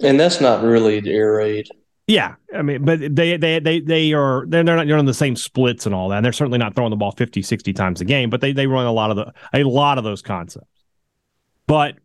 And 0.00 0.20
that's 0.20 0.40
not 0.40 0.62
really 0.62 1.00
the 1.00 1.12
air 1.12 1.32
raid. 1.34 1.68
Yeah, 2.06 2.34
I 2.54 2.60
mean, 2.60 2.84
but 2.84 3.00
they 3.00 3.38
they 3.38 3.60
they 3.60 3.80
they 3.80 4.12
are 4.12 4.44
they're 4.46 4.62
not 4.62 4.86
running 4.86 5.06
the 5.06 5.14
same 5.14 5.36
splits 5.36 5.86
and 5.86 5.94
all 5.94 6.10
that. 6.10 6.16
And 6.16 6.24
they're 6.24 6.32
certainly 6.32 6.58
not 6.58 6.74
throwing 6.74 6.90
the 6.90 6.96
ball 6.96 7.12
50, 7.12 7.40
60 7.40 7.72
times 7.72 8.02
a 8.02 8.04
game, 8.04 8.28
but 8.28 8.42
they 8.42 8.52
they 8.52 8.66
run 8.66 8.84
a 8.84 8.92
lot 8.92 9.10
of 9.10 9.16
the 9.16 9.32
a 9.54 9.62
lot 9.64 9.96
of 9.96 10.04
those 10.04 10.20
concepts. 10.20 10.66
But 11.66 11.96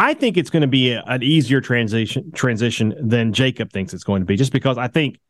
I 0.00 0.14
think 0.14 0.36
it's 0.36 0.50
going 0.50 0.62
to 0.62 0.66
be 0.66 0.90
a, 0.90 1.04
an 1.06 1.22
easier 1.22 1.60
transition 1.60 2.32
transition 2.32 2.94
than 3.00 3.32
Jacob 3.32 3.70
thinks 3.70 3.94
it's 3.94 4.02
going 4.02 4.22
to 4.22 4.26
be, 4.26 4.34
just 4.34 4.52
because 4.52 4.76
I 4.76 4.88
think 4.88 5.20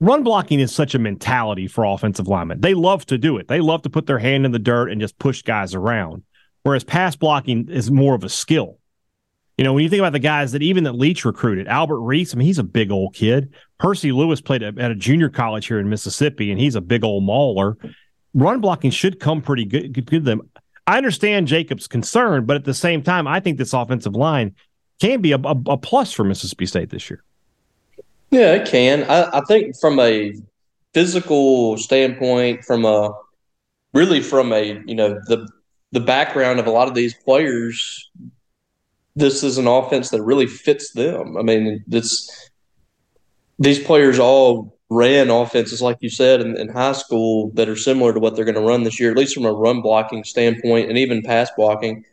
run 0.00 0.22
blocking 0.22 0.60
is 0.60 0.74
such 0.74 0.94
a 0.94 0.98
mentality 0.98 1.66
for 1.66 1.84
offensive 1.84 2.28
linemen. 2.28 2.62
They 2.62 2.72
love 2.72 3.04
to 3.06 3.18
do 3.18 3.36
it. 3.36 3.48
They 3.48 3.60
love 3.60 3.82
to 3.82 3.90
put 3.90 4.06
their 4.06 4.18
hand 4.18 4.46
in 4.46 4.52
the 4.52 4.58
dirt 4.58 4.90
and 4.90 5.02
just 5.02 5.18
push 5.18 5.42
guys 5.42 5.74
around. 5.74 6.22
Whereas 6.62 6.82
pass 6.82 7.14
blocking 7.14 7.68
is 7.68 7.90
more 7.90 8.14
of 8.14 8.24
a 8.24 8.28
skill. 8.30 8.77
You 9.58 9.64
know, 9.64 9.72
when 9.72 9.82
you 9.82 9.90
think 9.90 9.98
about 9.98 10.12
the 10.12 10.20
guys 10.20 10.52
that 10.52 10.62
even 10.62 10.84
that 10.84 10.92
Leach 10.92 11.24
recruited, 11.24 11.66
Albert 11.66 11.98
Reese, 11.98 12.32
I 12.32 12.38
mean, 12.38 12.46
he's 12.46 12.58
a 12.58 12.64
big 12.64 12.92
old 12.92 13.12
kid. 13.12 13.52
Percy 13.78 14.12
Lewis 14.12 14.40
played 14.40 14.62
at 14.62 14.78
a 14.78 14.94
junior 14.94 15.28
college 15.28 15.66
here 15.66 15.80
in 15.80 15.88
Mississippi, 15.88 16.52
and 16.52 16.60
he's 16.60 16.76
a 16.76 16.80
big 16.80 17.02
old 17.02 17.24
mauler. 17.24 17.76
Run 18.34 18.60
blocking 18.60 18.92
should 18.92 19.18
come 19.18 19.42
pretty 19.42 19.64
good, 19.64 19.92
good 19.92 20.06
to 20.06 20.20
them. 20.20 20.48
I 20.86 20.96
understand 20.96 21.48
Jacob's 21.48 21.88
concern, 21.88 22.46
but 22.46 22.54
at 22.54 22.64
the 22.64 22.72
same 22.72 23.02
time, 23.02 23.26
I 23.26 23.40
think 23.40 23.58
this 23.58 23.72
offensive 23.72 24.14
line 24.14 24.54
can 25.00 25.20
be 25.20 25.32
a, 25.32 25.38
a, 25.38 25.56
a 25.66 25.76
plus 25.76 26.12
for 26.12 26.22
Mississippi 26.22 26.66
State 26.66 26.90
this 26.90 27.10
year. 27.10 27.24
Yeah, 28.30 28.54
it 28.54 28.68
can. 28.68 29.04
I, 29.04 29.38
I 29.38 29.40
think 29.42 29.76
from 29.80 29.98
a 29.98 30.34
physical 30.94 31.76
standpoint, 31.78 32.64
from 32.64 32.84
a 32.84 33.10
really 33.92 34.22
from 34.22 34.52
a 34.52 34.80
you 34.86 34.94
know 34.94 35.18
the 35.26 35.48
the 35.90 36.00
background 36.00 36.60
of 36.60 36.66
a 36.66 36.70
lot 36.70 36.86
of 36.86 36.94
these 36.94 37.14
players, 37.14 38.08
this 39.18 39.42
is 39.42 39.58
an 39.58 39.66
offense 39.66 40.10
that 40.10 40.22
really 40.22 40.46
fits 40.46 40.92
them. 40.92 41.36
I 41.36 41.42
mean, 41.42 41.82
this 41.86 42.50
these 43.58 43.82
players 43.82 44.18
all 44.18 44.78
ran 44.90 45.28
offenses, 45.28 45.82
like 45.82 45.98
you 46.00 46.08
said, 46.08 46.40
in, 46.40 46.56
in 46.56 46.68
high 46.68 46.92
school 46.92 47.50
that 47.54 47.68
are 47.68 47.76
similar 47.76 48.12
to 48.14 48.20
what 48.20 48.36
they're 48.36 48.44
going 48.44 48.54
to 48.54 48.60
run 48.60 48.84
this 48.84 49.00
year, 49.00 49.10
at 49.10 49.16
least 49.16 49.34
from 49.34 49.44
a 49.44 49.52
run 49.52 49.82
blocking 49.82 50.24
standpoint 50.24 50.88
and 50.88 50.96
even 50.96 51.22
pass 51.22 51.50
blocking. 51.56 52.04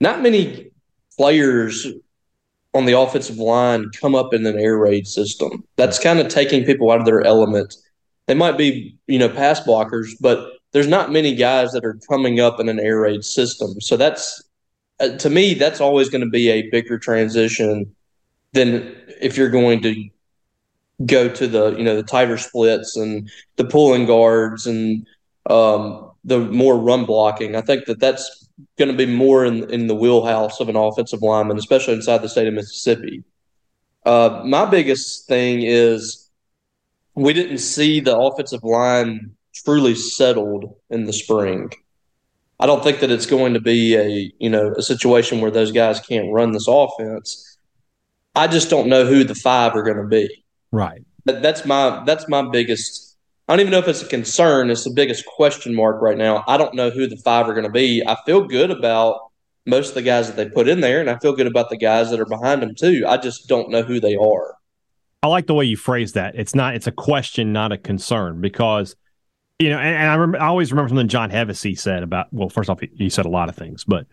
Not 0.00 0.20
many 0.20 0.72
players 1.16 1.86
on 2.74 2.86
the 2.86 2.98
offensive 2.98 3.36
line 3.36 3.90
come 4.00 4.14
up 4.14 4.34
in 4.34 4.44
an 4.44 4.58
air 4.58 4.76
raid 4.76 5.06
system. 5.06 5.64
That's 5.76 5.98
kind 5.98 6.18
of 6.18 6.28
taking 6.28 6.64
people 6.64 6.90
out 6.90 6.98
of 6.98 7.06
their 7.06 7.22
element. 7.22 7.74
They 8.26 8.34
might 8.34 8.58
be, 8.58 8.96
you 9.06 9.18
know, 9.18 9.28
pass 9.28 9.60
blockers, 9.60 10.10
but 10.20 10.52
there's 10.72 10.88
not 10.88 11.12
many 11.12 11.34
guys 11.34 11.72
that 11.72 11.84
are 11.84 11.98
coming 12.08 12.40
up 12.40 12.58
in 12.58 12.68
an 12.68 12.80
air 12.80 13.00
raid 13.00 13.24
system. 13.24 13.80
So 13.80 13.96
that's 13.96 14.42
uh, 15.02 15.16
to 15.18 15.28
me, 15.28 15.54
that's 15.54 15.80
always 15.80 16.08
going 16.08 16.24
to 16.24 16.30
be 16.30 16.48
a 16.48 16.70
bigger 16.70 16.98
transition 16.98 17.94
than 18.52 18.96
if 19.20 19.36
you're 19.36 19.50
going 19.50 19.82
to 19.82 20.08
go 21.04 21.28
to 21.28 21.46
the 21.48 21.74
you 21.76 21.84
know 21.84 21.96
the 21.96 22.02
tighter 22.02 22.38
splits 22.38 22.96
and 22.96 23.28
the 23.56 23.64
pulling 23.64 24.06
guards 24.06 24.66
and 24.66 25.06
um, 25.50 26.10
the 26.24 26.38
more 26.38 26.78
run 26.78 27.04
blocking. 27.04 27.56
I 27.56 27.60
think 27.60 27.86
that 27.86 27.98
that's 27.98 28.48
going 28.78 28.90
to 28.90 28.96
be 28.96 29.06
more 29.06 29.44
in 29.44 29.68
in 29.70 29.88
the 29.88 29.94
wheelhouse 29.94 30.60
of 30.60 30.68
an 30.68 30.76
offensive 30.76 31.22
lineman, 31.22 31.58
especially 31.58 31.94
inside 31.94 32.18
the 32.18 32.28
state 32.28 32.46
of 32.46 32.54
Mississippi. 32.54 33.24
Uh, 34.06 34.42
my 34.44 34.64
biggest 34.64 35.26
thing 35.26 35.62
is 35.62 36.30
we 37.14 37.32
didn't 37.32 37.58
see 37.58 38.00
the 38.00 38.16
offensive 38.16 38.64
line 38.64 39.32
truly 39.54 39.94
settled 39.94 40.74
in 40.90 41.04
the 41.04 41.12
spring. 41.12 41.70
I 42.62 42.66
don't 42.66 42.84
think 42.84 43.00
that 43.00 43.10
it's 43.10 43.26
going 43.26 43.54
to 43.54 43.60
be 43.60 43.96
a 43.96 44.32
you 44.38 44.48
know 44.48 44.72
a 44.78 44.82
situation 44.82 45.40
where 45.40 45.50
those 45.50 45.72
guys 45.72 45.98
can't 45.98 46.32
run 46.32 46.52
this 46.52 46.68
offense. 46.68 47.58
I 48.36 48.46
just 48.46 48.70
don't 48.70 48.86
know 48.86 49.04
who 49.04 49.24
the 49.24 49.34
five 49.34 49.74
are 49.74 49.82
going 49.82 49.96
to 49.96 50.06
be. 50.06 50.44
Right. 50.70 51.04
But 51.24 51.42
that's 51.42 51.64
my 51.64 52.04
that's 52.06 52.28
my 52.28 52.48
biggest. 52.48 53.16
I 53.48 53.54
don't 53.54 53.60
even 53.62 53.72
know 53.72 53.80
if 53.80 53.88
it's 53.88 54.02
a 54.02 54.06
concern. 54.06 54.70
It's 54.70 54.84
the 54.84 54.92
biggest 54.92 55.26
question 55.26 55.74
mark 55.74 56.00
right 56.00 56.16
now. 56.16 56.44
I 56.46 56.56
don't 56.56 56.72
know 56.74 56.90
who 56.90 57.08
the 57.08 57.16
five 57.16 57.48
are 57.48 57.52
going 57.52 57.66
to 57.66 57.72
be. 57.72 58.00
I 58.06 58.16
feel 58.24 58.46
good 58.46 58.70
about 58.70 59.32
most 59.66 59.88
of 59.88 59.94
the 59.96 60.02
guys 60.02 60.28
that 60.28 60.36
they 60.36 60.48
put 60.48 60.68
in 60.68 60.80
there, 60.82 61.00
and 61.00 61.10
I 61.10 61.18
feel 61.18 61.34
good 61.34 61.48
about 61.48 61.68
the 61.68 61.76
guys 61.76 62.12
that 62.12 62.20
are 62.20 62.26
behind 62.26 62.62
them 62.62 62.76
too. 62.76 63.04
I 63.08 63.16
just 63.16 63.48
don't 63.48 63.70
know 63.70 63.82
who 63.82 63.98
they 63.98 64.14
are. 64.14 64.54
I 65.24 65.26
like 65.26 65.48
the 65.48 65.54
way 65.54 65.64
you 65.64 65.76
phrase 65.76 66.12
that. 66.12 66.36
It's 66.36 66.54
not. 66.54 66.76
It's 66.76 66.86
a 66.86 66.92
question, 66.92 67.52
not 67.52 67.72
a 67.72 67.76
concern, 67.76 68.40
because 68.40 68.94
you 69.58 69.70
know, 69.70 69.78
and, 69.78 69.96
and 69.96 70.10
I, 70.10 70.14
remember, 70.14 70.40
I 70.40 70.48
always 70.48 70.72
remember 70.72 70.88
something 70.88 71.08
John 71.08 71.30
Hevesy 71.30 71.78
said 71.78 72.02
about. 72.02 72.26
Well, 72.32 72.48
first 72.48 72.68
off, 72.68 72.80
he, 72.80 72.90
he 72.96 73.10
said 73.10 73.26
a 73.26 73.30
lot 73.30 73.48
of 73.48 73.56
things, 73.56 73.84
but 73.84 74.06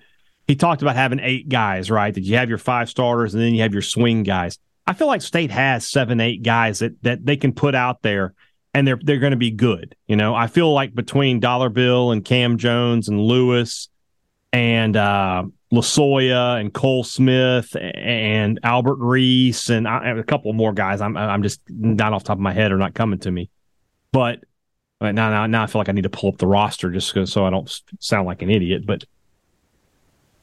he 0.47 0.55
talked 0.55 0.81
about 0.81 0.95
having 0.95 1.19
eight 1.19 1.49
guys, 1.49 1.91
right? 1.91 2.13
That 2.13 2.21
you 2.21 2.37
have 2.37 2.49
your 2.49 2.57
five 2.57 2.89
starters, 2.89 3.33
and 3.33 3.43
then 3.43 3.53
you 3.53 3.61
have 3.61 3.73
your 3.73 3.81
swing 3.81 4.23
guys. 4.23 4.57
I 4.87 4.93
feel 4.93 5.07
like 5.07 5.21
State 5.21 5.51
has 5.51 5.87
seven, 5.87 6.19
eight 6.19 6.41
guys 6.41 6.79
that 6.79 7.01
that 7.03 7.25
they 7.25 7.37
can 7.37 7.53
put 7.53 7.75
out 7.75 8.01
there, 8.01 8.33
and 8.73 8.87
they're 8.87 8.99
they're 9.01 9.19
going 9.19 9.31
to 9.31 9.37
be 9.37 9.51
good. 9.51 9.95
You 10.07 10.15
know, 10.15 10.33
I 10.33 10.47
feel 10.47 10.73
like 10.73 10.95
between 10.95 11.39
Dollar 11.39 11.69
Bill 11.69 12.11
and 12.11 12.25
Cam 12.25 12.57
Jones 12.57 13.09
and 13.09 13.19
Lewis 13.19 13.89
and 14.51 14.97
uh, 14.97 15.43
Losoya 15.71 16.59
and 16.59 16.73
Cole 16.73 17.03
Smith 17.03 17.75
and 17.75 18.59
Albert 18.63 18.95
Reese 18.95 19.69
and 19.69 19.87
a 19.87 20.23
couple 20.23 20.51
more 20.53 20.73
guys. 20.73 21.01
I'm 21.01 21.15
I'm 21.15 21.43
just 21.43 21.61
not 21.69 22.13
off 22.13 22.23
top 22.23 22.37
of 22.37 22.41
my 22.41 22.53
head 22.53 22.71
or 22.71 22.77
not 22.77 22.95
coming 22.95 23.19
to 23.19 23.31
me, 23.31 23.51
but 24.11 24.43
now, 25.01 25.11
now, 25.11 25.45
now 25.47 25.63
I 25.63 25.67
feel 25.67 25.79
like 25.79 25.89
I 25.89 25.93
need 25.93 26.03
to 26.03 26.09
pull 26.09 26.29
up 26.29 26.37
the 26.37 26.47
roster 26.47 26.89
just 26.89 27.13
so 27.29 27.45
I 27.45 27.49
don't 27.49 27.81
sound 27.99 28.27
like 28.27 28.41
an 28.41 28.49
idiot. 28.49 28.85
But 28.85 29.05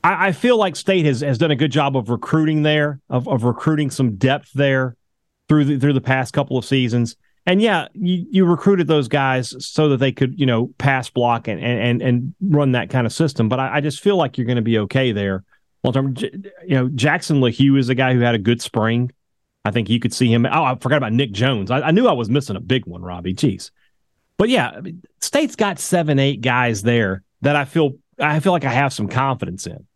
I, 0.03 0.29
I, 0.29 0.33
feel 0.33 0.57
like 0.57 0.77
State 0.77 1.05
has, 1.05 1.21
has 1.21 1.37
done 1.39 1.51
a 1.51 1.57
good 1.57 1.71
job 1.71 1.97
of 1.97 2.09
recruiting 2.09 2.63
there, 2.63 3.01
of, 3.11 3.29
of 3.29 3.45
recruiting 3.45 3.91
some 3.91 4.17
depth 4.17 4.51
there 4.55 4.97
through 5.49 5.67
the, 5.67 5.79
through 5.79 5.93
the 5.93 6.01
past 6.01 6.33
couple 6.33 6.57
of 6.57 6.65
seasons. 6.65 7.17
And 7.45 7.63
yeah, 7.63 7.89
you, 7.93 8.27
you 8.31 8.45
recruited 8.45 8.89
those 8.89 9.09
guys 9.09 9.55
so 9.65 9.91
that 9.91 9.99
they 9.99 10.11
could, 10.11 10.39
you 10.39 10.47
know, 10.47 10.73
pass 10.79 11.09
block 11.11 11.47
and 11.47 11.61
and 11.61 12.03
and 12.03 12.35
run 12.41 12.73
that 12.73 12.91
kind 12.91 13.07
of 13.07 13.13
system. 13.13 13.49
But 13.49 13.61
I, 13.61 13.77
I 13.77 13.81
just 13.81 14.01
feel 14.01 14.17
like 14.17 14.37
you're 14.37 14.47
going 14.47 14.57
to 14.57 14.63
be 14.63 14.79
okay 14.79 15.13
there. 15.13 15.45
Long 15.85 15.93
term, 15.93 16.17
you 16.19 16.75
know, 16.75 16.89
Jackson 16.89 17.41
LaHue 17.41 17.79
is 17.79 17.89
a 17.89 17.95
guy 17.95 18.15
who 18.15 18.21
had 18.21 18.35
a 18.35 18.39
good 18.39 18.61
spring. 18.61 19.13
I 19.65 19.71
think 19.71 19.89
you 19.89 20.01
could 20.01 20.13
see 20.13 20.33
him. 20.33 20.45
Oh, 20.47 20.65
I 20.65 20.77
forgot 20.77 20.97
about 20.97 21.13
Nick 21.13 21.31
Jones. 21.33 21.71
I, 21.71 21.81
I 21.83 21.91
knew 21.93 22.09
I 22.09 22.13
was 22.13 22.29
missing 22.29 22.57
a 22.57 22.61
big 22.61 22.87
one, 22.87 23.03
Robbie. 23.03 23.35
Jeez. 23.35 23.71
But 24.39 24.49
yeah, 24.49 24.71
I 24.71 24.81
mean, 24.81 25.03
State's 25.21 25.57
got 25.57 25.79
seven, 25.79 26.19
eight 26.19 26.41
guys 26.41 26.83
there 26.83 27.23
that 27.43 27.57
I 27.57 27.65
feel 27.65 27.93
I 28.19 28.41
feel 28.41 28.53
like 28.53 28.65
I 28.65 28.73
have 28.73 28.93
some 28.93 29.09
confidence 29.09 29.67
in. 29.67 29.87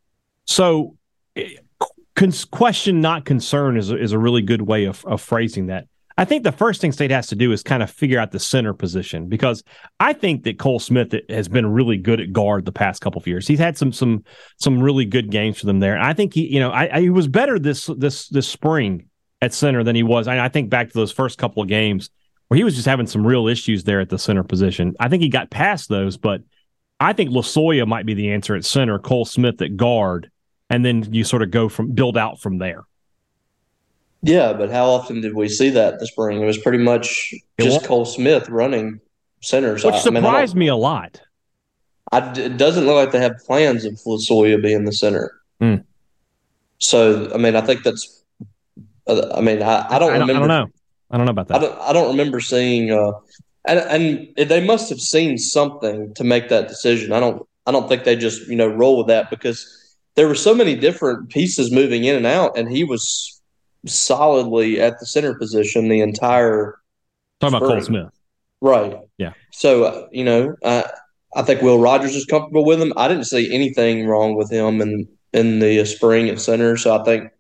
So, 0.47 0.97
eh, 1.37 1.55
question 2.51 3.01
not 3.01 3.25
concern 3.25 3.77
is 3.77 3.91
a, 3.91 3.99
is 3.99 4.13
a 4.13 4.19
really 4.19 4.43
good 4.43 4.63
way 4.63 4.85
of, 4.85 5.05
of 5.07 5.23
phrasing 5.23 5.67
that. 5.67 5.87
I 6.19 6.27
think 6.27 6.43
the 6.43 6.53
first 6.53 6.83
thing 6.83 6.93
State 6.93 7.11
has 7.13 7.29
to 7.29 7.35
do 7.35 7.51
is 7.51 7.63
kind 7.63 7.83
of 7.83 7.91
figure 7.91 8.21
out 8.21 8.31
the 8.31 8.39
center 8.39 8.75
position 8.75 9.29
because 9.29 9.65
I 10.01 10.13
think 10.13 10.45
that 10.45 10.59
Cole 10.59 10.79
Smith 10.79 11.15
has 11.31 11.49
been 11.49 11.67
really 11.67 11.97
good 11.97 12.21
at 12.21 12.33
guard 12.33 12.67
the 12.67 12.73
past 12.73 13.01
couple 13.01 13.21
of 13.21 13.27
years. 13.27 13.47
He's 13.47 13.59
had 13.59 13.79
some 13.79 13.91
some 13.91 14.25
some 14.59 14.83
really 14.83 15.07
good 15.07 15.31
games 15.31 15.61
for 15.61 15.67
them 15.67 15.81
there. 15.81 15.99
I 15.99 16.13
think 16.13 16.35
he, 16.35 16.53
you 16.53 16.61
know, 16.61 16.71
I, 16.71 16.97
I, 16.97 17.01
he 17.01 17.11
was 17.11 17.27
better 17.27 17.59
this 17.59 17.89
this 17.97 18.29
this 18.29 18.47
spring 18.47 19.07
at 19.41 19.55
center 19.55 19.83
than 19.83 19.97
he 19.97 20.03
was. 20.03 20.29
I, 20.29 20.45
I 20.45 20.49
think 20.51 20.69
back 20.69 20.89
to 20.89 20.95
those 20.95 21.11
first 21.11 21.39
couple 21.39 21.63
of 21.63 21.71
games 21.71 22.11
where 22.51 22.57
he 22.57 22.65
was 22.65 22.75
just 22.75 22.89
having 22.89 23.07
some 23.07 23.25
real 23.25 23.47
issues 23.47 23.85
there 23.85 24.01
at 24.01 24.09
the 24.09 24.19
center 24.19 24.43
position. 24.43 24.97
I 24.99 25.09
think 25.09 25.23
he 25.23 25.29
got 25.29 25.51
past 25.51 25.89
those, 25.89 26.17
but 26.17 26.43
I 26.99 27.13
think 27.13 27.31
Losoya 27.31 27.87
might 27.87 28.07
be 28.07 28.15
the 28.15 28.33
answer 28.33 28.57
at 28.57 28.65
center, 28.65 28.99
Cole 28.99 29.25
Smith 29.25 29.63
at 29.63 29.77
guard, 29.77 30.33
and 30.69 30.85
then 30.85 31.07
you 31.15 31.23
sort 31.23 31.43
of 31.43 31.53
go 31.53 31.69
from 31.69 31.93
build 31.93 32.19
out 32.19 32.41
from 32.41 32.59
there. 32.59 32.83
Yeah, 34.23 34.53
but 34.53 34.69
how 34.69 34.87
often 34.87 35.21
did 35.21 35.33
we 35.33 35.49
see 35.49 35.71
that 35.71 36.01
this 36.01 36.09
spring? 36.09 36.43
It 36.43 36.45
was 36.45 36.59
pretty 36.59 36.79
much 36.79 37.33
just 37.61 37.85
Cole 37.85 38.05
Smith 38.05 38.49
running 38.49 39.01
centers, 39.41 39.85
which 39.85 39.95
surprised 39.95 40.55
I 40.55 40.55
mean, 40.55 40.59
me 40.59 40.67
a 40.67 40.77
lot. 40.77 41.21
I, 42.11 42.33
it 42.33 42.57
doesn't 42.57 42.85
look 42.85 42.97
like 42.97 43.13
they 43.13 43.21
have 43.21 43.39
plans 43.47 43.85
of 43.85 43.93
Losoya 44.05 44.61
being 44.61 44.85
the 44.85 44.93
center. 44.93 45.41
Mm. 45.61 45.85
So, 46.79 47.31
I 47.33 47.39
mean, 47.39 47.55
I 47.55 47.61
think 47.61 47.85
that's. 47.85 48.25
Uh, 49.07 49.35
I 49.37 49.41
mean, 49.41 49.63
I, 49.63 49.87
I 49.89 50.01
don't 50.01 50.11
I 50.11 50.19
remember. 50.19 50.33
I 50.35 50.39
don't 50.41 50.49
know. 50.49 50.67
I 51.11 51.17
don't 51.17 51.27
know 51.27 51.31
about 51.31 51.49
that. 51.49 51.57
I 51.57 51.61
don't, 51.61 51.81
I 51.81 51.93
don't 51.93 52.11
remember 52.11 52.41
seeing, 52.41 52.91
uh, 52.91 53.13
and, 53.67 54.33
and 54.39 54.49
they 54.49 54.65
must 54.65 54.89
have 54.91 55.01
seen 55.01 55.39
something 55.39 56.15
to 56.15 56.25
make 56.25 56.49
that 56.49 56.69
decision. 56.69 57.13
I 57.13 57.21
don't, 57.21 57.47
I 57.67 57.73
don't 57.73 57.89
think 57.89 58.05
they 58.05 58.17
just 58.17 58.49
you 58.49 58.57
know 58.57 58.69
roll 58.69 58.99
with 58.99 59.09
that 59.09 59.31
because 59.31 59.97
there 60.15 60.29
were 60.29 60.35
so 60.35 60.55
many 60.55 60.75
different 60.75 61.29
pieces 61.29 61.71
moving 61.71 62.05
in 62.05 62.17
and 62.17 62.27
out, 62.27 62.57
and 62.57 62.71
he 62.71 62.85
was 62.85 63.41
solidly 63.87 64.81
at 64.81 64.99
the 64.99 65.07
center 65.07 65.35
position 65.35 65.89
the 65.89 66.01
entire. 66.01 66.79
Talking 67.41 67.59
spring. 67.59 67.63
about 67.63 67.75
Cole 67.77 67.85
Smith, 67.85 68.13
right? 68.61 68.99
Yeah. 69.19 69.33
So 69.53 69.85
uh, 69.85 70.09
you 70.11 70.25
know, 70.25 70.57
I 70.65 70.85
I 71.35 71.43
think 71.43 71.63
Will 71.63 71.79
Rogers 71.79 72.15
is 72.15 72.25
comfortable 72.25 72.65
with 72.65 72.81
him. 72.81 72.93
I 72.97 73.09
didn't 73.09 73.25
see 73.25 73.55
anything 73.55 74.07
wrong 74.07 74.35
with 74.35 74.51
him 74.51 74.81
in 74.81 75.09
in 75.33 75.61
the 75.61 75.85
spring 75.85 76.29
at 76.29 76.41
center, 76.41 76.77
so 76.77 76.99
I 76.99 77.05
think 77.05 77.31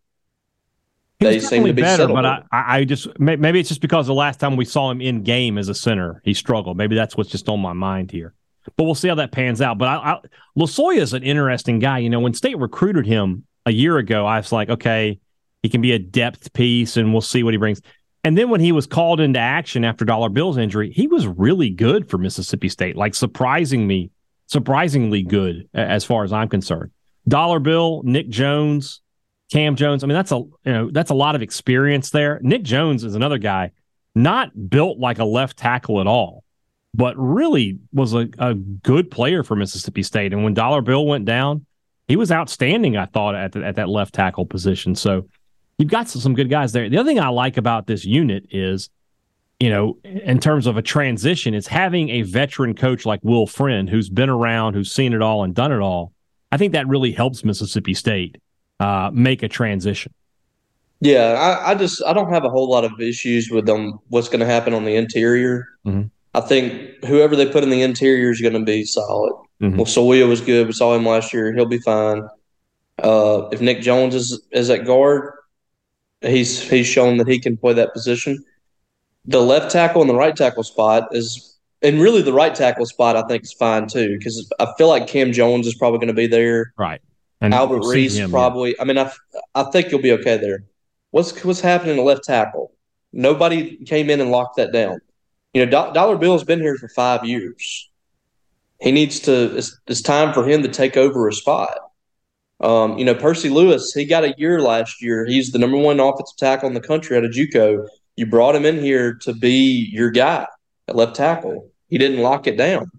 they 1.20 1.40
seem 1.40 1.64
to 1.64 1.72
be 1.72 1.82
better, 1.82 2.02
settled. 2.02 2.16
but 2.16 2.24
I, 2.24 2.44
I 2.50 2.84
just 2.84 3.06
maybe 3.18 3.60
it's 3.60 3.68
just 3.68 3.80
because 3.80 4.06
the 4.06 4.14
last 4.14 4.40
time 4.40 4.56
we 4.56 4.64
saw 4.64 4.90
him 4.90 5.00
in 5.00 5.22
game 5.22 5.58
as 5.58 5.68
a 5.68 5.74
center, 5.74 6.20
he 6.24 6.34
struggled. 6.34 6.76
Maybe 6.76 6.96
that's 6.96 7.16
what's 7.16 7.30
just 7.30 7.48
on 7.48 7.60
my 7.60 7.72
mind 7.72 8.10
here. 8.10 8.34
But 8.76 8.84
we'll 8.84 8.94
see 8.94 9.08
how 9.08 9.14
that 9.16 9.32
pans 9.32 9.60
out. 9.60 9.78
But 9.78 9.88
I, 9.88 9.94
I, 9.94 10.18
Losoya 10.58 10.98
is 10.98 11.12
an 11.12 11.22
interesting 11.22 11.78
guy. 11.78 11.98
You 11.98 12.10
know, 12.10 12.20
when 12.20 12.34
State 12.34 12.58
recruited 12.58 13.06
him 13.06 13.44
a 13.66 13.72
year 13.72 13.98
ago, 13.98 14.26
I 14.26 14.38
was 14.38 14.52
like, 14.52 14.70
okay, 14.70 15.20
he 15.62 15.68
can 15.68 15.80
be 15.80 15.92
a 15.92 15.98
depth 15.98 16.52
piece, 16.52 16.96
and 16.96 17.12
we'll 17.12 17.20
see 17.20 17.42
what 17.42 17.54
he 17.54 17.58
brings. 17.58 17.82
And 18.22 18.36
then 18.36 18.50
when 18.50 18.60
he 18.60 18.72
was 18.72 18.86
called 18.86 19.20
into 19.20 19.38
action 19.38 19.84
after 19.84 20.04
Dollar 20.04 20.28
Bill's 20.28 20.58
injury, 20.58 20.92
he 20.92 21.06
was 21.06 21.26
really 21.26 21.70
good 21.70 22.10
for 22.10 22.18
Mississippi 22.18 22.68
State, 22.68 22.96
like 22.96 23.14
surprising 23.14 23.86
me, 23.86 24.10
surprisingly 24.46 25.22
good 25.22 25.68
as 25.72 26.04
far 26.04 26.24
as 26.24 26.32
I'm 26.32 26.48
concerned. 26.48 26.90
Dollar 27.28 27.60
Bill, 27.60 28.02
Nick 28.04 28.28
Jones, 28.28 29.00
Cam 29.50 29.76
Jones. 29.76 30.04
I 30.04 30.06
mean, 30.06 30.14
that's 30.14 30.32
a 30.32 30.36
you 30.36 30.52
know 30.64 30.90
that's 30.90 31.10
a 31.10 31.14
lot 31.14 31.34
of 31.34 31.42
experience 31.42 32.10
there. 32.10 32.40
Nick 32.42 32.62
Jones 32.62 33.04
is 33.04 33.14
another 33.14 33.38
guy, 33.38 33.72
not 34.14 34.70
built 34.70 34.98
like 34.98 35.18
a 35.18 35.24
left 35.24 35.56
tackle 35.56 36.00
at 36.00 36.06
all, 36.06 36.44
but 36.94 37.14
really 37.16 37.78
was 37.92 38.14
a, 38.14 38.28
a 38.38 38.54
good 38.54 39.10
player 39.10 39.42
for 39.42 39.56
Mississippi 39.56 40.02
State. 40.02 40.32
And 40.32 40.44
when 40.44 40.54
Dollar 40.54 40.82
Bill 40.82 41.04
went 41.04 41.24
down, 41.24 41.66
he 42.06 42.16
was 42.16 42.30
outstanding. 42.30 42.96
I 42.96 43.06
thought 43.06 43.34
at 43.34 43.52
the, 43.52 43.64
at 43.64 43.76
that 43.76 43.88
left 43.88 44.14
tackle 44.14 44.46
position. 44.46 44.94
So 44.94 45.28
you've 45.78 45.90
got 45.90 46.08
some 46.08 46.34
good 46.34 46.50
guys 46.50 46.72
there. 46.72 46.88
The 46.88 46.98
other 46.98 47.08
thing 47.08 47.20
I 47.20 47.28
like 47.28 47.56
about 47.56 47.86
this 47.86 48.04
unit 48.04 48.46
is, 48.50 48.88
you 49.58 49.70
know, 49.70 49.98
in 50.04 50.38
terms 50.38 50.66
of 50.66 50.76
a 50.76 50.82
transition, 50.82 51.54
is 51.54 51.66
having 51.66 52.08
a 52.10 52.22
veteran 52.22 52.74
coach 52.74 53.04
like 53.04 53.20
Will 53.24 53.48
Friend 53.48 53.90
who's 53.90 54.08
been 54.08 54.30
around, 54.30 54.74
who's 54.74 54.92
seen 54.92 55.12
it 55.12 55.22
all 55.22 55.42
and 55.42 55.54
done 55.54 55.72
it 55.72 55.80
all. 55.80 56.12
I 56.52 56.56
think 56.56 56.72
that 56.72 56.88
really 56.88 57.12
helps 57.12 57.44
Mississippi 57.44 57.94
State 57.94 58.36
uh, 58.80 59.10
make 59.12 59.42
a 59.42 59.48
transition. 59.48 60.12
Yeah, 61.00 61.32
I, 61.32 61.70
I, 61.70 61.74
just 61.74 62.02
I 62.04 62.12
don't 62.12 62.32
have 62.32 62.44
a 62.44 62.50
whole 62.50 62.68
lot 62.68 62.84
of 62.84 63.00
issues 63.00 63.50
with 63.50 63.66
them. 63.66 63.98
What's 64.08 64.28
going 64.28 64.40
to 64.40 64.46
happen 64.46 64.74
on 64.74 64.84
the 64.84 64.96
interior? 64.96 65.66
Mm-hmm. 65.86 66.08
I 66.34 66.40
think 66.40 67.04
whoever 67.04 67.36
they 67.36 67.50
put 67.50 67.62
in 67.62 67.70
the 67.70 67.82
interior 67.82 68.30
is 68.30 68.40
going 68.40 68.54
to 68.54 68.64
be 68.64 68.84
solid. 68.84 69.32
Mm-hmm. 69.62 69.80
Losoya 69.80 70.28
was 70.28 70.40
good. 70.40 70.66
We 70.66 70.72
saw 70.72 70.94
him 70.94 71.06
last 71.06 71.32
year. 71.32 71.54
He'll 71.54 71.66
be 71.66 71.80
fine. 71.80 72.22
Uh, 73.02 73.48
if 73.50 73.60
Nick 73.60 73.80
Jones 73.80 74.14
is 74.14 74.46
is 74.52 74.68
at 74.68 74.84
guard, 74.84 75.32
he's 76.20 76.60
he's 76.60 76.86
shown 76.86 77.16
that 77.16 77.28
he 77.28 77.38
can 77.38 77.56
play 77.56 77.72
that 77.72 77.94
position. 77.94 78.42
The 79.24 79.40
left 79.40 79.70
tackle 79.70 80.02
and 80.02 80.10
the 80.10 80.14
right 80.14 80.36
tackle 80.36 80.62
spot 80.62 81.08
is, 81.12 81.58
and 81.82 82.00
really 82.00 82.22
the 82.22 82.32
right 82.32 82.54
tackle 82.54 82.86
spot 82.86 83.16
I 83.16 83.22
think 83.22 83.44
is 83.44 83.52
fine 83.54 83.86
too 83.86 84.18
because 84.18 84.50
I 84.60 84.72
feel 84.76 84.88
like 84.88 85.06
Cam 85.06 85.32
Jones 85.32 85.66
is 85.66 85.74
probably 85.74 85.98
going 85.98 86.08
to 86.08 86.14
be 86.14 86.26
there. 86.26 86.72
Right. 86.76 87.00
And 87.40 87.54
Albert 87.54 87.86
Reese 87.86 88.16
him, 88.16 88.30
probably. 88.30 88.70
Yeah. 88.70 88.82
I 88.82 88.84
mean, 88.84 88.98
I 88.98 89.10
I 89.54 89.64
think 89.64 89.90
you'll 89.90 90.02
be 90.02 90.12
okay 90.12 90.36
there. 90.36 90.64
What's 91.10 91.42
what's 91.44 91.60
happening 91.60 91.96
to 91.96 92.02
left 92.02 92.24
tackle? 92.24 92.72
Nobody 93.12 93.76
came 93.84 94.10
in 94.10 94.20
and 94.20 94.30
locked 94.30 94.56
that 94.56 94.72
down. 94.72 95.00
You 95.54 95.64
know, 95.64 95.70
Do- 95.70 95.92
Dollar 95.92 96.16
Bill's 96.16 96.44
been 96.44 96.60
here 96.60 96.76
for 96.76 96.88
five 96.88 97.24
years. 97.24 97.90
He 98.80 98.92
needs 98.92 99.20
to. 99.20 99.56
It's, 99.56 99.78
it's 99.86 100.02
time 100.02 100.32
for 100.32 100.46
him 100.48 100.62
to 100.62 100.68
take 100.68 100.96
over 100.96 101.28
a 101.28 101.32
spot. 101.32 101.76
Um, 102.60 102.98
you 102.98 103.04
know, 103.04 103.14
Percy 103.14 103.48
Lewis, 103.48 103.92
he 103.94 104.04
got 104.04 104.24
a 104.24 104.34
year 104.36 104.60
last 104.60 105.02
year. 105.02 105.24
He's 105.24 105.50
the 105.50 105.58
number 105.58 105.78
one 105.78 105.98
offensive 105.98 106.36
tackle 106.36 106.68
in 106.68 106.74
the 106.74 106.80
country 106.80 107.16
out 107.16 107.24
of 107.24 107.30
JUCO. 107.30 107.86
You 108.16 108.26
brought 108.26 108.54
him 108.54 108.66
in 108.66 108.78
here 108.78 109.14
to 109.22 109.32
be 109.32 109.88
your 109.90 110.10
guy 110.10 110.46
at 110.86 110.94
left 110.94 111.16
tackle. 111.16 111.70
He 111.88 111.96
didn't 111.96 112.18
lock 112.18 112.46
it 112.46 112.56
down. 112.56 112.90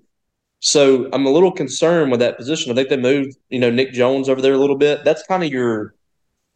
So 0.62 1.10
I'm 1.12 1.26
a 1.26 1.32
little 1.32 1.52
concerned 1.52 2.12
with 2.12 2.20
that 2.20 2.38
position. 2.38 2.72
I 2.72 2.76
think 2.76 2.90
they 2.90 2.98
moved, 2.98 3.36
you 3.50 3.60
know, 3.60 3.72
Nick 3.72 3.94
Jones 3.94 4.30
over 4.30 4.42
there 4.42 4.54
a 4.54 4.58
little 4.58 4.78
bit. 4.78 5.04
That's 5.04 5.24
kind 5.24 5.44
of 5.44 5.52
your 5.52 5.96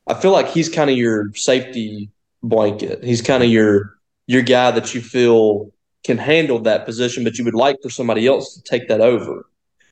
I 0.07 0.13
feel 0.13 0.31
like 0.31 0.47
he's 0.47 0.69
kind 0.69 0.89
of 0.89 0.97
your 0.97 1.33
safety 1.33 2.11
blanket. 2.43 3.03
He's 3.03 3.21
kind 3.21 3.43
of 3.43 3.49
your 3.49 3.97
your 4.27 4.43
guy 4.43 4.71
that 4.71 4.93
you 4.93 5.01
feel 5.01 5.71
can 6.03 6.17
handle 6.19 6.59
that 6.59 6.85
position, 6.85 7.23
but 7.23 7.37
you 7.37 7.45
would 7.45 7.55
like 7.55 7.77
for 7.81 7.89
somebody 7.89 8.27
else 8.27 8.53
to 8.53 8.61
take 8.61 8.87
that 8.89 9.01
over 9.01 9.47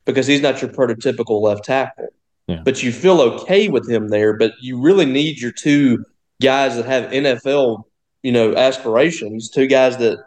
because 0.05 0.27
he's 0.27 0.41
not 0.41 0.61
your 0.61 0.69
prototypical 0.69 1.41
left 1.41 1.65
tackle. 1.65 2.07
Yeah. 2.45 2.61
But 2.63 2.83
you 2.83 2.91
feel 2.91 3.19
okay 3.21 3.67
with 3.67 3.89
him 3.89 4.09
there, 4.09 4.37
but 4.37 4.53
you 4.61 4.79
really 4.79 5.05
need 5.05 5.39
your 5.39 5.51
two 5.51 6.05
guys 6.39 6.75
that 6.75 6.85
have 6.85 7.09
NFL, 7.11 7.85
you 8.21 8.31
know, 8.31 8.53
aspirations, 8.53 9.49
two 9.49 9.65
guys 9.65 9.97
that 9.97 10.19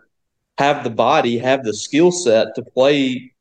have 0.59 0.82
the 0.82 0.91
body, 0.91 1.39
have 1.39 1.62
the 1.62 1.74
skill 1.74 2.11
set 2.11 2.55
to 2.57 2.62
play 2.62 3.32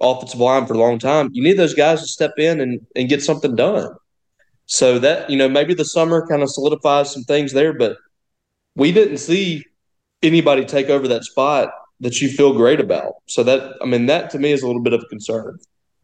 offensive 0.00 0.40
line 0.40 0.66
for 0.66 0.74
a 0.74 0.78
long 0.78 0.98
time, 0.98 1.30
you 1.32 1.42
need 1.42 1.58
those 1.58 1.74
guys 1.74 2.00
to 2.00 2.08
step 2.08 2.32
in 2.38 2.60
and, 2.60 2.84
and 2.96 3.08
get 3.08 3.22
something 3.22 3.54
done. 3.54 3.94
So 4.66 4.98
that, 5.00 5.28
you 5.28 5.36
know, 5.36 5.48
maybe 5.48 5.74
the 5.74 5.84
summer 5.84 6.26
kind 6.26 6.42
of 6.42 6.50
solidifies 6.50 7.12
some 7.12 7.24
things 7.24 7.52
there, 7.52 7.72
but 7.72 7.96
we 8.76 8.92
didn't 8.92 9.18
see 9.18 9.64
anybody 10.22 10.64
take 10.64 10.88
over 10.88 11.08
that 11.08 11.24
spot 11.24 11.70
that 12.00 12.20
you 12.20 12.28
feel 12.28 12.54
great 12.54 12.80
about. 12.80 13.14
So 13.26 13.42
that, 13.42 13.76
I 13.82 13.86
mean, 13.86 14.06
that 14.06 14.30
to 14.30 14.38
me 14.38 14.52
is 14.52 14.62
a 14.62 14.66
little 14.66 14.82
bit 14.82 14.92
of 14.92 15.02
a 15.02 15.06
concern. 15.06 15.58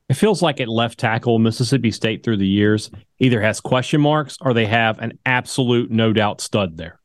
It 0.08 0.14
feels 0.14 0.42
like 0.42 0.60
at 0.60 0.68
left 0.68 0.98
tackle, 0.98 1.38
Mississippi 1.38 1.90
State 1.90 2.22
through 2.22 2.36
the 2.36 2.46
years 2.46 2.90
either 3.18 3.40
has 3.40 3.60
question 3.60 4.00
marks 4.00 4.36
or 4.40 4.52
they 4.52 4.66
have 4.66 4.98
an 4.98 5.18
absolute 5.24 5.90
no 5.90 6.12
doubt 6.12 6.40
stud 6.40 6.76
there. 6.76 7.00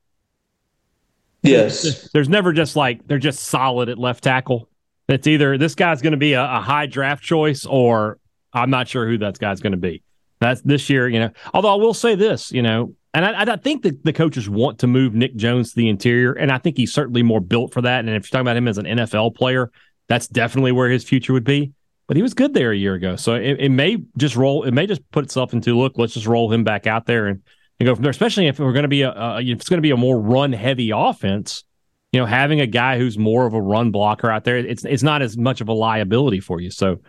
Yes. 1.41 1.81
There's, 1.81 2.11
there's 2.11 2.29
never 2.29 2.53
just 2.53 2.75
like 2.75 3.07
they're 3.07 3.17
just 3.17 3.43
solid 3.43 3.89
at 3.89 3.97
left 3.97 4.23
tackle. 4.23 4.69
It's 5.11 5.27
either 5.27 5.57
this 5.57 5.75
guy's 5.75 6.01
going 6.01 6.11
to 6.11 6.17
be 6.17 6.33
a, 6.33 6.43
a, 6.43 6.61
high 6.61 6.85
draft 6.85 7.23
choice 7.23 7.65
or 7.65 8.17
I'm 8.53 8.69
not 8.69 8.87
sure 8.87 9.07
who 9.07 9.17
that 9.19 9.37
guy's 9.39 9.59
going 9.59 9.71
to 9.71 9.77
be. 9.77 10.03
That's 10.39 10.61
this 10.61 10.89
year, 10.89 11.07
you 11.07 11.19
know. 11.19 11.31
Although 11.53 11.73
I 11.73 11.75
will 11.75 11.93
say 11.93 12.15
this, 12.15 12.51
you 12.51 12.61
know, 12.61 12.95
and 13.13 13.25
I, 13.25 13.53
I 13.53 13.55
think 13.57 13.83
that 13.83 14.03
the 14.03 14.13
coaches 14.13 14.49
want 14.49 14.79
to 14.79 14.87
move 14.87 15.13
Nick 15.13 15.35
Jones 15.35 15.71
to 15.71 15.75
the 15.75 15.89
interior, 15.89 16.33
and 16.33 16.51
I 16.51 16.57
think 16.57 16.77
he's 16.77 16.93
certainly 16.93 17.23
more 17.23 17.41
built 17.41 17.73
for 17.73 17.81
that. 17.81 17.99
And 17.99 18.09
if 18.09 18.23
you're 18.23 18.29
talking 18.29 18.41
about 18.41 18.57
him 18.57 18.67
as 18.67 18.77
an 18.77 18.85
NFL 18.85 19.35
player, 19.35 19.71
that's 20.07 20.27
definitely 20.27 20.71
where 20.71 20.89
his 20.89 21.03
future 21.03 21.33
would 21.33 21.43
be. 21.43 21.73
But 22.07 22.17
he 22.17 22.23
was 22.23 22.33
good 22.33 22.53
there 22.53 22.71
a 22.71 22.75
year 22.75 22.93
ago, 22.95 23.15
so 23.15 23.35
it, 23.35 23.57
it 23.59 23.69
may 23.69 23.97
just 24.17 24.35
roll. 24.35 24.63
It 24.63 24.73
may 24.73 24.85
just 24.85 25.09
put 25.11 25.23
itself 25.23 25.53
into 25.53 25.77
look. 25.77 25.97
Let's 25.97 26.13
just 26.13 26.27
roll 26.27 26.51
him 26.51 26.63
back 26.63 26.87
out 26.87 27.05
there 27.05 27.27
and, 27.27 27.41
and 27.79 27.87
go 27.87 27.95
from 27.95 28.03
there. 28.03 28.09
Especially 28.09 28.47
if 28.47 28.59
we're 28.59 28.73
going 28.73 28.83
to 28.83 28.89
be 28.89 29.03
a, 29.03 29.11
a 29.11 29.41
if 29.41 29.59
it's 29.59 29.69
going 29.69 29.77
to 29.77 29.81
be 29.81 29.91
a 29.91 29.97
more 29.97 30.19
run 30.19 30.51
heavy 30.51 30.91
offense 30.93 31.63
you 32.11 32.19
know, 32.19 32.25
having 32.25 32.59
a 32.59 32.67
guy 32.67 32.97
who's 32.97 33.17
more 33.17 33.45
of 33.45 33.53
a 33.53 33.61
run 33.61 33.91
blocker 33.91 34.29
out 34.29 34.43
there, 34.43 34.57
it's 34.57 34.83
it's 34.83 35.03
not 35.03 35.21
as 35.21 35.37
much 35.37 35.61
of 35.61 35.69
a 35.69 35.73
liability 35.73 36.39
for 36.39 36.59
you. 36.59 36.69
So 36.69 36.99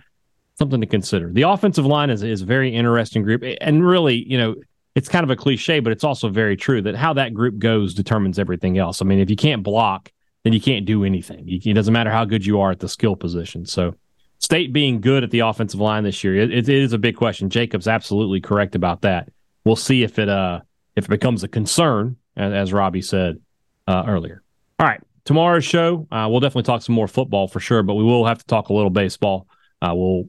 something 0.59 0.80
to 0.80 0.86
consider. 0.86 1.32
The 1.32 1.42
offensive 1.42 1.86
line 1.86 2.11
is 2.11 2.22
is 2.22 2.42
a 2.42 2.46
very 2.46 2.74
interesting 2.74 3.22
group, 3.22 3.42
and 3.61 3.84
really, 3.86 4.24
you 4.28 4.38
know, 4.38 4.55
it's 4.94 5.09
kind 5.09 5.24
of 5.24 5.30
a 5.30 5.36
cliche, 5.36 5.80
but 5.80 5.92
it's 5.92 6.05
also 6.05 6.28
very 6.28 6.57
true 6.57 6.82
that 6.82 6.94
how 6.94 7.14
that 7.14 7.34
group 7.34 7.59
goes 7.59 7.94
determines 7.94 8.38
everything 8.38 8.78
else. 8.78 9.03
I 9.03 9.05
mean, 9.05 9.18
if 9.18 9.28
you 9.28 9.36
can't 9.36 9.62
block, 9.62 10.12
then 10.44 10.53
you 10.53 10.61
can't 10.61 10.86
do 10.86 11.05
anything. 11.05 11.46
It 11.48 11.74
doesn't 11.74 11.92
matter 11.92 12.11
how 12.11 12.24
good 12.24 12.46
you 12.46 12.61
are 12.61 12.70
at 12.70 12.80
the 12.80 12.88
skill 12.88 13.16
position. 13.16 13.66
So. 13.66 13.94
State 14.38 14.72
being 14.72 15.00
good 15.00 15.22
at 15.22 15.30
the 15.30 15.38
offensive 15.38 15.78
line 15.78 16.03
this 16.03 16.24
year, 16.24 16.34
it, 16.34 16.50
it 16.50 16.68
is 16.68 16.92
a 16.92 16.98
big 16.98 17.14
question. 17.14 17.48
Jacob's 17.48 17.86
absolutely 17.86 18.40
correct 18.40 18.74
about 18.74 19.03
that. 19.03 19.28
We'll 19.64 19.76
see 19.76 20.03
if 20.03 20.18
it 20.18 20.28
uh 20.28 20.62
if 20.96 21.05
it 21.05 21.11
becomes 21.11 21.44
a 21.44 21.48
concern, 21.48 22.16
as, 22.36 22.53
as 22.53 22.72
Robbie 22.72 23.03
said 23.03 23.38
uh, 23.86 24.03
earlier. 24.05 24.42
All 24.83 24.89
right. 24.89 25.01
Tomorrow's 25.24 25.64
show, 25.64 26.09
uh, 26.11 26.26
we'll 26.28 26.41
definitely 26.41 26.64
talk 26.64 26.83
some 26.83 26.97
more 26.97 27.07
football 27.07 27.47
for 27.47 27.61
sure, 27.61 27.85
but 27.85 27.95
we 27.95 28.03
will 28.03 28.26
have 28.26 28.39
to 28.39 28.45
talk 28.47 28.68
a 28.68 28.72
little 28.72 28.91
baseball. 28.91 29.47
Uh, 29.80 29.93
we'll 29.95 30.24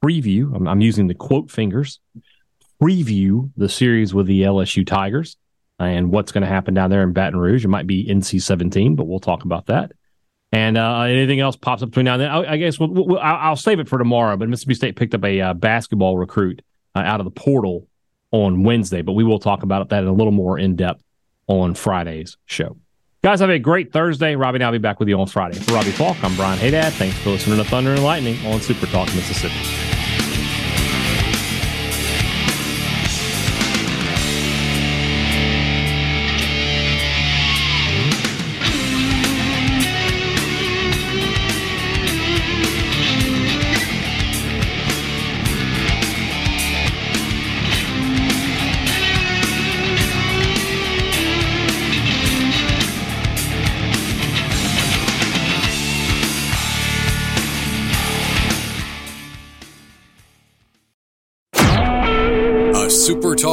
preview, 0.00 0.54
I'm, 0.54 0.68
I'm, 0.68 0.80
using 0.80 1.08
the 1.08 1.14
quote 1.14 1.50
fingers, 1.50 1.98
preview 2.80 3.50
the 3.56 3.68
series 3.68 4.14
with 4.14 4.28
the 4.28 4.42
LSU 4.42 4.86
Tigers 4.86 5.36
and 5.80 6.12
what's 6.12 6.30
going 6.30 6.42
to 6.42 6.48
happen 6.48 6.72
down 6.72 6.88
there 6.88 7.02
in 7.02 7.14
Baton 7.14 7.40
Rouge. 7.40 7.64
It 7.64 7.68
might 7.68 7.88
be 7.88 8.06
NC 8.06 8.40
17, 8.40 8.94
but 8.94 9.08
we'll 9.08 9.18
talk 9.18 9.44
about 9.44 9.66
that. 9.66 9.90
And 10.52 10.78
uh, 10.78 11.00
anything 11.00 11.40
else 11.40 11.56
pops 11.56 11.82
up 11.82 11.88
between 11.88 12.04
now 12.04 12.12
and 12.12 12.22
then, 12.22 12.30
I, 12.30 12.52
I 12.52 12.56
guess 12.58 12.78
we'll, 12.78 12.90
we'll, 12.90 13.18
I'll, 13.18 13.56
save 13.56 13.80
it 13.80 13.88
for 13.88 13.98
tomorrow. 13.98 14.36
But 14.36 14.48
Mississippi 14.48 14.74
State 14.74 14.94
picked 14.94 15.16
up 15.16 15.24
a 15.24 15.40
uh, 15.40 15.54
basketball 15.54 16.16
recruit 16.16 16.62
uh, 16.94 17.00
out 17.00 17.18
of 17.18 17.24
the 17.24 17.32
portal 17.32 17.88
on 18.30 18.62
Wednesday, 18.62 19.02
but 19.02 19.14
we 19.14 19.24
will 19.24 19.40
talk 19.40 19.64
about 19.64 19.88
that 19.88 20.04
in 20.04 20.08
a 20.08 20.12
little 20.12 20.30
more 20.30 20.60
in 20.60 20.76
depth 20.76 21.02
on 21.48 21.74
Friday's 21.74 22.36
show. 22.44 22.76
Guys, 23.26 23.40
have 23.40 23.50
a 23.50 23.58
great 23.58 23.92
Thursday. 23.92 24.36
Robbie 24.36 24.58
and 24.58 24.62
I'll 24.62 24.70
be 24.70 24.78
back 24.78 25.00
with 25.00 25.08
you 25.08 25.18
on 25.18 25.26
Friday. 25.26 25.58
For 25.58 25.74
Robbie 25.74 25.90
Faulk, 25.90 26.16
I'm 26.22 26.36
Brian 26.36 26.60
Hadad. 26.60 26.92
Thanks 26.92 27.18
for 27.18 27.30
listening 27.30 27.56
to 27.56 27.64
Thunder 27.64 27.90
and 27.90 28.04
Lightning 28.04 28.38
on 28.46 28.60
Super 28.60 28.86
Talk 28.86 29.12
Mississippi. 29.16 29.95